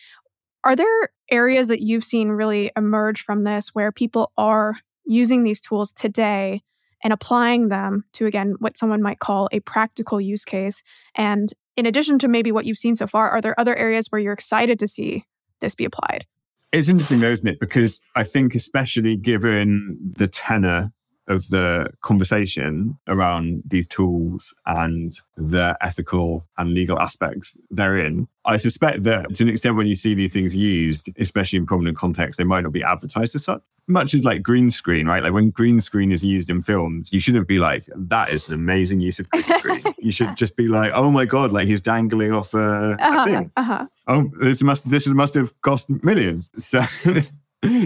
Are 0.64 0.74
there 0.74 1.10
areas 1.30 1.68
that 1.68 1.82
you've 1.82 2.04
seen 2.04 2.30
really 2.30 2.72
emerge 2.76 3.22
from 3.22 3.44
this 3.44 3.70
where 3.74 3.92
people 3.92 4.32
are 4.36 4.74
using 5.04 5.44
these 5.44 5.60
tools 5.60 5.92
today 5.92 6.62
and 7.04 7.12
applying 7.12 7.68
them 7.68 8.04
to, 8.14 8.26
again, 8.26 8.54
what 8.58 8.76
someone 8.76 9.02
might 9.02 9.20
call 9.20 9.48
a 9.52 9.60
practical 9.60 10.20
use 10.20 10.44
case? 10.44 10.82
And 11.14 11.52
in 11.76 11.86
addition 11.86 12.18
to 12.20 12.28
maybe 12.28 12.50
what 12.50 12.64
you've 12.64 12.78
seen 12.78 12.96
so 12.96 13.06
far, 13.06 13.30
are 13.30 13.40
there 13.40 13.58
other 13.60 13.76
areas 13.76 14.08
where 14.08 14.20
you're 14.20 14.32
excited 14.32 14.78
to 14.80 14.88
see 14.88 15.24
this 15.60 15.74
be 15.74 15.84
applied? 15.84 16.26
It's 16.72 16.88
interesting, 16.88 17.20
though, 17.20 17.30
isn't 17.30 17.48
it? 17.48 17.60
Because 17.60 18.02
I 18.16 18.24
think, 18.24 18.54
especially 18.54 19.16
given 19.16 19.96
the 20.00 20.26
tenor 20.26 20.92
of 21.28 21.48
the 21.48 21.88
conversation 22.02 22.98
around 23.08 23.62
these 23.66 23.86
tools 23.86 24.54
and 24.66 25.12
the 25.36 25.76
ethical 25.80 26.46
and 26.58 26.72
legal 26.74 26.98
aspects 27.00 27.56
therein, 27.70 28.28
I 28.44 28.56
suspect 28.56 29.02
that 29.04 29.34
to 29.34 29.42
an 29.44 29.48
extent, 29.50 29.76
when 29.76 29.86
you 29.86 29.94
see 29.94 30.14
these 30.14 30.32
things 30.32 30.56
used, 30.56 31.10
especially 31.18 31.58
in 31.58 31.66
prominent 31.66 31.96
contexts, 31.96 32.36
they 32.38 32.44
might 32.44 32.62
not 32.62 32.72
be 32.72 32.82
advertised 32.82 33.34
as 33.34 33.44
such. 33.44 33.60
Much 33.88 34.14
as 34.14 34.24
like 34.24 34.42
green 34.42 34.70
screen, 34.70 35.06
right? 35.06 35.22
Like 35.22 35.32
when 35.32 35.50
green 35.50 35.80
screen 35.80 36.10
is 36.10 36.24
used 36.24 36.50
in 36.50 36.60
films, 36.60 37.12
you 37.12 37.20
shouldn't 37.20 37.46
be 37.46 37.58
like, 37.60 37.84
that 37.94 38.30
is 38.30 38.48
an 38.48 38.54
amazing 38.54 39.00
use 39.00 39.20
of 39.20 39.28
green 39.30 39.44
screen. 39.44 39.82
you 39.98 40.10
should 40.10 40.36
just 40.36 40.56
be 40.56 40.66
like, 40.66 40.90
oh 40.94 41.10
my 41.10 41.24
God, 41.24 41.52
like 41.52 41.66
he's 41.68 41.80
dangling 41.80 42.32
off 42.32 42.52
a, 42.54 42.96
Uh-huh, 43.00 43.24
thing 43.24 43.50
uh-huh. 43.56 43.86
oh, 44.08 44.30
this 44.40 44.62
must 44.62 44.90
this 44.90 45.06
must 45.06 45.34
have 45.34 45.52
cost 45.62 45.88
millions. 46.02 46.50
So, 46.58 46.82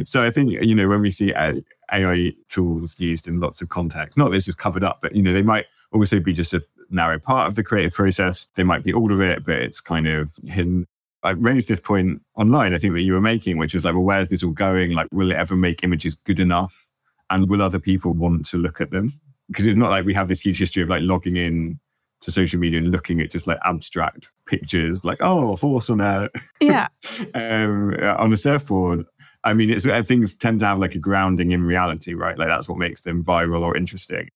so 0.05 0.23
I 0.23 0.31
think 0.31 0.51
you 0.63 0.75
know 0.75 0.89
when 0.89 1.01
we 1.01 1.11
see 1.11 1.31
A- 1.31 1.63
AI 1.93 2.33
tools 2.49 2.99
used 2.99 3.29
in 3.29 3.41
lots 3.41 3.63
of 3.63 3.69
contexts, 3.69 4.17
not 4.17 4.27
that 4.27 4.37
this 4.37 4.49
is 4.49 4.55
covered 4.55 4.85
up, 4.85 5.01
but 5.03 5.15
you 5.15 5.23
know 5.23 5.33
they 5.33 5.43
might 5.43 5.67
also 5.93 6.21
be 6.21 6.33
just 6.33 6.55
a 6.55 6.63
narrow 6.91 7.19
part 7.19 7.49
of 7.49 7.55
the 7.55 7.65
creative 7.65 7.93
process. 7.93 8.49
They 8.57 8.65
might 8.65 8.85
be 8.85 8.93
all 8.93 9.13
of 9.13 9.21
it, 9.21 9.45
but 9.45 9.57
it's 9.57 9.81
kind 9.81 10.07
of 10.07 10.33
hidden. 10.45 10.87
I 11.23 11.31
raised 11.31 11.69
this 11.69 11.81
point 11.81 12.23
online, 12.35 12.73
I 12.75 12.79
think 12.79 12.95
that 12.95 13.03
you 13.03 13.13
were 13.13 13.21
making, 13.21 13.59
which 13.59 13.75
is 13.75 13.85
like, 13.85 13.95
well, 13.95 14.05
where's 14.05 14.29
this 14.29 14.43
all 14.43 14.53
going? 14.53 14.93
Like, 14.93 15.09
will 15.13 15.31
it 15.31 15.37
ever 15.37 15.55
make 15.55 15.85
images 15.85 16.15
good 16.15 16.41
enough? 16.41 16.91
And 17.29 17.49
will 17.49 17.61
other 17.61 17.79
people 17.79 18.13
want 18.13 18.47
to 18.47 18.57
look 18.57 18.81
at 18.81 18.91
them? 18.91 19.21
because 19.51 19.67
it's 19.67 19.77
not 19.77 19.91
like 19.91 20.05
we 20.05 20.15
have 20.15 20.29
this 20.29 20.41
huge 20.41 20.59
history 20.59 20.83
of 20.83 20.89
like 20.89 21.03
logging 21.03 21.37
in 21.37 21.79
to 22.21 22.31
social 22.31 22.61
media 22.61 22.79
and 22.79 22.91
looking 22.91 23.21
at 23.21 23.31
just 23.31 23.47
like 23.47 23.59
abstract 23.65 24.31
pictures, 24.47 25.05
like 25.05 25.19
oh, 25.21 25.53
a 25.53 25.57
horse 25.57 25.91
on 25.91 26.01
a 26.01 26.31
yeah 26.61 26.89
um, 27.35 27.95
on 28.01 28.33
a 28.33 28.37
surfboard. 28.37 29.05
I 29.45 29.55
mean, 29.55 29.71
it's 29.71 29.87
uh, 29.87 30.03
things 30.03 30.37
tend 30.37 30.61
to 30.61 30.67
have 30.67 30.79
like 30.79 30.95
a 30.95 30.99
grounding 30.99 31.53
in 31.53 31.63
reality, 31.63 32.15
right? 32.15 32.39
Like 32.39 32.49
that's 32.49 32.69
what 32.69 32.79
makes 32.79 33.03
them 33.03 33.25
viral 33.25 33.63
or 33.63 33.77
interesting. 33.77 34.29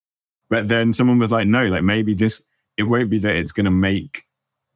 But 0.48 0.68
then 0.68 0.92
someone 0.92 1.18
was 1.18 1.30
like, 1.30 1.46
no, 1.46 1.66
like 1.66 1.82
maybe 1.82 2.14
this, 2.14 2.42
it 2.76 2.84
won't 2.84 3.10
be 3.10 3.18
that 3.18 3.36
it's 3.36 3.52
going 3.52 3.64
to 3.64 3.70
make 3.70 4.24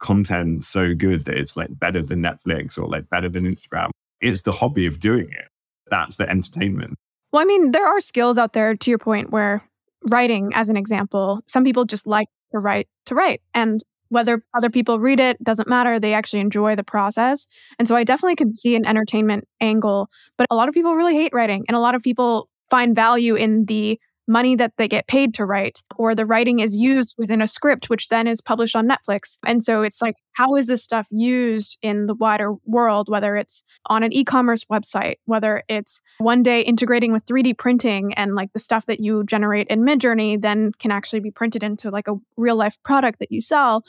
content 0.01 0.65
so 0.65 0.95
good 0.95 1.25
that 1.25 1.37
it's 1.37 1.57
like 1.57 1.69
better 1.79 2.03
than 2.03 2.21
Netflix 2.21 2.79
or 2.79 2.89
like 2.89 3.09
better 3.11 3.29
than 3.29 3.45
Instagram. 3.45 3.91
It's 4.21 4.43
the 4.43 4.53
hobby 4.53 4.87
of 4.87 5.01
doing 5.01 5.29
it. 5.31 5.49
That's 5.91 6.17
the 6.17 6.29
entertainment. 6.29 6.95
Well, 7.33 7.43
I 7.43 7.45
mean, 7.45 7.73
there 7.73 7.87
are 7.87 8.01
skills 8.01 8.39
out 8.39 8.53
there, 8.53 8.75
to 8.75 8.91
your 8.91 8.99
point, 8.99 9.31
where 9.31 9.63
writing, 10.05 10.51
as 10.55 10.69
an 10.69 10.77
example, 10.77 11.41
some 11.47 11.65
people 11.65 11.85
just 11.85 12.07
like 12.07 12.29
to 12.53 12.59
write 12.59 12.89
to 13.07 13.15
write. 13.15 13.43
And 13.55 13.83
whether 14.09 14.43
other 14.57 14.71
people 14.71 15.01
read 15.01 15.21
it 15.21 15.43
doesn't 15.43 15.69
matter. 15.69 15.99
They 15.99 16.15
actually 16.15 16.41
enjoy 16.41 16.77
the 16.77 16.85
process. 16.85 17.47
And 17.79 17.87
so 17.87 17.95
I 17.95 18.05
definitely 18.05 18.37
could 18.37 18.57
see 18.57 18.77
an 18.77 18.87
entertainment 18.87 19.47
angle. 19.61 20.09
But 20.37 20.47
a 20.51 20.55
lot 20.55 20.69
of 20.69 20.75
people 20.75 20.95
really 20.97 21.15
hate 21.15 21.33
writing, 21.35 21.65
and 21.69 21.77
a 21.77 21.81
lot 21.81 21.95
of 21.95 22.03
people 22.03 22.49
find 22.71 22.95
value 22.95 23.35
in 23.35 23.65
the 23.65 23.99
money 24.29 24.55
that 24.55 24.75
they 24.77 24.87
get 24.87 25.07
paid 25.09 25.35
to 25.35 25.45
write, 25.45 25.83
or 25.97 26.15
the 26.15 26.27
writing 26.27 26.61
is 26.61 26.77
used 26.77 27.17
within 27.19 27.41
a 27.41 27.49
script, 27.49 27.89
which 27.89 28.09
then 28.09 28.27
is 28.27 28.41
published 28.41 28.77
on 28.77 28.87
Netflix. 28.87 29.39
And 29.45 29.63
so 29.63 29.83
it's 29.83 30.03
like, 30.03 30.17
how 30.33 30.55
is 30.55 30.67
this 30.67 30.85
stuff 30.85 31.09
used 31.11 31.79
in 31.83 32.07
the 32.07 32.15
wider 32.15 32.53
world, 32.67 33.09
whether 33.09 33.37
it's 33.37 33.65
on 33.87 34.03
an 34.03 34.13
e 34.13 34.23
commerce 34.23 34.65
website, 34.71 35.17
whether 35.25 35.65
it's 35.69 36.03
one 36.19 36.43
day 36.43 36.61
integrating 36.61 37.11
with 37.11 37.25
3D 37.25 37.57
printing 37.57 38.13
and 38.15 38.35
like 38.35 38.53
the 38.53 38.59
stuff 38.61 38.87
that 38.87 39.01
you 39.01 39.25
generate 39.25 39.67
in 39.69 39.81
Midjourney 39.81 40.41
then 40.41 40.73
can 40.79 40.91
actually 40.91 41.21
be 41.21 41.31
printed 41.31 41.63
into 41.63 41.91
like 41.91 42.07
a 42.07 42.15
real 42.37 42.57
life 42.57 42.77
product 42.85 43.19
that 43.21 43.33
you 43.33 43.41
sell. 43.41 43.83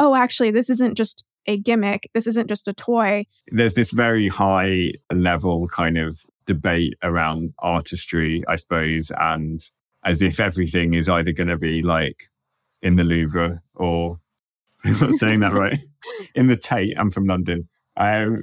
Oh, 0.00 0.14
actually, 0.14 0.50
this 0.50 0.70
isn't 0.70 0.96
just 0.96 1.24
a 1.46 1.58
gimmick. 1.58 2.08
This 2.14 2.26
isn't 2.26 2.48
just 2.48 2.66
a 2.66 2.72
toy. 2.72 3.26
There's 3.52 3.74
this 3.74 3.90
very 3.90 4.28
high 4.28 4.92
level 5.12 5.68
kind 5.68 5.98
of 5.98 6.24
debate 6.46 6.94
around 7.02 7.52
artistry, 7.58 8.42
I 8.48 8.56
suppose, 8.56 9.12
and 9.20 9.60
as 10.02 10.22
if 10.22 10.40
everything 10.40 10.94
is 10.94 11.06
either 11.06 11.32
going 11.32 11.48
to 11.48 11.58
be 11.58 11.82
like 11.82 12.30
in 12.80 12.96
the 12.96 13.04
Louvre 13.04 13.60
or 13.74 14.18
I'm 14.84 14.98
not 14.98 15.12
saying 15.12 15.40
that 15.40 15.52
right 15.52 15.78
in 16.34 16.46
the 16.46 16.56
Tate. 16.56 16.98
I'm 16.98 17.10
from 17.10 17.26
London, 17.26 17.68
um, 17.98 18.40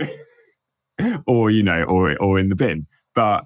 or 1.25 1.49
you 1.49 1.63
know, 1.63 1.83
or 1.83 2.15
or 2.17 2.37
in 2.37 2.49
the 2.49 2.55
bin. 2.55 2.85
But 3.15 3.45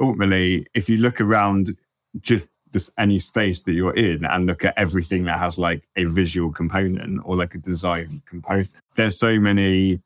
ultimately, 0.00 0.64
if 0.74 0.88
you 0.88 0.98
look 0.98 1.20
around 1.20 1.76
just 2.20 2.58
this 2.72 2.90
any 2.98 3.18
space 3.18 3.62
that 3.62 3.72
you're 3.72 3.94
in 3.94 4.24
and 4.24 4.46
look 4.46 4.64
at 4.64 4.74
everything 4.76 5.24
that 5.24 5.38
has 5.38 5.58
like 5.58 5.82
a 5.96 6.04
visual 6.04 6.52
component 6.52 7.20
or 7.24 7.36
like 7.36 7.54
a 7.54 7.58
design 7.58 8.22
component, 8.26 8.70
there's 8.96 9.18
so 9.18 9.38
many 9.38 10.00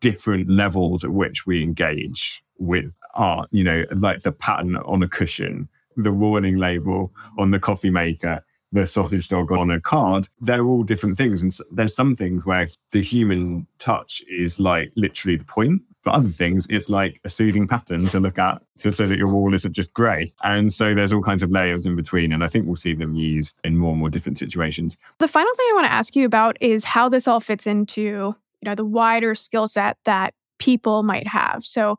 different 0.00 0.48
levels 0.48 1.04
at 1.04 1.10
which 1.10 1.46
we 1.46 1.62
engage 1.62 2.42
with 2.58 2.92
art. 3.14 3.48
You 3.52 3.64
know, 3.64 3.84
like 3.92 4.22
the 4.22 4.32
pattern 4.32 4.76
on 4.76 5.02
a 5.02 5.08
cushion 5.08 5.68
the 5.96 6.12
warning 6.12 6.56
label 6.56 7.12
on 7.38 7.50
the 7.50 7.58
coffee 7.58 7.90
maker, 7.90 8.44
the 8.72 8.86
sausage 8.86 9.28
dog 9.28 9.52
on 9.52 9.70
a 9.70 9.80
card, 9.80 10.28
they're 10.40 10.64
all 10.64 10.82
different 10.82 11.16
things. 11.16 11.42
And 11.42 11.56
there's 11.70 11.94
some 11.94 12.16
things 12.16 12.44
where 12.44 12.68
the 12.90 13.02
human 13.02 13.66
touch 13.78 14.22
is 14.28 14.58
like 14.58 14.92
literally 14.96 15.36
the 15.36 15.44
point. 15.44 15.82
For 16.04 16.10
other 16.10 16.28
things, 16.28 16.66
it's 16.68 16.90
like 16.90 17.18
a 17.24 17.30
soothing 17.30 17.66
pattern 17.66 18.06
to 18.08 18.20
look 18.20 18.38
at 18.38 18.62
so, 18.76 18.90
so 18.90 19.06
that 19.06 19.16
your 19.16 19.32
wall 19.32 19.54
isn't 19.54 19.72
just 19.72 19.94
grey. 19.94 20.34
And 20.44 20.70
so 20.70 20.94
there's 20.94 21.14
all 21.14 21.22
kinds 21.22 21.42
of 21.42 21.50
layers 21.50 21.86
in 21.86 21.96
between. 21.96 22.30
And 22.30 22.44
I 22.44 22.46
think 22.46 22.66
we'll 22.66 22.76
see 22.76 22.92
them 22.92 23.14
used 23.14 23.58
in 23.64 23.78
more 23.78 23.92
and 23.92 24.00
more 24.00 24.10
different 24.10 24.36
situations. 24.36 24.98
The 25.18 25.28
final 25.28 25.52
thing 25.54 25.66
I 25.70 25.72
want 25.74 25.86
to 25.86 25.92
ask 25.92 26.14
you 26.14 26.26
about 26.26 26.58
is 26.60 26.84
how 26.84 27.08
this 27.08 27.26
all 27.26 27.40
fits 27.40 27.66
into, 27.66 28.02
you 28.02 28.34
know, 28.62 28.74
the 28.74 28.84
wider 28.84 29.34
skill 29.34 29.66
set 29.66 29.96
that 30.04 30.34
people 30.58 31.02
might 31.02 31.26
have. 31.26 31.64
So 31.64 31.98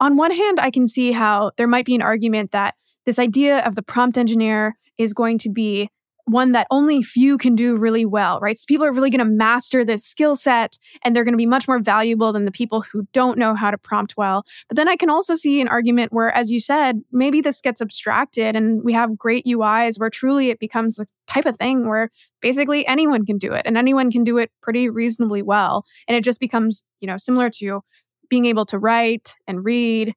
on 0.00 0.18
one 0.18 0.32
hand, 0.32 0.60
I 0.60 0.70
can 0.70 0.86
see 0.86 1.12
how 1.12 1.52
there 1.56 1.66
might 1.66 1.86
be 1.86 1.94
an 1.94 2.02
argument 2.02 2.52
that 2.52 2.74
this 3.06 3.18
idea 3.18 3.60
of 3.60 3.74
the 3.74 3.82
prompt 3.82 4.18
engineer 4.18 4.76
is 4.98 5.14
going 5.14 5.38
to 5.38 5.48
be 5.48 5.90
one 6.26 6.52
that 6.52 6.66
only 6.70 7.02
few 7.02 7.38
can 7.38 7.54
do 7.54 7.76
really 7.76 8.04
well, 8.04 8.40
right? 8.40 8.58
So 8.58 8.64
people 8.66 8.84
are 8.84 8.92
really 8.92 9.10
going 9.10 9.20
to 9.20 9.24
master 9.24 9.84
this 9.84 10.04
skill 10.04 10.34
set 10.34 10.76
and 11.04 11.14
they're 11.14 11.24
going 11.24 11.34
to 11.34 11.38
be 11.38 11.46
much 11.46 11.68
more 11.68 11.78
valuable 11.78 12.32
than 12.32 12.44
the 12.44 12.50
people 12.50 12.82
who 12.82 13.06
don't 13.12 13.38
know 13.38 13.54
how 13.54 13.70
to 13.70 13.78
prompt 13.78 14.16
well. 14.16 14.44
But 14.68 14.76
then 14.76 14.88
I 14.88 14.96
can 14.96 15.08
also 15.08 15.36
see 15.36 15.60
an 15.60 15.68
argument 15.68 16.12
where, 16.12 16.32
as 16.32 16.50
you 16.50 16.58
said, 16.58 17.00
maybe 17.12 17.40
this 17.40 17.60
gets 17.60 17.80
abstracted 17.80 18.56
and 18.56 18.82
we 18.82 18.92
have 18.92 19.16
great 19.16 19.46
UIs 19.46 20.00
where 20.00 20.10
truly 20.10 20.50
it 20.50 20.58
becomes 20.58 20.96
the 20.96 21.06
type 21.28 21.46
of 21.46 21.56
thing 21.56 21.88
where 21.88 22.10
basically 22.40 22.86
anyone 22.88 23.24
can 23.24 23.38
do 23.38 23.52
it 23.52 23.62
and 23.64 23.76
anyone 23.76 24.10
can 24.10 24.24
do 24.24 24.36
it 24.38 24.50
pretty 24.62 24.90
reasonably 24.90 25.42
well. 25.42 25.84
And 26.08 26.16
it 26.16 26.24
just 26.24 26.40
becomes, 26.40 26.84
you 27.00 27.06
know, 27.06 27.18
similar 27.18 27.50
to 27.50 27.82
being 28.28 28.46
able 28.46 28.66
to 28.66 28.78
write 28.78 29.34
and 29.46 29.64
read 29.64 30.12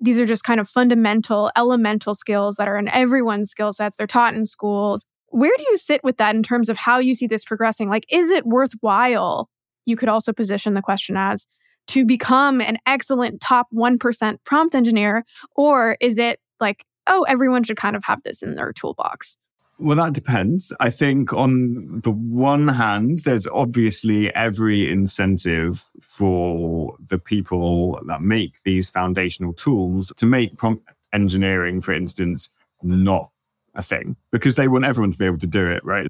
these 0.00 0.18
are 0.18 0.26
just 0.26 0.44
kind 0.44 0.60
of 0.60 0.68
fundamental, 0.68 1.50
elemental 1.56 2.14
skills 2.14 2.56
that 2.56 2.68
are 2.68 2.76
in 2.76 2.88
everyone's 2.88 3.50
skill 3.50 3.72
sets. 3.72 3.96
They're 3.96 4.06
taught 4.06 4.34
in 4.34 4.44
schools. 4.44 5.06
Where 5.34 5.50
do 5.56 5.64
you 5.68 5.76
sit 5.76 6.04
with 6.04 6.18
that 6.18 6.36
in 6.36 6.44
terms 6.44 6.68
of 6.68 6.76
how 6.76 6.98
you 6.98 7.16
see 7.16 7.26
this 7.26 7.44
progressing? 7.44 7.88
Like, 7.88 8.06
is 8.08 8.30
it 8.30 8.46
worthwhile? 8.46 9.50
You 9.84 9.96
could 9.96 10.08
also 10.08 10.32
position 10.32 10.74
the 10.74 10.80
question 10.80 11.16
as 11.16 11.48
to 11.88 12.04
become 12.04 12.60
an 12.60 12.78
excellent 12.86 13.40
top 13.40 13.66
1% 13.74 14.36
prompt 14.44 14.76
engineer, 14.76 15.24
or 15.56 15.96
is 16.00 16.18
it 16.18 16.38
like, 16.60 16.84
oh, 17.08 17.24
everyone 17.28 17.64
should 17.64 17.76
kind 17.76 17.96
of 17.96 18.04
have 18.04 18.22
this 18.22 18.44
in 18.44 18.54
their 18.54 18.72
toolbox? 18.72 19.36
Well, 19.80 19.96
that 19.96 20.12
depends. 20.12 20.72
I 20.78 20.90
think 20.90 21.32
on 21.32 22.00
the 22.04 22.12
one 22.12 22.68
hand, 22.68 23.24
there's 23.24 23.48
obviously 23.48 24.32
every 24.36 24.88
incentive 24.88 25.84
for 26.00 26.96
the 27.10 27.18
people 27.18 28.00
that 28.06 28.22
make 28.22 28.62
these 28.62 28.88
foundational 28.88 29.52
tools 29.52 30.12
to 30.16 30.26
make 30.26 30.56
prompt 30.56 30.88
engineering, 31.12 31.80
for 31.80 31.92
instance, 31.92 32.50
not 32.84 33.30
a 33.74 33.82
thing 33.82 34.16
because 34.30 34.54
they 34.54 34.68
want 34.68 34.84
everyone 34.84 35.10
to 35.10 35.18
be 35.18 35.26
able 35.26 35.38
to 35.38 35.46
do 35.46 35.70
it, 35.70 35.84
right? 35.84 36.06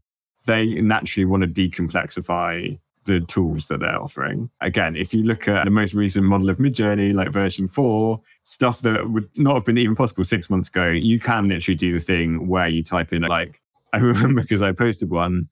They 0.47 0.81
naturally 0.81 1.25
want 1.25 1.43
to 1.43 1.49
decomplexify 1.49 2.79
the 3.05 3.21
tools 3.21 3.69
that 3.69 3.81
they're 3.81 4.01
offering. 4.01 4.51
Again, 4.61 4.97
if 4.97 5.13
you 5.15 5.23
look 5.23 5.47
at 5.47 5.65
the 5.65 5.71
most 5.71 5.95
recent 5.95 6.25
model 6.25 6.51
of 6.51 6.59
Midjourney, 6.59 7.13
like 7.15 7.31
version 7.31 7.69
four, 7.69 8.21
stuff 8.43 8.81
that 8.81 9.11
would 9.11 9.29
not 9.37 9.55
have 9.55 9.65
been 9.65 9.79
even 9.79 9.95
possible 9.95 10.25
six 10.25 10.51
months 10.51 10.69
ago, 10.69 10.89
you 10.89 11.21
can 11.21 11.49
literally 11.49 11.77
do 11.77 11.93
the 11.93 12.01
thing 12.01 12.49
where 12.49 12.69
you 12.69 12.83
type 12.83 13.13
in, 13.13 13.23
like, 13.23 13.61
I 13.93 13.99
remember 13.99 14.43
because 14.43 14.63
I 14.63 14.73
posted 14.73 15.11
one, 15.11 15.49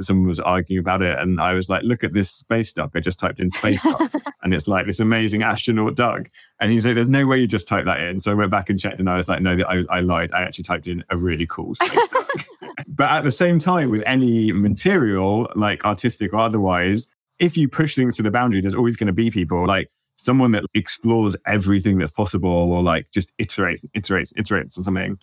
someone 0.00 0.28
was 0.28 0.40
arguing 0.40 0.80
about 0.80 1.02
it, 1.02 1.18
and 1.18 1.40
I 1.40 1.54
was 1.54 1.68
like, 1.68 1.82
look 1.82 2.04
at 2.04 2.12
this 2.12 2.30
space 2.30 2.72
duck. 2.72 2.92
I 2.94 3.00
just 3.00 3.18
typed 3.18 3.40
in 3.40 3.50
space 3.50 3.82
duck, 3.82 4.12
and 4.42 4.54
it's 4.54 4.68
like 4.68 4.86
this 4.86 5.00
amazing 5.00 5.42
astronaut 5.42 5.96
duck. 5.96 6.30
And 6.60 6.72
he's 6.72 6.86
like, 6.86 6.94
there's 6.94 7.08
no 7.08 7.26
way 7.26 7.38
you 7.38 7.46
just 7.46 7.68
type 7.68 7.84
that 7.86 8.00
in. 8.00 8.20
So 8.20 8.30
I 8.30 8.34
went 8.34 8.50
back 8.50 8.70
and 8.70 8.78
checked, 8.78 9.00
and 9.00 9.08
I 9.08 9.16
was 9.16 9.28
like, 9.28 9.42
no, 9.42 9.56
I, 9.68 9.84
I 9.90 10.00
lied. 10.00 10.32
I 10.32 10.42
actually 10.42 10.64
typed 10.64 10.86
in 10.86 11.04
a 11.10 11.16
really 11.16 11.46
cool 11.46 11.74
space 11.74 12.08
duck. 12.08 12.46
but 12.88 13.10
at 13.10 13.24
the 13.24 13.32
same 13.32 13.58
time, 13.58 13.90
with 13.90 14.02
any 14.06 14.52
material, 14.52 15.50
like 15.54 15.84
artistic 15.84 16.32
or 16.32 16.38
otherwise, 16.38 17.08
if 17.38 17.56
you 17.56 17.68
push 17.68 17.94
things 17.94 18.16
to 18.16 18.22
the 18.22 18.30
boundary, 18.30 18.60
there's 18.60 18.74
always 18.74 18.96
going 18.96 19.08
to 19.08 19.12
be 19.12 19.30
people 19.30 19.66
like 19.66 19.88
someone 20.16 20.52
that 20.52 20.64
explores 20.74 21.36
everything 21.46 21.98
that's 21.98 22.12
possible 22.12 22.72
or 22.72 22.82
like 22.82 23.10
just 23.12 23.36
iterates, 23.38 23.84
iterates, 23.96 24.32
iterates 24.34 24.78
on 24.78 24.84
something. 24.84 25.18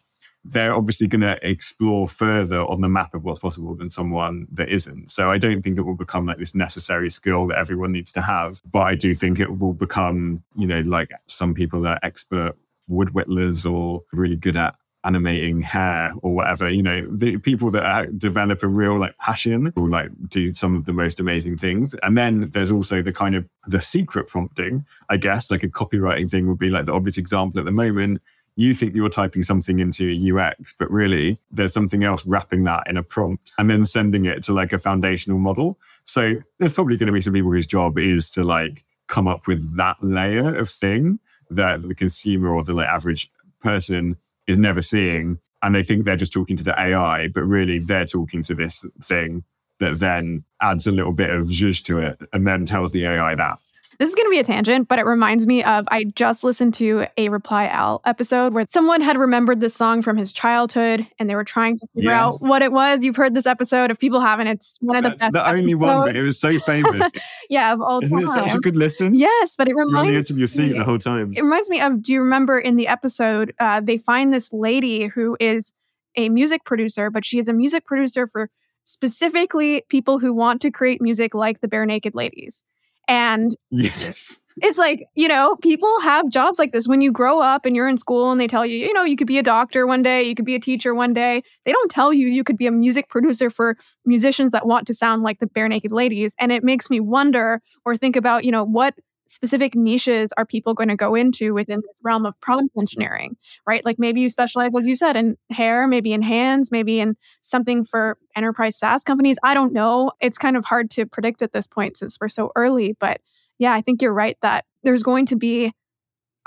They're 0.51 0.75
obviously 0.75 1.07
going 1.07 1.21
to 1.21 1.37
explore 1.47 2.07
further 2.07 2.61
on 2.61 2.81
the 2.81 2.89
map 2.89 3.13
of 3.13 3.23
what's 3.23 3.39
possible 3.39 3.75
than 3.75 3.89
someone 3.89 4.47
that 4.51 4.69
isn't. 4.69 5.11
So 5.11 5.29
I 5.29 5.37
don't 5.37 5.61
think 5.61 5.77
it 5.77 5.83
will 5.83 5.95
become 5.95 6.25
like 6.25 6.37
this 6.37 6.55
necessary 6.55 7.09
skill 7.09 7.47
that 7.47 7.57
everyone 7.57 7.91
needs 7.91 8.11
to 8.13 8.21
have. 8.21 8.61
But 8.69 8.81
I 8.81 8.95
do 8.95 9.13
think 9.13 9.39
it 9.39 9.59
will 9.59 9.73
become, 9.73 10.43
you 10.55 10.67
know, 10.67 10.81
like 10.81 11.11
some 11.27 11.53
people 11.53 11.81
that 11.81 11.93
are 11.93 11.99
expert 12.03 12.55
wood 12.87 13.13
whittlers 13.13 13.65
or 13.65 14.01
really 14.11 14.35
good 14.35 14.57
at 14.57 14.75
animating 15.05 15.61
hair 15.61 16.11
or 16.21 16.33
whatever 16.33 16.69
you 16.69 16.83
know 16.83 17.07
the 17.09 17.37
people 17.37 17.71
that 17.71 17.85
uh, 17.85 18.05
develop 18.17 18.61
a 18.63 18.67
real 18.67 18.99
like 18.99 19.17
passion 19.17 19.71
will 19.77 19.89
like 19.89 20.09
do 20.27 20.51
some 20.53 20.75
of 20.75 20.83
the 20.83 20.91
most 20.91 21.21
amazing 21.21 21.55
things 21.55 21.95
and 22.03 22.17
then 22.17 22.49
there's 22.51 22.71
also 22.71 23.01
the 23.01 23.13
kind 23.13 23.33
of 23.33 23.47
the 23.65 23.79
secret 23.79 24.27
prompting 24.27 24.85
i 25.09 25.15
guess 25.15 25.49
like 25.49 25.63
a 25.63 25.69
copywriting 25.69 26.29
thing 26.29 26.47
would 26.47 26.59
be 26.59 26.69
like 26.69 26.85
the 26.85 26.93
obvious 26.93 27.17
example 27.17 27.59
at 27.59 27.65
the 27.65 27.71
moment 27.71 28.21
you 28.59 28.73
think 28.73 28.93
you're 28.93 29.09
typing 29.09 29.43
something 29.43 29.79
into 29.79 30.11
ux 30.35 30.73
but 30.77 30.89
really 30.91 31.39
there's 31.51 31.73
something 31.73 32.03
else 32.03 32.25
wrapping 32.25 32.63
that 32.63 32.83
in 32.87 32.97
a 32.97 33.03
prompt 33.03 33.51
and 33.57 33.69
then 33.69 33.85
sending 33.85 34.25
it 34.25 34.43
to 34.43 34.53
like 34.53 34.73
a 34.73 34.79
foundational 34.79 35.39
model 35.39 35.79
so 36.03 36.35
there's 36.57 36.73
probably 36.73 36.97
going 36.97 37.07
to 37.07 37.13
be 37.13 37.21
some 37.21 37.33
people 37.33 37.51
whose 37.51 37.67
job 37.67 37.97
is 37.97 38.29
to 38.29 38.43
like 38.43 38.83
come 39.09 39.27
up 39.27 39.47
with 39.47 39.75
that 39.75 39.97
layer 40.01 40.55
of 40.55 40.69
thing 40.69 41.19
that 41.49 41.81
the 41.81 41.95
consumer 41.95 42.53
or 42.53 42.63
the 42.63 42.73
like, 42.73 42.87
average 42.87 43.29
person 43.61 44.15
is 44.47 44.57
never 44.57 44.81
seeing. 44.81 45.39
And 45.61 45.75
they 45.75 45.83
think 45.83 46.05
they're 46.05 46.15
just 46.15 46.31
talking 46.31 46.55
to 46.55 46.63
the 46.63 46.79
AI, 46.79 47.27
but 47.27 47.41
really 47.41 47.79
they're 47.79 48.05
talking 48.05 48.43
to 48.43 48.55
this 48.55 48.85
thing 49.03 49.43
that 49.79 49.99
then 49.99 50.43
adds 50.61 50.87
a 50.87 50.91
little 50.91 51.11
bit 51.11 51.29
of 51.29 51.47
zhuzh 51.47 51.83
to 51.85 51.99
it 51.99 52.21
and 52.31 52.47
then 52.47 52.65
tells 52.65 52.91
the 52.91 53.05
AI 53.05 53.35
that. 53.35 53.59
This 53.99 54.07
is 54.07 54.15
going 54.15 54.27
to 54.27 54.31
be 54.31 54.39
a 54.39 54.43
tangent, 54.45 54.87
but 54.87 54.97
it 54.97 55.05
reminds 55.05 55.45
me 55.45 55.61
of 55.61 55.85
I 55.91 56.05
just 56.05 56.45
listened 56.45 56.73
to 56.75 57.05
a 57.17 57.27
Reply 57.27 57.67
All 57.67 57.99
episode 58.05 58.53
where 58.53 58.65
someone 58.65 59.01
had 59.01 59.17
remembered 59.17 59.59
this 59.59 59.73
song 59.75 60.01
from 60.01 60.15
his 60.15 60.31
childhood 60.31 61.05
and 61.19 61.29
they 61.29 61.35
were 61.35 61.43
trying 61.43 61.77
to 61.79 61.87
figure 61.93 62.11
Yes. 62.11 62.41
out 62.41 62.47
what 62.47 62.61
it 62.61 62.71
was. 62.71 63.03
You've 63.03 63.17
heard 63.17 63.33
this 63.33 63.45
episode. 63.45 63.91
If 63.91 63.99
people 63.99 64.21
haven't, 64.21 64.47
it's 64.47 64.77
one 64.79 64.95
of 64.95 65.03
the 65.03 65.09
That's 65.09 65.23
best. 65.23 65.33
the 65.33 65.45
only 65.49 65.73
one, 65.75 65.99
but 66.07 66.15
it 66.15 66.21
was 66.23 66.39
so 66.39 66.57
famous. 66.59 67.11
yeah, 67.49 67.73
of 67.73 67.81
all 67.81 68.01
Isn't 68.01 68.15
time. 68.17 68.23
it 68.23 68.29
such 68.29 68.55
a 68.55 68.59
good 68.59 68.77
listen? 68.77 69.15
yes, 69.15 69.57
but 69.57 69.67
it 69.67 69.71
You're 69.71 69.81
on 69.81 69.91
the 69.91 69.99
reminds 69.99 70.25
edge 70.27 70.31
of 70.31 70.37
your 70.37 70.47
seat 70.47 70.71
me- 70.71 70.77
the 70.77 70.85
whole 70.85 70.97
time. 70.97 71.33
it 71.35 71.43
reminds 71.43 71.67
me 71.69 71.81
of 71.81 72.01
do 72.01 72.13
you 72.13 72.21
remember 72.21 72.57
in 72.57 72.77
the 72.77 72.87
episode 72.87 73.53
uh, 73.59 73.81
they 73.81 73.97
find 73.97 74.33
this 74.33 74.53
lady 74.53 75.07
who 75.07 75.35
is 75.41 75.73
a 76.15 76.29
music 76.29 76.63
producer 76.63 77.09
but 77.11 77.25
she 77.25 77.37
is 77.37 77.49
a 77.49 77.53
music 77.53 77.85
producer 77.85 78.27
for 78.27 78.49
specifically 78.85 79.83
people 79.89 80.19
who 80.19 80.33
want 80.33 80.61
to 80.61 80.71
create 80.71 81.01
music 81.01 81.33
like 81.35 81.61
the 81.61 81.67
Barenaked 81.67 82.15
Ladies 82.15 82.63
and 83.09 83.55
Yes. 83.71 84.37
it's 84.61 84.77
like 84.77 85.03
you 85.15 85.27
know 85.27 85.55
people 85.61 85.99
have 86.01 86.29
jobs 86.29 86.59
like 86.59 86.71
this 86.71 86.87
when 86.87 87.01
you 87.01 87.11
grow 87.11 87.39
up 87.39 87.65
and 87.65 87.75
you're 87.75 87.87
in 87.89 87.97
school 87.97 88.31
and 88.31 88.39
they 88.39 88.47
tell 88.47 88.65
you 88.65 88.77
you 88.77 88.93
know 88.93 89.03
you 89.03 89.15
could 89.15 89.27
be 89.27 89.37
a 89.37 89.43
doctor 89.43 89.87
one 89.87 90.03
day 90.03 90.23
you 90.23 90.35
could 90.35 90.45
be 90.45 90.55
a 90.55 90.59
teacher 90.59 90.93
one 90.93 91.13
day 91.13 91.41
they 91.65 91.71
don't 91.71 91.91
tell 91.91 92.13
you 92.13 92.27
you 92.27 92.43
could 92.43 92.57
be 92.57 92.67
a 92.67 92.71
music 92.71 93.09
producer 93.09 93.49
for 93.49 93.75
musicians 94.05 94.51
that 94.51 94.67
want 94.67 94.85
to 94.87 94.93
sound 94.93 95.23
like 95.23 95.39
the 95.39 95.47
Barenaked 95.47 95.91
Ladies 95.91 96.35
and 96.39 96.51
it 96.51 96.63
makes 96.63 96.89
me 96.89 96.99
wonder 96.99 97.61
or 97.85 97.97
think 97.97 98.15
about 98.15 98.43
you 98.45 98.51
know 98.51 98.63
what 98.63 98.93
specific 99.29 99.75
niches 99.75 100.33
are 100.37 100.45
people 100.45 100.73
going 100.73 100.89
to 100.89 100.95
go 100.95 101.15
into 101.15 101.53
within 101.53 101.79
this 101.79 101.95
realm 102.03 102.25
of 102.25 102.39
prompt 102.41 102.75
engineering 102.77 103.37
right 103.65 103.85
like 103.85 103.99
maybe 103.99 104.21
you 104.21 104.29
specialize 104.29 104.75
as 104.75 104.87
you 104.87 104.95
said 104.95 105.15
in 105.15 105.37
hair 105.51 105.87
maybe 105.87 106.13
in 106.13 106.21
hands 106.21 106.71
maybe 106.71 106.99
in 106.99 107.15
something 107.41 107.85
for 107.85 108.17
enterprise 108.35 108.77
saas 108.77 109.03
companies 109.03 109.37
i 109.43 109.53
don't 109.53 109.73
know 109.73 110.11
it's 110.19 110.37
kind 110.37 110.57
of 110.57 110.65
hard 110.65 110.89
to 110.89 111.05
predict 111.05 111.41
at 111.41 111.53
this 111.53 111.67
point 111.67 111.95
since 111.95 112.17
we're 112.19 112.27
so 112.27 112.51
early 112.55 112.95
but 112.99 113.21
yeah, 113.59 113.73
I 113.73 113.81
think 113.81 114.01
you're 114.01 114.13
right 114.13 114.37
that 114.41 114.65
there's 114.83 115.03
going 115.03 115.27
to 115.27 115.35
be, 115.35 115.73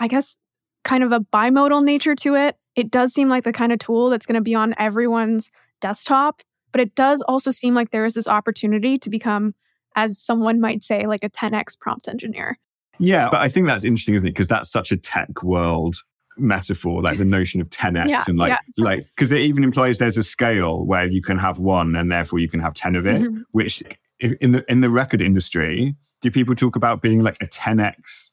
I 0.00 0.08
guess, 0.08 0.36
kind 0.82 1.04
of 1.04 1.12
a 1.12 1.20
bimodal 1.20 1.84
nature 1.84 2.16
to 2.16 2.34
it. 2.34 2.56
It 2.74 2.90
does 2.90 3.12
seem 3.12 3.28
like 3.28 3.44
the 3.44 3.52
kind 3.52 3.70
of 3.70 3.78
tool 3.78 4.10
that's 4.10 4.26
going 4.26 4.34
to 4.34 4.40
be 4.40 4.54
on 4.54 4.74
everyone's 4.78 5.52
desktop, 5.80 6.40
but 6.72 6.80
it 6.80 6.94
does 6.94 7.22
also 7.28 7.50
seem 7.50 7.74
like 7.74 7.90
there 7.90 8.06
is 8.06 8.14
this 8.14 8.26
opportunity 8.26 8.98
to 8.98 9.10
become, 9.10 9.54
as 9.94 10.18
someone 10.18 10.58
might 10.58 10.82
say, 10.82 11.06
like 11.06 11.22
a 11.22 11.30
10x 11.30 11.78
prompt 11.78 12.08
engineer. 12.08 12.58
Yeah, 12.98 13.28
but 13.30 13.40
I 13.40 13.48
think 13.48 13.66
that's 13.66 13.84
interesting, 13.84 14.14
isn't 14.14 14.26
it? 14.28 14.32
Because 14.32 14.48
that's 14.48 14.70
such 14.70 14.92
a 14.92 14.96
tech 14.96 15.42
world 15.42 15.96
metaphor, 16.38 17.02
like 17.02 17.18
the 17.18 17.24
notion 17.24 17.60
of 17.60 17.68
10x 17.70 18.06
Yeah, 18.08 18.22
and 18.28 18.38
like 18.38 18.50
yeah. 18.76 18.84
like 18.84 19.04
because 19.06 19.32
it 19.32 19.40
even 19.40 19.64
implies 19.64 19.98
there's 19.98 20.16
a 20.16 20.22
scale 20.22 20.84
where 20.86 21.06
you 21.06 21.20
can 21.22 21.38
have 21.38 21.58
one 21.58 21.94
and 21.96 22.10
therefore 22.10 22.38
you 22.38 22.48
can 22.48 22.60
have 22.60 22.74
10 22.74 22.94
of 22.96 23.06
it, 23.06 23.22
Mhm. 23.22 23.42
which 23.52 23.82
in 24.20 24.52
the 24.52 24.64
in 24.70 24.80
the 24.80 24.90
record 24.90 25.20
industry, 25.20 25.94
do 26.20 26.30
people 26.30 26.54
talk 26.54 26.76
about 26.76 27.02
being 27.02 27.22
like 27.22 27.36
a 27.42 27.46
10x 27.46 28.30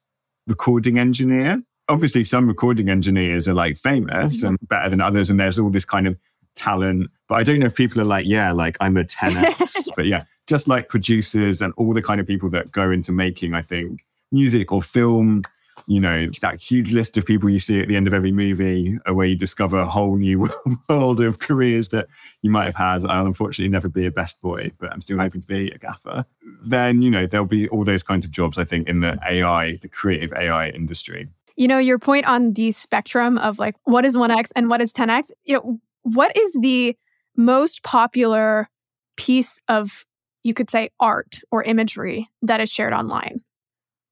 recording 0.47 0.97
engineer? 0.99 1.62
Obviously, 1.89 2.24
some 2.24 2.47
recording 2.47 2.88
engineers 2.89 3.47
are 3.47 3.53
like 3.55 3.76
famous 3.78 4.43
Mhm. 4.43 4.49
and 4.49 4.57
better 4.70 4.89
than 4.89 5.01
others, 5.01 5.30
and 5.30 5.39
there's 5.39 5.57
all 5.60 5.70
this 5.72 5.86
kind 5.86 6.07
of 6.07 6.18
talent. 6.55 7.10
But 7.28 7.36
I 7.36 7.43
don't 7.43 7.60
know 7.60 7.66
if 7.66 7.76
people 7.76 7.99
are 8.01 8.05
like, 8.05 8.26
yeah, 8.28 8.51
like 8.51 8.78
I'm 8.80 8.95
a 8.97 9.03
10x. 9.03 9.88
but 9.95 10.05
yeah, 10.05 10.24
just 10.47 10.68
like 10.68 10.89
producers 10.89 11.62
and 11.62 11.74
all 11.78 11.93
the 11.93 12.01
kind 12.01 12.22
of 12.22 12.28
people 12.28 12.49
that 12.51 12.72
go 12.72 12.91
into 12.91 13.12
making, 13.12 13.53
I 13.55 13.62
think, 13.62 14.01
music 14.32 14.72
or 14.72 14.82
film, 14.82 15.44
you 15.88 16.00
know, 16.00 16.28
that 16.42 16.62
huge 16.62 16.92
list 16.92 17.18
of 17.18 17.26
people 17.26 17.50
you 17.50 17.60
see 17.60 17.82
at 17.82 17.88
the 17.88 17.96
end 17.96 18.08
of 18.08 18.14
every 18.14 18.32
movie 18.32 18.98
uh, 19.08 19.14
where 19.14 19.26
you 19.26 19.36
discover 19.36 19.80
a 19.80 19.88
whole 19.88 20.18
new 20.18 20.50
world 20.90 21.20
of 21.20 21.40
careers 21.40 21.90
that 21.90 22.08
you 22.42 22.50
might 22.50 22.66
have 22.66 22.76
had. 22.76 23.06
I'll 23.06 23.26
unfortunately 23.26 23.70
never 23.70 23.90
be 23.90 24.06
a 24.06 24.12
best 24.12 24.42
boy, 24.42 24.72
but 24.80 24.92
I'm 24.92 25.02
still 25.02 25.18
hoping 25.18 25.42
to 25.42 25.48
be 25.48 25.72
a 25.72 25.78
gaffer. 25.78 26.26
Then, 26.62 27.02
you 27.02 27.10
know, 27.10 27.26
there'll 27.26 27.46
be 27.46 27.68
all 27.70 27.84
those 27.84 28.04
kinds 28.04 28.26
of 28.26 28.32
jobs, 28.32 28.58
I 28.58 28.66
think, 28.66 28.88
in 28.88 29.00
the 29.00 29.20
AI, 29.28 29.78
the 29.82 29.90
creative 29.90 30.34
AI 30.34 30.70
industry. 30.70 31.28
You 31.56 31.68
know, 31.68 31.80
your 31.80 32.00
point 32.00 32.26
on 32.26 32.54
the 32.54 32.72
spectrum 32.72 33.38
of 33.38 33.60
like 33.60 33.76
what 33.84 34.06
is 34.06 34.16
1x 34.16 34.52
and 34.56 34.70
what 34.70 34.82
is 34.82 34.94
10x, 34.94 35.32
you 35.44 35.56
know, 35.56 35.80
what 36.04 36.36
is 36.38 36.54
the 36.62 36.96
most 37.36 37.84
popular 37.84 38.70
piece 39.18 39.62
of, 39.68 40.06
you 40.44 40.54
could 40.54 40.70
say, 40.70 40.90
art 41.00 41.40
or 41.52 41.64
imagery 41.64 42.30
that 42.42 42.62
is 42.62 42.72
shared 42.72 42.94
online? 42.94 43.42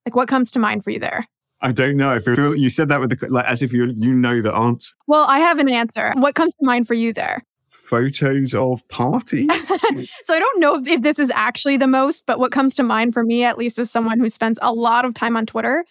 Like 0.08 0.16
what 0.16 0.30
comes 0.30 0.54
to 0.54 0.60
mind 0.60 0.86
for 0.86 0.92
you 0.92 1.00
there? 1.00 1.28
I 1.60 1.74
don't 1.74 1.98
know. 1.98 2.10
I 2.10 2.20
feel 2.20 2.56
you 2.56 2.70
said 2.70 2.88
that 2.88 3.02
with 3.02 3.20
the 3.20 3.28
like 3.28 3.46
as 3.46 3.62
if 3.62 3.74
you 3.74 3.94
you 3.98 4.14
know 4.14 4.42
the 4.42 4.56
answer. 4.56 4.96
Well, 5.06 5.26
I 5.28 5.40
have 5.40 5.60
an 5.60 5.68
answer. 5.68 6.14
What 6.16 6.34
comes 6.34 6.54
to 6.54 6.66
mind 6.66 6.88
for 6.88 6.94
you 6.94 7.12
there? 7.12 7.44
Photos 7.68 8.54
of 8.54 8.88
parties. 8.88 9.50
So 10.24 10.34
I 10.34 10.40
don't 10.40 10.62
know 10.62 10.76
if, 10.76 10.88
if 10.88 11.02
this 11.02 11.20
is 11.20 11.30
actually 11.32 11.76
the 11.76 11.88
most, 11.88 12.26
but 12.26 12.40
what 12.40 12.54
comes 12.54 12.74
to 12.76 12.84
mind 12.84 13.14
for 13.14 13.26
me, 13.26 13.44
at 13.44 13.58
least 13.58 13.80
as 13.80 13.92
someone 13.92 14.18
who 14.18 14.30
spends 14.30 14.58
a 14.62 14.72
lot 14.72 15.04
of 15.04 15.14
time 15.14 15.36
on 15.36 15.46
Twitter, 15.46 15.84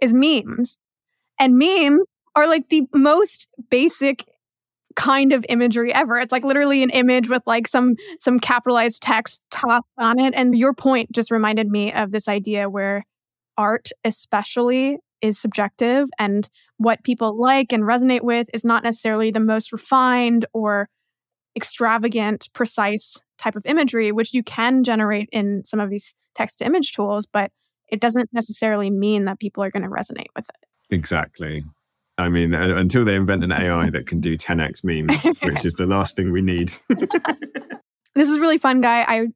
is 0.00 0.14
memes. 0.14 0.78
And 1.40 1.58
memes 1.58 2.06
are 2.36 2.46
like 2.46 2.68
the 2.68 2.86
most 2.94 3.48
basic 3.70 4.24
kind 4.94 5.32
of 5.32 5.44
imagery 5.48 5.92
ever. 5.92 6.16
It's 6.18 6.30
like 6.30 6.44
literally 6.44 6.84
an 6.84 6.90
image 6.90 7.28
with 7.28 7.42
like 7.44 7.66
some 7.66 7.96
some 8.20 8.38
capitalized 8.38 9.02
text 9.02 9.42
tossed 9.50 9.88
on 9.98 10.20
it. 10.20 10.32
And 10.36 10.56
your 10.56 10.74
point 10.74 11.10
just 11.10 11.32
reminded 11.32 11.68
me 11.68 11.92
of 11.92 12.12
this 12.12 12.28
idea 12.28 12.70
where 12.70 13.04
art 13.56 13.90
especially 14.04 14.98
is 15.20 15.38
subjective 15.38 16.08
and 16.18 16.48
what 16.76 17.02
people 17.02 17.38
like 17.40 17.72
and 17.72 17.84
resonate 17.84 18.22
with 18.22 18.48
is 18.52 18.64
not 18.64 18.82
necessarily 18.82 19.30
the 19.30 19.40
most 19.40 19.72
refined 19.72 20.44
or 20.52 20.88
extravagant, 21.56 22.48
precise 22.52 23.22
type 23.38 23.56
of 23.56 23.62
imagery, 23.64 24.12
which 24.12 24.34
you 24.34 24.42
can 24.42 24.82
generate 24.82 25.28
in 25.32 25.64
some 25.64 25.80
of 25.80 25.88
these 25.88 26.14
text 26.34 26.58
to 26.58 26.66
image 26.66 26.92
tools, 26.92 27.26
but 27.26 27.50
it 27.88 28.00
doesn't 28.00 28.28
necessarily 28.32 28.90
mean 28.90 29.24
that 29.24 29.38
people 29.38 29.62
are 29.62 29.70
going 29.70 29.82
to 29.84 29.88
resonate 29.88 30.26
with 30.34 30.48
it. 30.48 30.94
exactly. 30.94 31.64
I 32.16 32.28
mean, 32.28 32.54
uh, 32.54 32.76
until 32.76 33.04
they 33.04 33.14
invent 33.14 33.42
an 33.44 33.52
AI 33.52 33.90
that 33.92 34.06
can 34.06 34.20
do 34.20 34.36
10x 34.36 34.84
memes, 34.84 35.24
which 35.42 35.64
is 35.64 35.74
the 35.74 35.86
last 35.86 36.16
thing 36.16 36.32
we 36.32 36.42
need. 36.42 36.72
This 38.14 38.30
is 38.30 38.38
really 38.38 38.58
fun, 38.58 38.80
guy. 38.80 39.04
I 39.06 39.26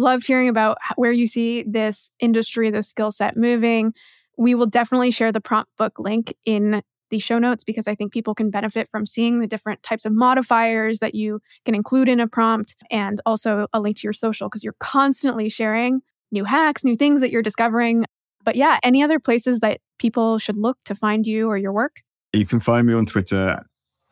loved 0.00 0.26
hearing 0.26 0.48
about 0.48 0.78
where 0.96 1.12
you 1.12 1.28
see 1.28 1.62
this 1.62 2.10
industry, 2.18 2.70
this 2.70 2.88
skill 2.88 3.12
set 3.12 3.36
moving. 3.36 3.92
We 4.36 4.54
will 4.54 4.66
definitely 4.66 5.10
share 5.10 5.30
the 5.30 5.40
prompt 5.40 5.70
book 5.76 5.98
link 5.98 6.34
in 6.44 6.82
the 7.10 7.18
show 7.18 7.38
notes 7.38 7.64
because 7.64 7.86
I 7.86 7.94
think 7.94 8.12
people 8.12 8.34
can 8.34 8.50
benefit 8.50 8.88
from 8.88 9.06
seeing 9.06 9.40
the 9.40 9.46
different 9.46 9.82
types 9.82 10.04
of 10.04 10.12
modifiers 10.12 11.00
that 11.00 11.14
you 11.14 11.40
can 11.64 11.74
include 11.74 12.08
in 12.08 12.20
a 12.20 12.28
prompt 12.28 12.76
and 12.90 13.20
also 13.26 13.66
a 13.72 13.80
link 13.80 13.98
to 13.98 14.04
your 14.04 14.12
social 14.12 14.48
because 14.48 14.64
you're 14.64 14.76
constantly 14.78 15.48
sharing 15.48 16.00
new 16.32 16.44
hacks, 16.44 16.84
new 16.84 16.96
things 16.96 17.20
that 17.20 17.30
you're 17.30 17.42
discovering. 17.42 18.06
But 18.44 18.56
yeah, 18.56 18.78
any 18.82 19.02
other 19.02 19.18
places 19.18 19.60
that 19.60 19.80
people 19.98 20.38
should 20.38 20.56
look 20.56 20.78
to 20.86 20.94
find 20.94 21.26
you 21.26 21.48
or 21.48 21.58
your 21.58 21.72
work? 21.72 22.00
You 22.32 22.46
can 22.46 22.60
find 22.60 22.86
me 22.86 22.94
on 22.94 23.06
Twitter 23.06 23.62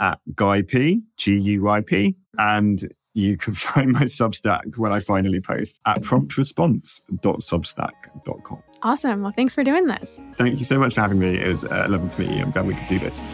at 0.01 0.19
Guy 0.35 0.63
P, 0.63 1.03
G 1.17 1.39
U 1.39 1.63
Y 1.63 1.81
P, 1.81 2.17
and 2.37 2.83
you 3.19 3.37
can 3.37 3.55
find 3.55 3.93
my 3.93 4.05
Substack 4.05 4.77
when 4.77 4.93
I 4.93 5.01
finally 5.01 5.41
post 5.41 5.81
at 5.87 6.03
promptresponse.substack.com. 6.03 8.63
Awesome. 8.83 9.23
Well, 9.23 9.33
thanks 9.37 9.55
for 9.55 9.65
doing 9.65 9.89
this. 9.89 10.21
Thank 10.37 10.59
you 10.59 10.65
so 10.65 10.79
much 10.79 10.95
for 10.95 11.01
having 11.01 11.19
me. 11.19 11.37
It 11.37 11.49
was 11.49 11.65
uh, 11.65 11.87
lovely 11.89 12.11
to 12.11 12.21
meet 12.21 12.31
you. 12.31 12.43
I'm 12.43 12.53
glad 12.53 12.67
we 12.67 12.75
could 12.75 12.89
do 12.89 13.01
this. 13.01 13.25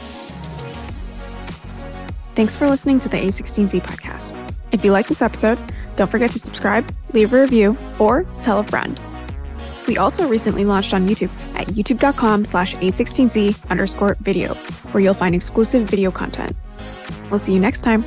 Thanks 2.34 2.56
for 2.56 2.68
listening 2.68 2.98
to 3.00 3.08
the 3.08 3.18
A16Z 3.18 3.82
podcast. 3.82 4.34
If 4.72 4.84
you 4.84 4.90
like 4.90 5.06
this 5.06 5.22
episode, 5.22 5.58
don't 5.96 6.10
forget 6.10 6.30
to 6.32 6.38
subscribe, 6.38 6.92
leave 7.12 7.32
a 7.32 7.42
review, 7.42 7.76
or 8.00 8.24
tell 8.42 8.58
a 8.58 8.64
friend. 8.64 8.98
We 9.86 9.98
also 9.98 10.26
recently 10.26 10.64
launched 10.64 10.94
on 10.94 11.06
YouTube 11.06 11.30
at 11.54 11.68
youtube.com 11.68 12.46
slash 12.46 12.74
A16Z 12.76 13.70
underscore 13.70 14.16
video, 14.20 14.54
where 14.92 15.02
you'll 15.02 15.14
find 15.14 15.34
exclusive 15.34 15.88
video 15.88 16.10
content. 16.10 16.56
We'll 17.30 17.38
see 17.38 17.52
you 17.52 17.60
next 17.60 17.82
time. 17.82 18.02